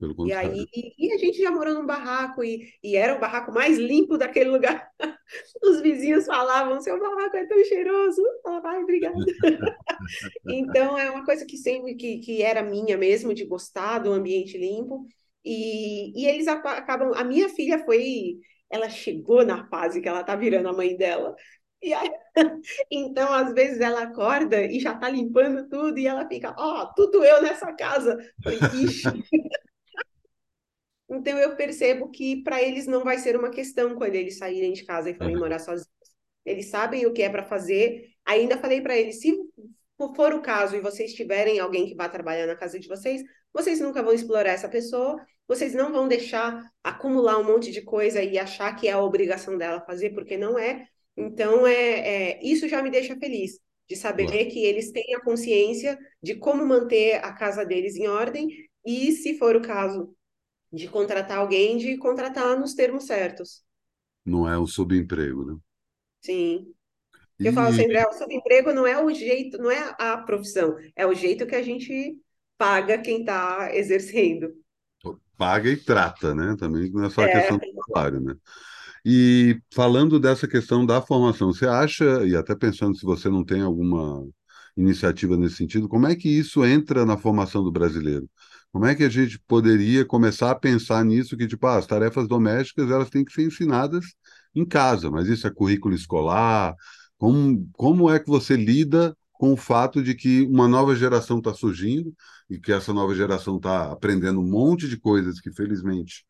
E 0.00 0.32
aí, 0.32 0.64
e, 0.72 0.94
e, 0.96 1.12
a 1.12 1.18
gente 1.18 1.42
já 1.42 1.50
morou 1.50 1.74
num 1.74 1.86
barraco, 1.86 2.44
e, 2.44 2.72
e 2.82 2.94
era 2.94 3.16
o 3.16 3.20
barraco 3.20 3.52
mais 3.52 3.78
limpo 3.78 4.16
daquele 4.16 4.48
lugar. 4.48 4.88
Os 5.62 5.80
vizinhos 5.80 6.24
falavam, 6.24 6.80
seu 6.80 6.98
barraco 7.00 7.36
é 7.36 7.46
tão 7.46 7.64
cheiroso. 7.64 8.20
Eu 8.20 8.40
falava, 8.42 8.68
ai, 8.68 8.82
obrigada. 8.82 9.16
então, 10.46 10.96
é 10.96 11.10
uma 11.10 11.24
coisa 11.24 11.44
que 11.44 11.56
sempre, 11.56 11.96
que, 11.96 12.18
que 12.18 12.42
era 12.42 12.62
minha 12.62 12.96
mesmo, 12.96 13.34
de 13.34 13.44
gostar 13.44 13.98
do 13.98 14.12
ambiente 14.12 14.56
limpo. 14.56 15.04
E, 15.44 16.12
e 16.20 16.26
eles 16.26 16.46
acabam. 16.46 17.12
A 17.14 17.24
minha 17.24 17.48
filha 17.48 17.84
foi. 17.84 18.36
Ela 18.70 18.88
chegou 18.88 19.44
na 19.44 19.66
fase 19.68 20.00
que 20.00 20.08
ela 20.08 20.22
tá 20.22 20.36
virando 20.36 20.68
a 20.68 20.72
mãe 20.72 20.96
dela. 20.96 21.34
E 21.82 21.92
aí, 21.92 22.10
então, 22.90 23.32
às 23.32 23.52
vezes, 23.52 23.80
ela 23.80 24.02
acorda 24.02 24.62
e 24.62 24.78
já 24.78 24.94
tá 24.94 25.08
limpando 25.08 25.68
tudo, 25.68 25.98
e 25.98 26.06
ela 26.06 26.26
fica, 26.28 26.54
ó, 26.58 26.82
oh, 26.82 26.94
tudo 26.94 27.24
eu 27.24 27.42
nessa 27.42 27.72
casa. 27.72 28.16
falei, 28.42 28.58
ixi. 28.84 29.08
Então, 31.10 31.38
eu 31.38 31.56
percebo 31.56 32.10
que 32.10 32.42
para 32.42 32.62
eles 32.62 32.86
não 32.86 33.02
vai 33.02 33.18
ser 33.18 33.34
uma 33.36 33.50
questão 33.50 33.94
quando 33.94 34.14
eles 34.14 34.36
saírem 34.36 34.72
de 34.72 34.84
casa 34.84 35.08
e 35.08 35.14
forem 35.14 35.34
uhum. 35.34 35.40
morar 35.40 35.58
sozinhos. 35.58 35.88
Eles 36.44 36.66
sabem 36.66 37.06
o 37.06 37.12
que 37.12 37.22
é 37.22 37.30
para 37.30 37.44
fazer. 37.44 38.10
Ainda 38.26 38.58
falei 38.58 38.80
para 38.82 38.96
eles: 38.96 39.20
se 39.20 39.34
for 40.14 40.34
o 40.34 40.42
caso 40.42 40.76
e 40.76 40.80
vocês 40.80 41.14
tiverem 41.14 41.58
alguém 41.58 41.86
que 41.86 41.94
vá 41.94 42.08
trabalhar 42.08 42.46
na 42.46 42.54
casa 42.54 42.78
de 42.78 42.86
vocês, 42.88 43.22
vocês 43.52 43.80
nunca 43.80 44.02
vão 44.02 44.12
explorar 44.12 44.50
essa 44.50 44.68
pessoa, 44.68 45.16
vocês 45.46 45.74
não 45.74 45.90
vão 45.90 46.06
deixar 46.06 46.62
acumular 46.84 47.38
um 47.38 47.44
monte 47.44 47.72
de 47.72 47.80
coisa 47.82 48.22
e 48.22 48.38
achar 48.38 48.74
que 48.76 48.86
é 48.86 48.92
a 48.92 49.02
obrigação 49.02 49.56
dela 49.56 49.80
fazer, 49.80 50.10
porque 50.10 50.36
não 50.36 50.58
é. 50.58 50.86
Então, 51.16 51.66
é, 51.66 52.34
é 52.34 52.40
isso 52.42 52.68
já 52.68 52.82
me 52.82 52.90
deixa 52.90 53.16
feliz, 53.16 53.58
de 53.88 53.96
saber 53.96 54.46
que 54.46 54.64
eles 54.64 54.92
têm 54.92 55.14
a 55.14 55.20
consciência 55.20 55.98
de 56.22 56.34
como 56.36 56.64
manter 56.66 57.16
a 57.24 57.32
casa 57.32 57.64
deles 57.64 57.96
em 57.96 58.06
ordem 58.06 58.48
e, 58.84 59.10
se 59.12 59.36
for 59.38 59.56
o 59.56 59.62
caso 59.62 60.14
de 60.72 60.88
contratar 60.88 61.38
alguém, 61.38 61.78
de 61.78 61.96
contratar 61.96 62.58
nos 62.58 62.74
termos 62.74 63.04
certos. 63.04 63.62
Não 64.24 64.48
é 64.48 64.58
um 64.58 64.66
subemprego, 64.66 65.44
né? 65.44 65.56
Sim. 66.20 66.72
E... 67.38 67.46
Eu 67.46 67.52
falo 67.52 67.72
sempre, 67.72 67.96
é, 67.96 68.06
o 68.06 68.12
subemprego 68.12 68.72
não 68.72 68.86
é 68.86 69.02
o 69.02 69.12
jeito, 69.12 69.58
não 69.58 69.70
é 69.70 69.94
a 69.98 70.18
profissão, 70.18 70.76
é 70.94 71.06
o 71.06 71.14
jeito 71.14 71.46
que 71.46 71.54
a 71.54 71.62
gente 71.62 72.16
paga 72.56 72.98
quem 72.98 73.20
está 73.20 73.74
exercendo. 73.74 74.52
Paga 75.36 75.70
e 75.70 75.76
trata, 75.76 76.34
né? 76.34 76.56
Também 76.58 76.90
não 76.90 77.04
é 77.04 77.10
só 77.10 77.22
a 77.22 77.28
é. 77.28 77.32
questão 77.32 77.58
do 77.58 77.64
salário, 77.86 78.20
né? 78.20 78.34
E 79.04 79.60
falando 79.72 80.18
dessa 80.18 80.48
questão 80.48 80.84
da 80.84 81.00
formação, 81.00 81.52
você 81.52 81.66
acha, 81.66 82.26
e 82.26 82.34
até 82.34 82.56
pensando 82.56 82.96
se 82.96 83.06
você 83.06 83.28
não 83.28 83.44
tem 83.44 83.62
alguma 83.62 84.28
iniciativa 84.76 85.36
nesse 85.36 85.56
sentido, 85.56 85.88
como 85.88 86.08
é 86.08 86.16
que 86.16 86.28
isso 86.28 86.64
entra 86.64 87.06
na 87.06 87.16
formação 87.16 87.62
do 87.62 87.70
brasileiro? 87.70 88.28
Como 88.72 88.84
é 88.86 88.94
que 88.94 89.02
a 89.04 89.08
gente 89.08 89.38
poderia 89.40 90.04
começar 90.04 90.50
a 90.50 90.54
pensar 90.54 91.04
nisso, 91.04 91.36
que 91.36 91.46
tipo, 91.46 91.66
ah, 91.66 91.78
as 91.78 91.86
tarefas 91.86 92.28
domésticas 92.28 92.90
elas 92.90 93.10
têm 93.10 93.24
que 93.24 93.32
ser 93.32 93.42
ensinadas 93.46 94.04
em 94.54 94.64
casa, 94.66 95.10
mas 95.10 95.26
isso 95.28 95.46
é 95.46 95.50
currículo 95.50 95.94
escolar, 95.94 96.74
como, 97.16 97.68
como 97.72 98.10
é 98.10 98.18
que 98.18 98.28
você 98.28 98.56
lida 98.56 99.16
com 99.32 99.52
o 99.52 99.56
fato 99.56 100.02
de 100.02 100.14
que 100.14 100.42
uma 100.42 100.68
nova 100.68 100.94
geração 100.94 101.38
está 101.38 101.54
surgindo 101.54 102.12
e 102.50 102.58
que 102.58 102.72
essa 102.72 102.92
nova 102.92 103.14
geração 103.14 103.56
está 103.56 103.90
aprendendo 103.92 104.40
um 104.40 104.48
monte 104.48 104.88
de 104.88 104.98
coisas 104.98 105.40
que, 105.40 105.52
felizmente, 105.52 106.24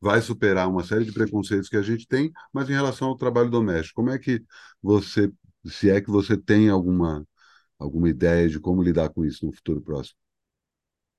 vai 0.00 0.20
superar 0.20 0.68
uma 0.68 0.84
série 0.84 1.04
de 1.04 1.12
preconceitos 1.12 1.68
que 1.68 1.76
a 1.76 1.82
gente 1.82 2.06
tem, 2.06 2.30
mas 2.52 2.68
em 2.68 2.72
relação 2.72 3.08
ao 3.08 3.16
trabalho 3.16 3.50
doméstico, 3.50 3.96
como 3.96 4.10
é 4.10 4.18
que 4.18 4.42
você, 4.82 5.30
se 5.66 5.90
é 5.90 6.00
que 6.00 6.10
você 6.10 6.36
tem 6.36 6.68
alguma, 6.68 7.26
alguma 7.78 8.08
ideia 8.08 8.48
de 8.48 8.60
como 8.60 8.82
lidar 8.82 9.10
com 9.10 9.24
isso 9.24 9.46
no 9.46 9.52
futuro 9.54 9.80
próximo? 9.82 10.18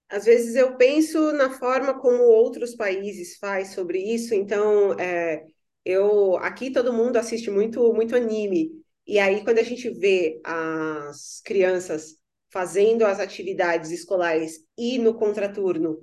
Às 0.10 0.26
vezes 0.26 0.56
eu 0.56 0.78
penso 0.78 1.32
na 1.34 1.49
forma 1.49 1.99
como 1.99 2.24
outros 2.24 2.76
países 2.76 3.38
faz 3.38 3.70
sobre 3.74 3.99
isso, 3.99 4.34
então 4.34 4.93
é, 4.99 5.43
eu 5.84 6.38
aqui 6.38 6.72
todo 6.72 6.93
mundo 6.93 7.18
assiste 7.18 7.49
muito 7.51 7.93
muito 7.93 8.16
anime 8.16 8.72
e 9.08 9.20
aí, 9.20 9.43
quando 9.43 9.60
a 9.60 9.64
gente 9.64 9.89
vê 9.89 10.41
as 10.43 11.39
crianças 11.45 12.18
fazendo 12.49 13.06
as 13.06 13.20
atividades 13.20 13.91
escolares 13.91 14.60
e 14.78 14.97
no 14.97 15.14
contraturno, 15.14 15.99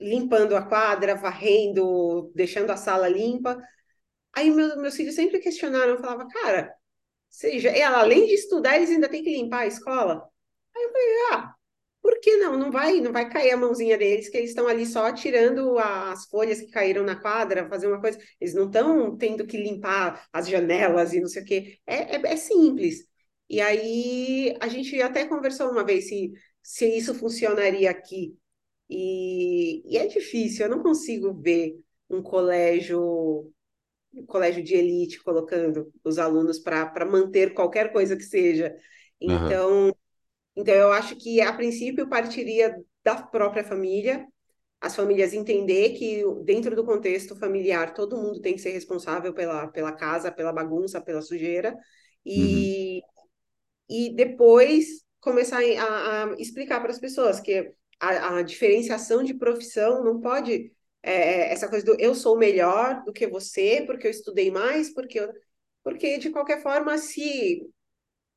limpando 0.00 0.56
a 0.56 0.62
quadra, 0.66 1.14
varrendo, 1.14 2.32
deixando 2.34 2.70
a 2.70 2.76
sala 2.76 3.08
limpa, 3.08 3.56
aí 4.34 4.50
meu, 4.50 4.76
meus 4.78 4.96
filhos 4.96 5.14
sempre 5.16 5.40
questionaram, 5.40 5.98
falavam, 5.98 6.28
cara, 6.28 6.74
seja, 7.30 7.70
ela, 7.70 8.00
além 8.00 8.26
de 8.26 8.34
estudar, 8.34 8.76
eles 8.76 8.90
ainda 8.90 9.08
têm 9.08 9.22
que 9.24 9.30
limpar 9.32 9.60
a 9.62 9.66
escola? 9.68 10.28
Aí 10.76 10.82
eu 10.84 10.92
falei, 10.92 11.08
ah, 11.32 11.54
por 12.02 12.18
que 12.20 12.36
não? 12.36 12.56
Não 12.56 12.70
vai, 12.70 13.00
não 13.00 13.12
vai 13.12 13.28
cair 13.28 13.52
a 13.52 13.56
mãozinha 13.56 13.96
deles, 13.98 14.28
que 14.28 14.36
eles 14.36 14.50
estão 14.50 14.66
ali 14.66 14.86
só 14.86 15.12
tirando 15.12 15.78
as 15.78 16.26
folhas 16.26 16.60
que 16.60 16.70
caíram 16.70 17.04
na 17.04 17.16
quadra, 17.16 17.68
fazer 17.68 17.86
uma 17.88 18.00
coisa. 18.00 18.18
Eles 18.40 18.54
não 18.54 18.66
estão 18.66 19.16
tendo 19.16 19.46
que 19.46 19.56
limpar 19.56 20.26
as 20.32 20.48
janelas 20.48 21.12
e 21.12 21.20
não 21.20 21.28
sei 21.28 21.42
o 21.42 21.44
quê. 21.44 21.78
É, 21.86 22.16
é, 22.16 22.32
é 22.32 22.36
simples. 22.36 23.06
E 23.48 23.60
aí 23.60 24.56
a 24.60 24.68
gente 24.68 25.00
até 25.02 25.26
conversou 25.26 25.70
uma 25.70 25.84
vez 25.84 26.08
se, 26.08 26.32
se 26.62 26.86
isso 26.96 27.14
funcionaria 27.14 27.90
aqui. 27.90 28.36
E, 28.88 29.82
e 29.92 29.96
é 29.98 30.06
difícil, 30.06 30.66
eu 30.66 30.70
não 30.70 30.82
consigo 30.82 31.32
ver 31.34 31.78
um 32.08 32.22
colégio 32.22 33.52
um 34.12 34.26
colégio 34.26 34.62
de 34.62 34.74
elite 34.74 35.22
colocando 35.22 35.92
os 36.02 36.18
alunos 36.18 36.58
para 36.58 37.04
manter 37.06 37.54
qualquer 37.54 37.92
coisa 37.92 38.16
que 38.16 38.24
seja. 38.24 38.74
Então, 39.20 39.86
uhum. 39.86 39.92
Então, 40.60 40.74
eu 40.74 40.92
acho 40.92 41.16
que 41.16 41.40
a 41.40 41.52
princípio 41.52 42.08
partiria 42.08 42.76
da 43.02 43.22
própria 43.22 43.64
família, 43.64 44.26
as 44.80 44.94
famílias 44.94 45.32
entender 45.32 45.90
que 45.90 46.22
dentro 46.44 46.74
do 46.74 46.84
contexto 46.84 47.36
familiar 47.36 47.94
todo 47.94 48.16
mundo 48.16 48.40
tem 48.40 48.54
que 48.54 48.60
ser 48.60 48.70
responsável 48.70 49.32
pela, 49.34 49.68
pela 49.68 49.92
casa, 49.92 50.32
pela 50.32 50.52
bagunça, 50.52 51.00
pela 51.00 51.22
sujeira, 51.22 51.76
e, 52.24 52.96
uhum. 52.96 53.00
e 53.88 54.14
depois 54.14 55.04
começar 55.20 55.58
a, 55.58 56.24
a 56.24 56.34
explicar 56.38 56.80
para 56.80 56.90
as 56.90 56.98
pessoas 56.98 57.40
que 57.40 57.72
a, 57.98 58.38
a, 58.38 58.42
diferenciação 58.42 59.22
de 59.22 59.34
profissão 59.34 60.02
não 60.02 60.20
pode 60.20 60.72
é, 61.02 61.12
é, 61.12 61.52
essa 61.52 61.68
coisa 61.68 61.84
do 61.84 61.96
eu 61.98 62.14
sou 62.14 62.36
melhor 62.38 63.02
do 63.04 63.12
que 63.12 63.26
você 63.26 63.82
porque 63.86 64.06
eu 64.06 64.10
estudei 64.10 64.50
mais, 64.50 64.92
porque 64.92 65.20
eu, 65.20 65.30
porque 65.82 66.18
de 66.18 66.30
qualquer 66.30 66.62
forma 66.62 66.96
se 66.98 67.66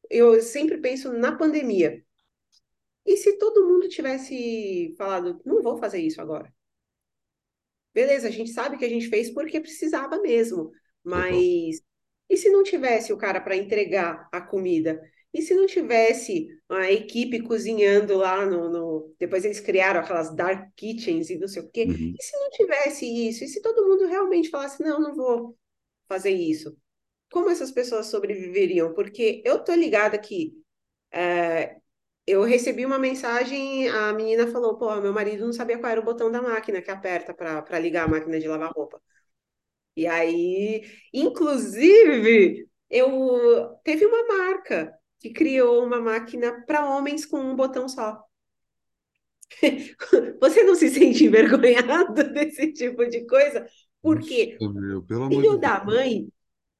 eu 0.10 0.42
sempre 0.42 0.78
penso 0.78 1.12
na 1.12 1.36
pandemia. 1.36 2.03
E 3.06 3.18
se 3.18 3.38
todo 3.38 3.68
mundo 3.68 3.90
tivesse 3.90 4.94
falado, 4.98 5.42
não 5.46 5.62
vou 5.62 5.78
fazer 5.78 6.00
isso 6.00 6.22
agora? 6.22 6.54
Beleza, 7.94 8.28
a 8.28 8.32
gente 8.32 8.52
sabe 8.52 8.78
que 8.78 8.86
a 8.86 8.90
gente 8.90 9.08
fez 9.08 9.30
porque 9.30 9.60
precisava 9.60 10.20
mesmo, 10.20 10.72
mas 11.04 11.36
uhum. 11.36 11.82
e 12.30 12.38
se 12.38 12.50
não 12.50 12.64
tivesse 12.64 13.14
o 13.14 13.18
cara 13.18 13.40
para 13.40 13.56
entregar 13.56 14.28
a 14.32 14.42
comida? 14.42 15.00
E 15.34 15.42
se 15.42 15.54
não 15.56 15.66
tivesse 15.66 16.48
a 16.70 16.92
equipe 16.92 17.42
cozinhando 17.42 18.16
lá 18.18 18.46
no, 18.46 18.70
no, 18.70 19.16
Depois 19.20 19.44
eles 19.44 19.60
criaram 19.60 20.00
aquelas 20.00 20.34
dark 20.36 20.70
kitchens 20.76 21.30
e 21.30 21.40
não 21.40 21.48
sei 21.48 21.64
o 21.64 21.72
quê. 21.72 21.86
Uhum. 21.86 22.14
E 22.18 22.24
se 22.24 22.38
não 22.38 22.50
tivesse 22.52 23.06
isso? 23.06 23.44
E 23.44 23.48
se 23.48 23.62
todo 23.62 23.88
mundo 23.88 24.06
realmente 24.06 24.50
falasse, 24.50 24.84
não, 24.84 25.00
não 25.00 25.16
vou 25.16 25.58
fazer 26.08 26.30
isso? 26.30 26.78
Como 27.32 27.50
essas 27.50 27.72
pessoas 27.72 28.08
sobreviveriam? 28.08 28.94
Porque 28.94 29.42
eu 29.44 29.64
tô 29.64 29.74
ligada 29.74 30.20
que 30.20 30.54
é, 31.12 31.78
eu 32.26 32.44
recebi 32.44 32.86
uma 32.86 32.98
mensagem, 32.98 33.90
a 33.90 34.14
menina 34.14 34.48
falou, 34.48 34.78
pô, 34.78 34.96
meu 35.02 35.14
marido 35.14 35.46
não 35.46 35.54
sabia 35.54 35.78
qual 35.78 35.92
era 35.92 36.02
o 36.02 36.06
botão 36.06 36.32
da 36.32 36.42
máquina 36.42 36.82
que 36.82 36.90
aperta 36.92 37.34
para 37.34 37.80
ligar 37.80 38.06
a 38.06 38.08
máquina 38.08 38.40
de 38.40 38.48
lavar 38.48 38.72
roupa. 38.72 39.02
E 39.96 40.08
aí, 40.08 40.84
inclusive, 41.14 42.68
eu 42.90 43.76
teve 43.84 44.06
uma 44.06 44.28
marca 44.28 44.94
que 45.20 45.32
criou 45.32 45.86
uma 45.86 46.00
máquina 46.00 46.64
para 46.66 46.90
homens 46.90 47.26
com 47.26 47.40
um 47.40 47.56
botão 47.56 47.88
só. 47.88 48.24
Você 50.42 50.64
não 50.64 50.76
se 50.76 50.90
sente 50.90 51.26
envergonhado 51.26 52.24
desse 52.34 52.74
tipo 52.74 53.06
de 53.08 53.26
coisa? 53.26 53.66
Porque 54.02 54.58
Nossa, 54.60 54.80
meu, 54.80 55.04
filho 55.30 55.58
da 55.58 55.84
mãe, 55.84 56.28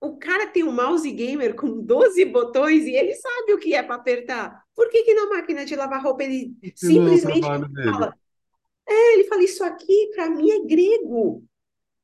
o 0.04 0.18
cara 0.18 0.48
tem 0.48 0.64
um 0.64 0.72
mouse 0.72 1.10
gamer 1.10 1.56
com 1.56 1.82
12 1.82 2.26
botões 2.26 2.86
e 2.86 2.92
ele 2.92 3.16
sabe 3.16 3.54
o 3.54 3.58
que 3.58 3.74
é 3.74 3.82
para 3.82 3.96
apertar. 3.96 4.62
Por 4.76 4.90
que, 4.90 5.04
que 5.04 5.14
na 5.14 5.30
máquina 5.30 5.66
de 5.66 5.76
lavar 5.76 6.04
roupa 6.04 6.24
ele 6.24 6.54
simplesmente 6.76 7.40
é 7.40 7.92
fala? 7.92 8.14
É, 8.88 9.14
ele 9.14 9.24
fala, 9.24 9.44
isso 9.44 9.64
aqui 9.64 10.12
para 10.14 10.30
mim 10.30 10.52
é 10.52 10.66
grego 10.66 11.44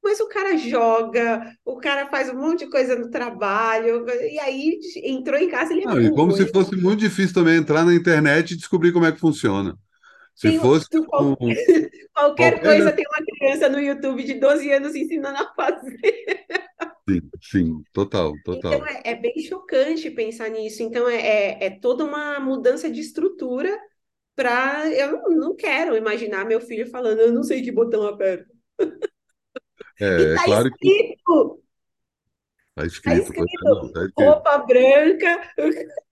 mas 0.01 0.19
o 0.19 0.27
cara 0.27 0.57
joga, 0.57 1.53
o 1.65 1.75
cara 1.75 2.07
faz 2.07 2.29
um 2.29 2.37
monte 2.37 2.59
de 2.59 2.71
coisa 2.71 2.95
no 2.95 3.09
trabalho, 3.09 4.05
e 4.07 4.39
aí 4.39 4.79
entrou 5.03 5.37
em 5.37 5.49
casa 5.49 5.73
ele 5.73 5.81
é 5.81 5.85
Não, 5.85 6.01
e 6.01 6.09
como 6.11 6.31
se 6.31 6.45
fosse 6.47 6.75
muito 6.75 6.99
difícil 6.99 7.33
também 7.33 7.57
entrar 7.57 7.85
na 7.85 7.93
internet 7.93 8.51
e 8.51 8.57
descobrir 8.57 8.93
como 8.93 9.05
é 9.05 9.11
que 9.11 9.19
funciona. 9.19 9.77
Se 10.39 10.51
tem, 10.51 10.59
fosse. 10.59 10.89
Tu, 10.89 11.03
qualquer, 11.05 11.43
um, 11.43 11.53
qualquer 12.13 12.61
coisa 12.61 12.93
tem 12.93 13.05
uma 13.05 13.25
criança 13.25 13.67
no 13.67 13.77
YouTube 13.77 14.23
de 14.23 14.35
12 14.35 14.71
anos 14.71 14.95
ensinando 14.95 15.37
a 15.37 15.53
fazer. 15.53 16.45
Sim, 17.09 17.21
sim, 17.41 17.83
total, 17.91 18.31
total. 18.45 18.75
Então 18.75 18.87
é, 18.87 19.01
é 19.03 19.15
bem 19.15 19.37
chocante 19.39 20.09
pensar 20.09 20.47
nisso. 20.49 20.81
Então 20.81 21.09
é, 21.09 21.17
é, 21.17 21.65
é 21.65 21.69
toda 21.69 22.05
uma 22.05 22.39
mudança 22.39 22.89
de 22.89 23.01
estrutura 23.01 23.77
para. 24.33 24.89
Eu 24.89 25.11
não, 25.11 25.29
não 25.31 25.55
quero 25.57 25.97
imaginar 25.97 26.45
meu 26.45 26.61
filho 26.61 26.89
falando, 26.89 27.19
eu 27.19 27.33
não 27.33 27.43
sei 27.43 27.61
que 27.61 27.69
botão 27.69 28.07
aperta. 28.07 28.47
É, 29.99 30.21
e 30.21 30.35
tá 30.35 30.41
é 30.41 30.45
claro 30.45 30.69
escrito. 30.69 31.55
que. 31.57 31.69
Tá 32.75 32.85
escrito, 32.85 33.15
tá 33.15 33.21
escrito, 33.23 33.63
não, 33.65 33.91
tá 33.91 34.05
escrito. 34.05 34.23
roupa 34.23 34.57
branca. 34.59 35.53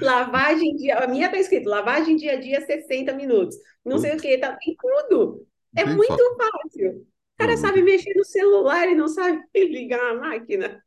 lavagem 0.00 0.76
dia. 0.76 0.98
A 0.98 1.06
minha 1.06 1.30
tá 1.30 1.38
escrito 1.38 1.68
lavagem 1.68 2.16
dia 2.16 2.32
a 2.32 2.40
dia 2.40 2.64
60 2.64 3.12
minutos. 3.14 3.56
Não 3.84 3.98
sei 3.98 4.16
o 4.16 4.20
que, 4.20 4.38
tá, 4.38 4.56
tem 4.56 4.76
tudo. 4.76 5.46
É 5.76 5.84
Bem 5.84 5.96
muito 5.96 6.36
fácil. 6.36 6.36
fácil. 6.36 6.90
O 7.00 7.38
cara 7.38 7.52
não, 7.52 7.58
sabe 7.58 7.82
mexer 7.82 8.14
no 8.16 8.24
celular 8.24 8.88
e 8.88 8.94
não 8.94 9.08
sabe 9.08 9.42
ligar 9.54 10.12
a 10.12 10.14
máquina. 10.14 10.82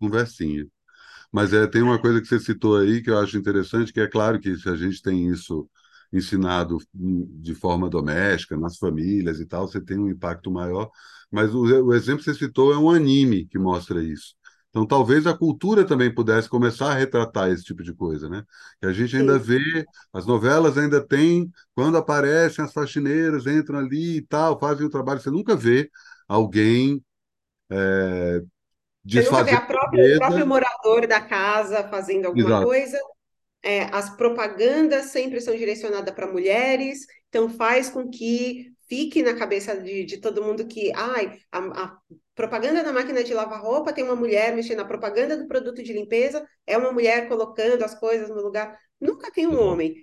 Conversinha. 0.00 0.66
Mas 1.32 1.52
é, 1.52 1.66
tem 1.66 1.82
uma 1.82 2.00
coisa 2.00 2.20
que 2.20 2.26
você 2.26 2.38
citou 2.40 2.76
aí 2.76 3.02
que 3.02 3.10
eu 3.10 3.18
acho 3.18 3.38
interessante, 3.38 3.92
que 3.92 4.00
é 4.00 4.08
claro 4.08 4.38
que 4.40 4.56
se 4.56 4.68
a 4.68 4.76
gente 4.76 5.00
tem 5.00 5.28
isso 5.28 5.68
ensinado 6.12 6.78
de 6.92 7.54
forma 7.54 7.88
doméstica, 7.88 8.56
nas 8.56 8.76
famílias 8.76 9.40
e 9.40 9.46
tal, 9.46 9.66
você 9.66 9.80
tem 9.80 9.98
um 9.98 10.10
impacto 10.10 10.50
maior. 10.50 10.90
Mas 11.30 11.54
o, 11.54 11.62
o 11.62 11.94
exemplo 11.94 12.22
que 12.22 12.30
você 12.30 12.34
citou 12.34 12.72
é 12.72 12.78
um 12.78 12.90
anime 12.90 13.46
que 13.46 13.58
mostra 13.58 14.02
isso. 14.02 14.34
Então, 14.72 14.86
talvez 14.86 15.26
a 15.26 15.36
cultura 15.36 15.86
também 15.86 16.14
pudesse 16.14 16.48
começar 16.48 16.92
a 16.92 16.94
retratar 16.94 17.50
esse 17.50 17.62
tipo 17.64 17.82
de 17.82 17.94
coisa, 17.94 18.28
né? 18.28 18.42
Que 18.80 18.86
a 18.86 18.92
gente 18.92 19.14
ainda 19.16 19.38
Sim. 19.38 19.44
vê, 19.44 19.84
as 20.12 20.26
novelas 20.26 20.78
ainda 20.78 21.06
têm, 21.06 21.50
quando 21.74 21.98
aparecem 21.98 22.64
as 22.64 22.72
faxineiras, 22.72 23.46
entram 23.46 23.78
ali 23.80 24.16
e 24.18 24.22
tal, 24.22 24.58
fazem 24.58 24.86
o 24.86 24.90
trabalho, 24.90 25.20
você 25.20 25.30
nunca 25.30 25.54
vê 25.56 25.90
alguém 26.26 27.04
é, 27.70 28.42
Você 29.12 29.22
nunca 29.22 29.42
vê 29.44 29.52
a 29.52 29.60
própria, 29.60 30.06
o 30.06 30.14
próprio 30.14 30.46
morador 30.46 31.06
da 31.06 31.20
casa 31.20 31.86
fazendo 31.88 32.26
alguma 32.26 32.50
Exato. 32.50 32.58
coisa, 32.58 32.98
é, 33.62 33.84
as 33.94 34.10
propagandas 34.16 35.06
sempre 35.06 35.40
são 35.40 35.56
direcionadas 35.56 36.14
para 36.14 36.32
mulheres, 36.32 37.06
então 37.28 37.50
faz 37.50 37.90
com 37.90 38.10
que 38.10 38.71
fique 38.92 39.22
na 39.22 39.34
cabeça 39.34 39.74
de, 39.74 40.04
de 40.04 40.18
todo 40.18 40.44
mundo 40.44 40.66
que 40.66 40.92
ai, 40.94 41.38
a, 41.50 41.58
a, 41.58 41.98
propaganda 42.34 42.84
da 42.84 42.92
máquina 42.92 43.24
de 43.24 43.32
lavar 43.32 43.62
roupa 43.62 43.90
tem 43.90 44.04
uma 44.04 44.14
mulher 44.14 44.54
mexendo, 44.54 44.80
a 44.80 44.84
propaganda 44.84 45.34
do 45.34 45.48
produto 45.48 45.82
de 45.82 45.94
limpeza 45.94 46.46
é 46.66 46.76
uma 46.76 46.92
mulher 46.92 47.26
colocando 47.26 47.82
as 47.82 47.98
coisas 47.98 48.28
no 48.28 48.42
lugar. 48.42 48.78
Nunca 49.00 49.32
tem 49.32 49.46
um 49.46 49.58
homem. 49.58 49.94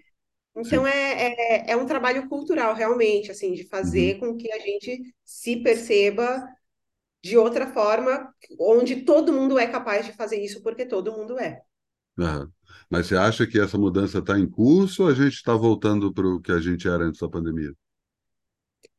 Então 0.57 0.87
é, 0.87 1.27
é, 1.27 1.71
é, 1.71 1.77
um 1.77 1.85
trabalho 1.85 2.27
cultural, 2.27 2.73
realmente, 2.73 3.29
assim, 3.29 3.53
de 3.53 3.67
fazer 3.67 4.15
uhum. 4.15 4.31
com 4.31 4.37
que 4.37 4.51
a 4.51 4.57
gente 4.57 4.99
se 5.23 5.57
perceba 5.57 6.43
de 7.23 7.37
outra 7.37 7.67
forma, 7.67 8.33
onde 8.59 9.03
todo 9.03 9.31
mundo 9.31 9.59
é 9.59 9.67
capaz 9.67 10.03
de 10.03 10.13
fazer 10.13 10.43
isso, 10.43 10.63
porque 10.63 10.83
todo 10.83 11.11
mundo 11.11 11.37
é. 11.37 11.61
Uhum. 12.17 12.49
Mas 12.89 13.05
você 13.05 13.15
acha 13.15 13.45
que 13.45 13.59
essa 13.59 13.77
mudança 13.77 14.17
está 14.17 14.39
em 14.39 14.49
curso 14.49 15.03
ou 15.03 15.09
a 15.09 15.13
gente 15.13 15.35
está 15.35 15.53
voltando 15.53 16.11
para 16.11 16.25
o 16.25 16.41
que 16.41 16.51
a 16.51 16.59
gente 16.59 16.87
era 16.87 17.03
antes 17.03 17.19
da 17.19 17.29
pandemia? 17.29 17.71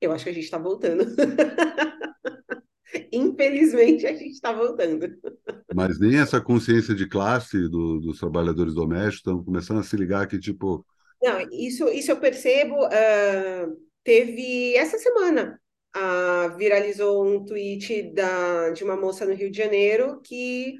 Eu 0.00 0.12
acho 0.12 0.24
que 0.24 0.30
a 0.30 0.32
gente 0.32 0.44
está 0.44 0.58
voltando. 0.58 1.04
Infelizmente, 3.12 4.06
a 4.06 4.12
gente 4.12 4.32
está 4.32 4.52
voltando. 4.52 5.06
Mas 5.74 6.00
nem 6.00 6.18
essa 6.18 6.40
consciência 6.40 6.94
de 6.94 7.08
classe 7.08 7.68
do, 7.68 8.00
dos 8.00 8.18
trabalhadores 8.18 8.74
domésticos 8.74 9.18
estão 9.18 9.44
começando 9.44 9.80
a 9.80 9.82
se 9.82 9.96
ligar 9.96 10.26
que, 10.26 10.38
tipo. 10.38 10.84
Não, 11.22 11.40
isso, 11.52 11.88
isso 11.88 12.10
eu 12.10 12.18
percebo. 12.18 12.74
Uh, 12.86 13.76
teve 14.02 14.74
essa 14.74 14.98
semana. 14.98 15.60
Uh, 15.96 16.56
viralizou 16.56 17.26
um 17.26 17.44
tweet 17.44 18.14
da, 18.14 18.70
de 18.70 18.84
uma 18.84 18.96
moça 18.96 19.26
no 19.26 19.34
Rio 19.34 19.50
de 19.50 19.58
Janeiro 19.58 20.20
que 20.22 20.76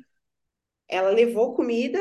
ela 0.88 1.10
levou 1.10 1.54
comida 1.54 2.00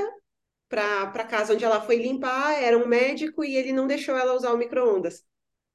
para 0.67 1.23
casa 1.23 1.53
onde 1.53 1.65
ela 1.65 1.81
foi 1.81 1.97
limpar, 1.97 2.61
era 2.61 2.77
um 2.77 2.87
médico 2.87 3.43
e 3.43 3.55
ele 3.55 3.73
não 3.73 3.87
deixou 3.87 4.15
ela 4.15 4.35
usar 4.35 4.53
o 4.53 4.57
micro-ondas. 4.57 5.23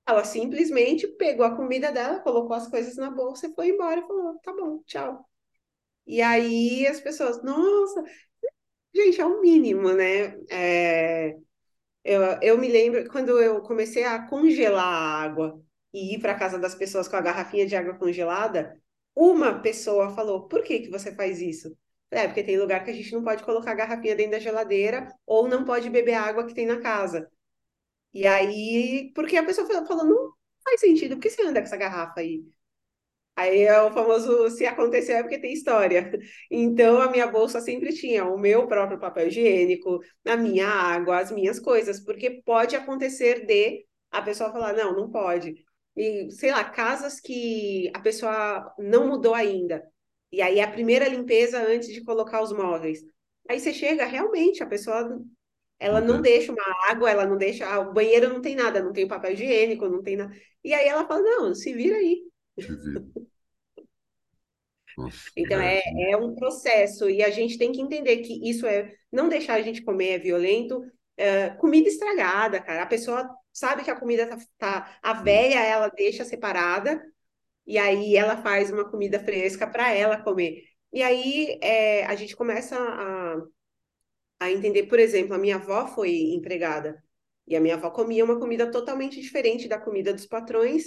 Ela 0.06 0.24
simplesmente 0.24 1.08
pegou 1.08 1.46
a 1.46 1.56
comida 1.56 1.90
dela, 1.92 2.20
colocou 2.20 2.54
as 2.54 2.68
coisas 2.68 2.96
na 2.96 3.10
bolsa 3.10 3.46
e 3.46 3.54
foi 3.54 3.68
embora 3.70 4.00
e 4.00 4.06
falou: 4.06 4.38
tá 4.42 4.52
bom, 4.52 4.82
tchau. 4.86 5.28
E 6.06 6.22
aí 6.22 6.86
as 6.86 7.00
pessoas, 7.00 7.42
nossa, 7.44 8.04
gente, 8.94 9.20
é 9.20 9.26
o 9.26 9.40
mínimo, 9.40 9.92
né? 9.92 10.38
É, 10.50 11.36
eu, 12.04 12.22
eu 12.42 12.58
me 12.58 12.68
lembro 12.68 13.08
quando 13.10 13.40
eu 13.40 13.62
comecei 13.62 14.04
a 14.04 14.26
congelar 14.28 14.84
a 14.86 15.22
água 15.24 15.62
e 15.92 16.14
ir 16.16 16.20
para 16.20 16.34
casa 16.38 16.58
das 16.58 16.74
pessoas 16.74 17.08
com 17.08 17.16
a 17.16 17.20
garrafinha 17.20 17.66
de 17.66 17.76
água 17.76 17.94
congelada, 17.98 18.80
uma 19.16 19.60
pessoa 19.60 20.10
falou: 20.14 20.48
por 20.48 20.62
que, 20.64 20.80
que 20.80 20.90
você 20.90 21.14
faz 21.14 21.40
isso? 21.40 21.76
É, 22.10 22.26
porque 22.28 22.44
tem 22.44 22.58
lugar 22.58 22.84
que 22.84 22.90
a 22.90 22.94
gente 22.94 23.12
não 23.12 23.24
pode 23.24 23.44
colocar 23.44 23.72
a 23.72 23.74
garrafinha 23.74 24.16
dentro 24.16 24.32
da 24.32 24.38
geladeira 24.40 25.08
ou 25.26 25.48
não 25.48 25.64
pode 25.64 25.90
beber 25.90 26.14
a 26.14 26.22
água 26.22 26.46
que 26.46 26.54
tem 26.54 26.66
na 26.66 26.80
casa. 26.80 27.28
E 28.14 28.26
aí, 28.26 29.12
porque 29.14 29.36
a 29.36 29.44
pessoa 29.44 29.66
falou, 29.86 30.04
não 30.06 30.32
faz 30.64 30.80
sentido, 30.80 31.16
por 31.16 31.22
que 31.22 31.30
você 31.30 31.42
anda 31.42 31.60
com 31.60 31.66
essa 31.66 31.76
garrafa 31.76 32.20
aí? 32.20 32.44
Aí 33.36 33.62
é 33.62 33.80
o 33.82 33.90
famoso 33.92 34.48
se 34.50 34.64
aconteceu 34.66 35.16
é 35.16 35.22
porque 35.22 35.40
tem 35.40 35.52
história. 35.52 36.12
Então 36.50 37.00
a 37.02 37.10
minha 37.10 37.26
bolsa 37.26 37.60
sempre 37.60 37.92
tinha 37.92 38.24
o 38.24 38.38
meu 38.38 38.66
próprio 38.68 38.98
papel 39.00 39.28
higiênico, 39.28 40.00
a 40.26 40.36
minha 40.36 40.68
água, 40.68 41.18
as 41.20 41.30
minhas 41.32 41.58
coisas, 41.60 42.00
porque 42.04 42.42
pode 42.44 42.76
acontecer 42.76 43.44
de 43.46 43.84
a 44.10 44.22
pessoa 44.22 44.52
falar, 44.52 44.72
não, 44.74 44.94
não 44.94 45.10
pode. 45.10 45.54
E 45.96 46.30
sei 46.32 46.50
lá, 46.52 46.64
casas 46.64 47.20
que 47.20 47.90
a 47.94 48.00
pessoa 48.00 48.72
não 48.78 49.08
mudou 49.08 49.34
ainda. 49.34 49.82
E 50.30 50.40
aí 50.42 50.60
a 50.60 50.70
primeira 50.70 51.08
limpeza 51.08 51.58
antes 51.60 51.88
de 51.92 52.04
colocar 52.04 52.42
os 52.42 52.52
móveis. 52.52 53.00
Aí 53.48 53.58
você 53.60 53.72
chega, 53.72 54.04
realmente, 54.06 54.62
a 54.62 54.66
pessoa 54.66 55.20
ela 55.84 56.00
não 56.00 56.16
Acontece. 56.16 56.22
deixa 56.22 56.52
uma 56.52 56.64
água, 56.90 57.10
ela 57.10 57.26
não 57.26 57.36
deixa, 57.36 57.66
ah, 57.66 57.80
o 57.80 57.92
banheiro 57.92 58.28
não 58.32 58.40
tem 58.40 58.54
nada, 58.56 58.82
não 58.82 58.92
tem 58.92 59.06
papel 59.08 59.32
higiênico, 59.32 59.88
não 59.88 60.02
tem 60.02 60.16
nada. 60.16 60.34
E 60.64 60.72
aí 60.74 60.88
ela 60.88 61.06
fala, 61.06 61.22
não, 61.22 61.54
se 61.54 61.72
vira 61.74 61.96
aí. 61.96 62.22
Nossa, 64.96 65.30
Então, 65.36 65.60
é, 65.60 65.78
é, 65.78 66.12
é 66.12 66.16
um 66.16 66.34
processo, 66.34 67.08
e 67.10 67.22
a 67.22 67.30
gente 67.30 67.58
tem 67.58 67.72
que 67.72 67.80
entender 67.80 68.18
que 68.18 68.48
isso 68.48 68.66
é 68.66 68.94
não 69.10 69.28
deixar 69.28 69.54
a 69.54 69.62
gente 69.62 69.82
comer 69.82 70.10
é 70.10 70.18
violento. 70.18 70.82
É, 71.16 71.50
comida 71.50 71.88
estragada, 71.88 72.60
cara. 72.60 72.82
A 72.82 72.86
pessoa 72.86 73.28
sabe 73.52 73.84
que 73.84 73.90
a 73.90 73.98
comida 73.98 74.26
tá, 74.26 74.38
tá 74.58 74.98
a 75.02 75.12
véia, 75.22 75.60
ela 75.64 75.88
deixa 75.88 76.24
separada, 76.24 77.00
e 77.66 77.78
aí 77.78 78.16
ela 78.16 78.36
faz 78.42 78.70
uma 78.72 78.90
comida 78.90 79.20
fresca 79.20 79.66
para 79.66 79.92
ela 79.92 80.22
comer. 80.22 80.62
E 80.92 81.02
aí 81.02 81.58
é, 81.62 82.06
a 82.06 82.14
gente 82.16 82.36
começa 82.36 82.76
a, 82.78 83.36
a 84.38 84.50
entender, 84.50 84.84
por 84.84 84.98
exemplo, 84.98 85.34
a 85.34 85.38
minha 85.38 85.56
avó 85.56 85.86
foi 85.86 86.10
empregada, 86.34 87.02
e 87.46 87.56
a 87.56 87.60
minha 87.60 87.74
avó 87.74 87.90
comia 87.90 88.24
uma 88.24 88.38
comida 88.38 88.70
totalmente 88.70 89.20
diferente 89.20 89.68
da 89.68 89.78
comida 89.78 90.12
dos 90.12 90.26
patrões, 90.26 90.84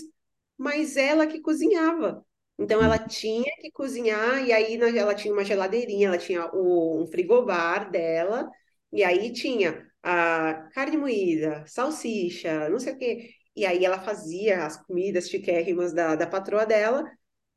mas 0.58 0.98
ela 0.98 1.28
que 1.28 1.40
cozinhava. 1.42 2.26
Então 2.60 2.84
ela 2.84 2.98
tinha 2.98 3.52
que 3.62 3.72
cozinhar, 3.72 4.44
e 4.46 4.52
aí 4.52 4.76
ela 4.98 5.14
tinha 5.16 5.34
uma 5.34 5.44
geladeirinha, 5.44 6.08
ela 6.08 6.18
tinha 6.18 6.46
o, 6.54 7.04
um 7.04 7.08
frigobar 7.08 7.92
dela, 7.92 8.50
e 8.92 9.04
aí 9.04 9.32
tinha 9.32 9.88
a 10.02 10.70
carne 10.74 10.98
moída, 10.98 11.64
salsicha, 11.68 12.70
não 12.70 12.80
sei 12.80 12.94
o 12.94 12.98
quê. 12.98 13.30
E 13.56 13.66
aí 13.66 13.84
ela 13.86 14.00
fazia 14.00 14.66
as 14.66 14.78
comidas 14.86 15.30
chiquérrimas 15.30 15.94
da, 15.94 16.16
da 16.16 16.28
patroa 16.28 16.66
dela, 16.66 17.04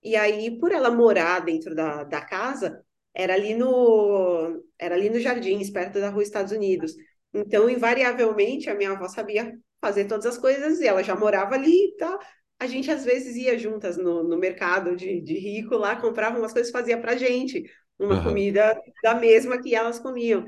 e 0.02 0.16
aí 0.16 0.58
por 0.58 0.72
ela 0.72 0.90
morar 0.90 1.40
dentro 1.40 1.74
da, 1.74 2.04
da 2.04 2.20
casa, 2.22 2.84
era 3.14 3.34
ali 3.34 3.54
no, 3.54 4.62
era 4.78 4.94
ali 4.94 5.10
no 5.10 5.18
Jardins, 5.20 5.70
perto 5.70 6.00
da 6.00 6.10
Rua 6.10 6.22
Estados 6.22 6.52
Unidos. 6.52 6.94
Então, 7.32 7.68
invariavelmente, 7.70 8.68
a 8.70 8.74
minha 8.74 8.92
avó 8.92 9.08
sabia 9.08 9.52
fazer 9.80 10.06
todas 10.06 10.26
as 10.26 10.38
coisas, 10.38 10.80
e 10.80 10.86
ela 10.86 11.02
já 11.02 11.16
morava 11.16 11.54
ali 11.54 11.94
tal 11.98 12.18
a 12.58 12.66
gente 12.66 12.90
às 12.90 13.04
vezes 13.06 13.36
ia 13.36 13.58
juntas 13.58 13.96
no, 13.96 14.22
no 14.22 14.36
mercado 14.38 14.94
de, 14.94 15.20
de 15.22 15.34
rico 15.38 15.76
lá, 15.76 15.96
comprava 15.96 16.38
umas 16.38 16.52
coisas 16.52 16.70
fazia 16.70 17.00
pra 17.00 17.16
gente 17.16 17.64
uma 17.98 18.16
aham, 18.16 18.22
comida 18.22 18.78
da 19.02 19.14
mesma 19.14 19.60
que 19.62 19.74
elas 19.74 19.98
comiam. 19.98 20.44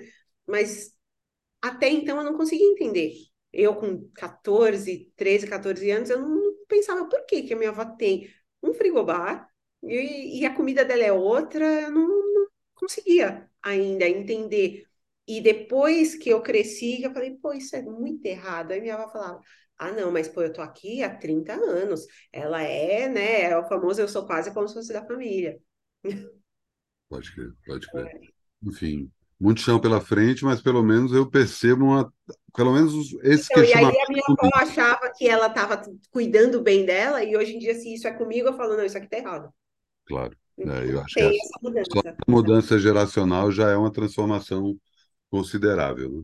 Mas 0.46 0.92
até 1.60 1.88
então 1.88 2.18
eu 2.18 2.24
não 2.24 2.36
conseguia 2.36 2.66
entender. 2.66 3.12
Eu 3.52 3.76
com 3.76 4.08
14, 4.14 5.12
13, 5.16 5.46
14 5.48 5.90
anos, 5.90 6.10
eu 6.10 6.20
não 6.20 6.54
pensava 6.68 7.06
por 7.08 7.24
que, 7.26 7.42
que 7.42 7.54
a 7.54 7.56
minha 7.56 7.70
avó 7.70 7.84
tem 7.84 8.28
um 8.62 8.72
frigobar 8.74 9.48
e, 9.82 10.40
e 10.40 10.46
a 10.46 10.54
comida 10.54 10.84
dela 10.84 11.02
é 11.02 11.12
outra, 11.12 11.64
eu 11.82 11.90
não 11.90 12.31
conseguia 12.82 13.48
ainda 13.62 14.08
entender. 14.08 14.84
E 15.26 15.40
depois 15.40 16.16
que 16.16 16.28
eu 16.28 16.42
cresci, 16.42 17.02
eu 17.02 17.12
falei, 17.12 17.36
pô, 17.36 17.52
isso 17.52 17.76
é 17.76 17.82
muito 17.82 18.26
errado. 18.26 18.72
Aí 18.72 18.80
minha 18.80 18.94
avó 18.94 19.08
falava, 19.08 19.40
ah, 19.78 19.92
não, 19.92 20.10
mas 20.10 20.28
pô, 20.28 20.42
eu 20.42 20.52
tô 20.52 20.60
aqui 20.60 21.02
há 21.02 21.14
30 21.14 21.54
anos. 21.54 22.04
Ela 22.32 22.62
é, 22.62 23.08
né, 23.08 23.42
é 23.42 23.56
o 23.56 23.68
famoso, 23.68 24.00
eu 24.00 24.08
sou 24.08 24.26
quase 24.26 24.52
como 24.52 24.66
se 24.66 24.74
fosse 24.74 24.92
da 24.92 25.06
família. 25.06 25.60
pode 27.08 27.32
crer, 27.32 27.52
pode 27.64 27.86
crer. 27.88 28.20
Enfim, 28.64 29.10
muito 29.38 29.60
chão 29.60 29.80
pela 29.80 30.00
frente, 30.00 30.44
mas 30.44 30.60
pelo 30.60 30.82
menos 30.82 31.12
eu 31.12 31.28
percebo 31.28 31.84
uma, 31.84 32.12
pelo 32.54 32.72
menos 32.72 33.12
esse 33.22 33.52
Então, 33.52 33.64
e 33.64 33.72
aí 33.72 33.84
a 33.84 34.08
minha 34.08 34.24
avó 34.28 34.50
achava 34.54 35.12
que 35.16 35.28
ela 35.28 35.46
estava 35.46 35.82
cuidando 36.10 36.60
bem 36.62 36.84
dela, 36.84 37.22
e 37.22 37.36
hoje 37.36 37.54
em 37.54 37.58
dia, 37.58 37.74
se 37.74 37.94
isso 37.94 38.08
é 38.08 38.12
comigo, 38.12 38.48
eu 38.48 38.56
falo, 38.56 38.76
não, 38.76 38.84
isso 38.84 38.98
aqui 38.98 39.08
tá 39.08 39.18
errado. 39.18 39.52
Claro. 40.06 40.36
É, 40.58 40.90
eu 40.90 41.00
acho 41.00 41.14
que 41.14 41.20
tem 41.20 41.28
essa, 41.28 41.38
essa 41.38 41.50
só 41.52 41.60
mudança. 41.62 42.16
a 42.26 42.30
mudança 42.30 42.78
geracional 42.78 43.50
já 43.50 43.70
é 43.70 43.76
uma 43.76 43.92
transformação 43.92 44.76
considerável, 45.30 46.10
né? 46.10 46.22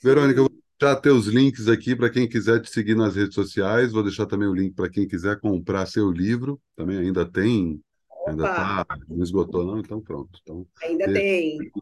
Verônica, 0.00 0.38
eu 0.38 0.44
vou 0.44 0.62
deixar 0.78 1.00
teus 1.00 1.26
links 1.26 1.66
aqui 1.66 1.96
para 1.96 2.08
quem 2.08 2.28
quiser 2.28 2.60
te 2.60 2.70
seguir 2.70 2.94
nas 2.94 3.16
redes 3.16 3.34
sociais. 3.34 3.90
Vou 3.90 4.02
deixar 4.02 4.26
também 4.26 4.48
o 4.48 4.54
link 4.54 4.74
para 4.74 4.88
quem 4.88 5.08
quiser 5.08 5.40
comprar 5.40 5.86
seu 5.86 6.10
livro. 6.10 6.60
Também 6.76 6.98
ainda 6.98 7.26
tem, 7.26 7.82
ainda 8.28 8.44
Opa, 8.44 8.84
tá, 8.84 8.98
não 9.08 9.22
esgotou 9.22 9.66
não, 9.66 9.78
então 9.78 10.00
pronto. 10.00 10.38
Então, 10.40 10.64
ainda 10.80 11.06
deixa. 11.06 11.20
tem. 11.20 11.72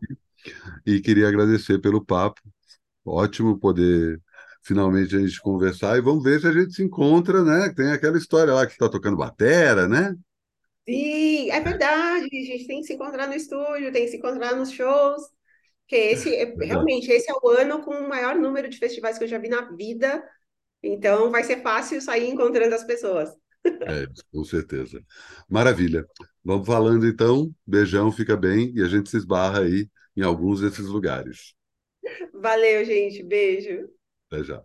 E 0.86 1.00
queria 1.00 1.28
agradecer 1.28 1.78
pelo 1.78 2.02
papo. 2.02 2.40
Ótimo 3.04 3.58
poder 3.58 4.20
finalmente 4.62 5.14
a 5.14 5.20
gente 5.20 5.40
conversar 5.40 5.96
e 5.96 6.00
vamos 6.00 6.24
ver 6.24 6.40
se 6.40 6.46
a 6.46 6.52
gente 6.52 6.74
se 6.74 6.82
encontra, 6.82 7.44
né? 7.44 7.72
Tem 7.74 7.92
aquela 7.92 8.16
história 8.16 8.52
lá 8.52 8.66
que 8.66 8.72
está 8.72 8.88
tocando 8.88 9.16
batera, 9.16 9.86
né? 9.86 10.16
Sim, 10.88 11.50
é 11.50 11.60
verdade, 11.60 12.26
a 12.26 12.44
gente 12.44 12.66
tem 12.66 12.80
que 12.80 12.86
se 12.86 12.94
encontrar 12.94 13.26
no 13.26 13.34
estúdio, 13.34 13.92
tem 13.92 14.04
que 14.04 14.10
se 14.10 14.16
encontrar 14.18 14.54
nos 14.54 14.70
shows, 14.70 15.20
que 15.88 15.96
esse, 15.96 16.34
é- 16.34 16.56
realmente, 16.62 17.10
esse 17.10 17.30
é 17.30 17.34
o 17.34 17.48
ano 17.50 17.84
com 17.84 17.92
o 17.92 18.08
maior 18.08 18.36
número 18.36 18.68
de 18.68 18.78
festivais 18.78 19.18
que 19.18 19.24
eu 19.24 19.28
já 19.28 19.38
vi 19.38 19.48
na 19.48 19.62
vida, 19.76 20.22
então 20.82 21.30
vai 21.30 21.44
ser 21.44 21.62
fácil 21.62 22.00
sair 22.02 22.28
encontrando 22.30 22.74
as 22.74 22.84
pessoas. 22.84 23.30
É, 23.84 24.06
com 24.32 24.44
certeza. 24.44 25.04
Maravilha. 25.48 26.04
Vamos 26.44 26.66
falando 26.66 27.06
então. 27.06 27.54
Beijão, 27.66 28.10
fica 28.10 28.36
bem 28.36 28.72
e 28.74 28.82
a 28.82 28.88
gente 28.88 29.08
se 29.10 29.16
esbarra 29.16 29.60
aí 29.60 29.88
em 30.16 30.22
alguns 30.22 30.60
desses 30.60 30.86
lugares. 30.86 31.54
Valeu, 32.34 32.84
gente, 32.84 33.22
beijo. 33.22 33.88
Até 34.30 34.44
já. 34.44 34.54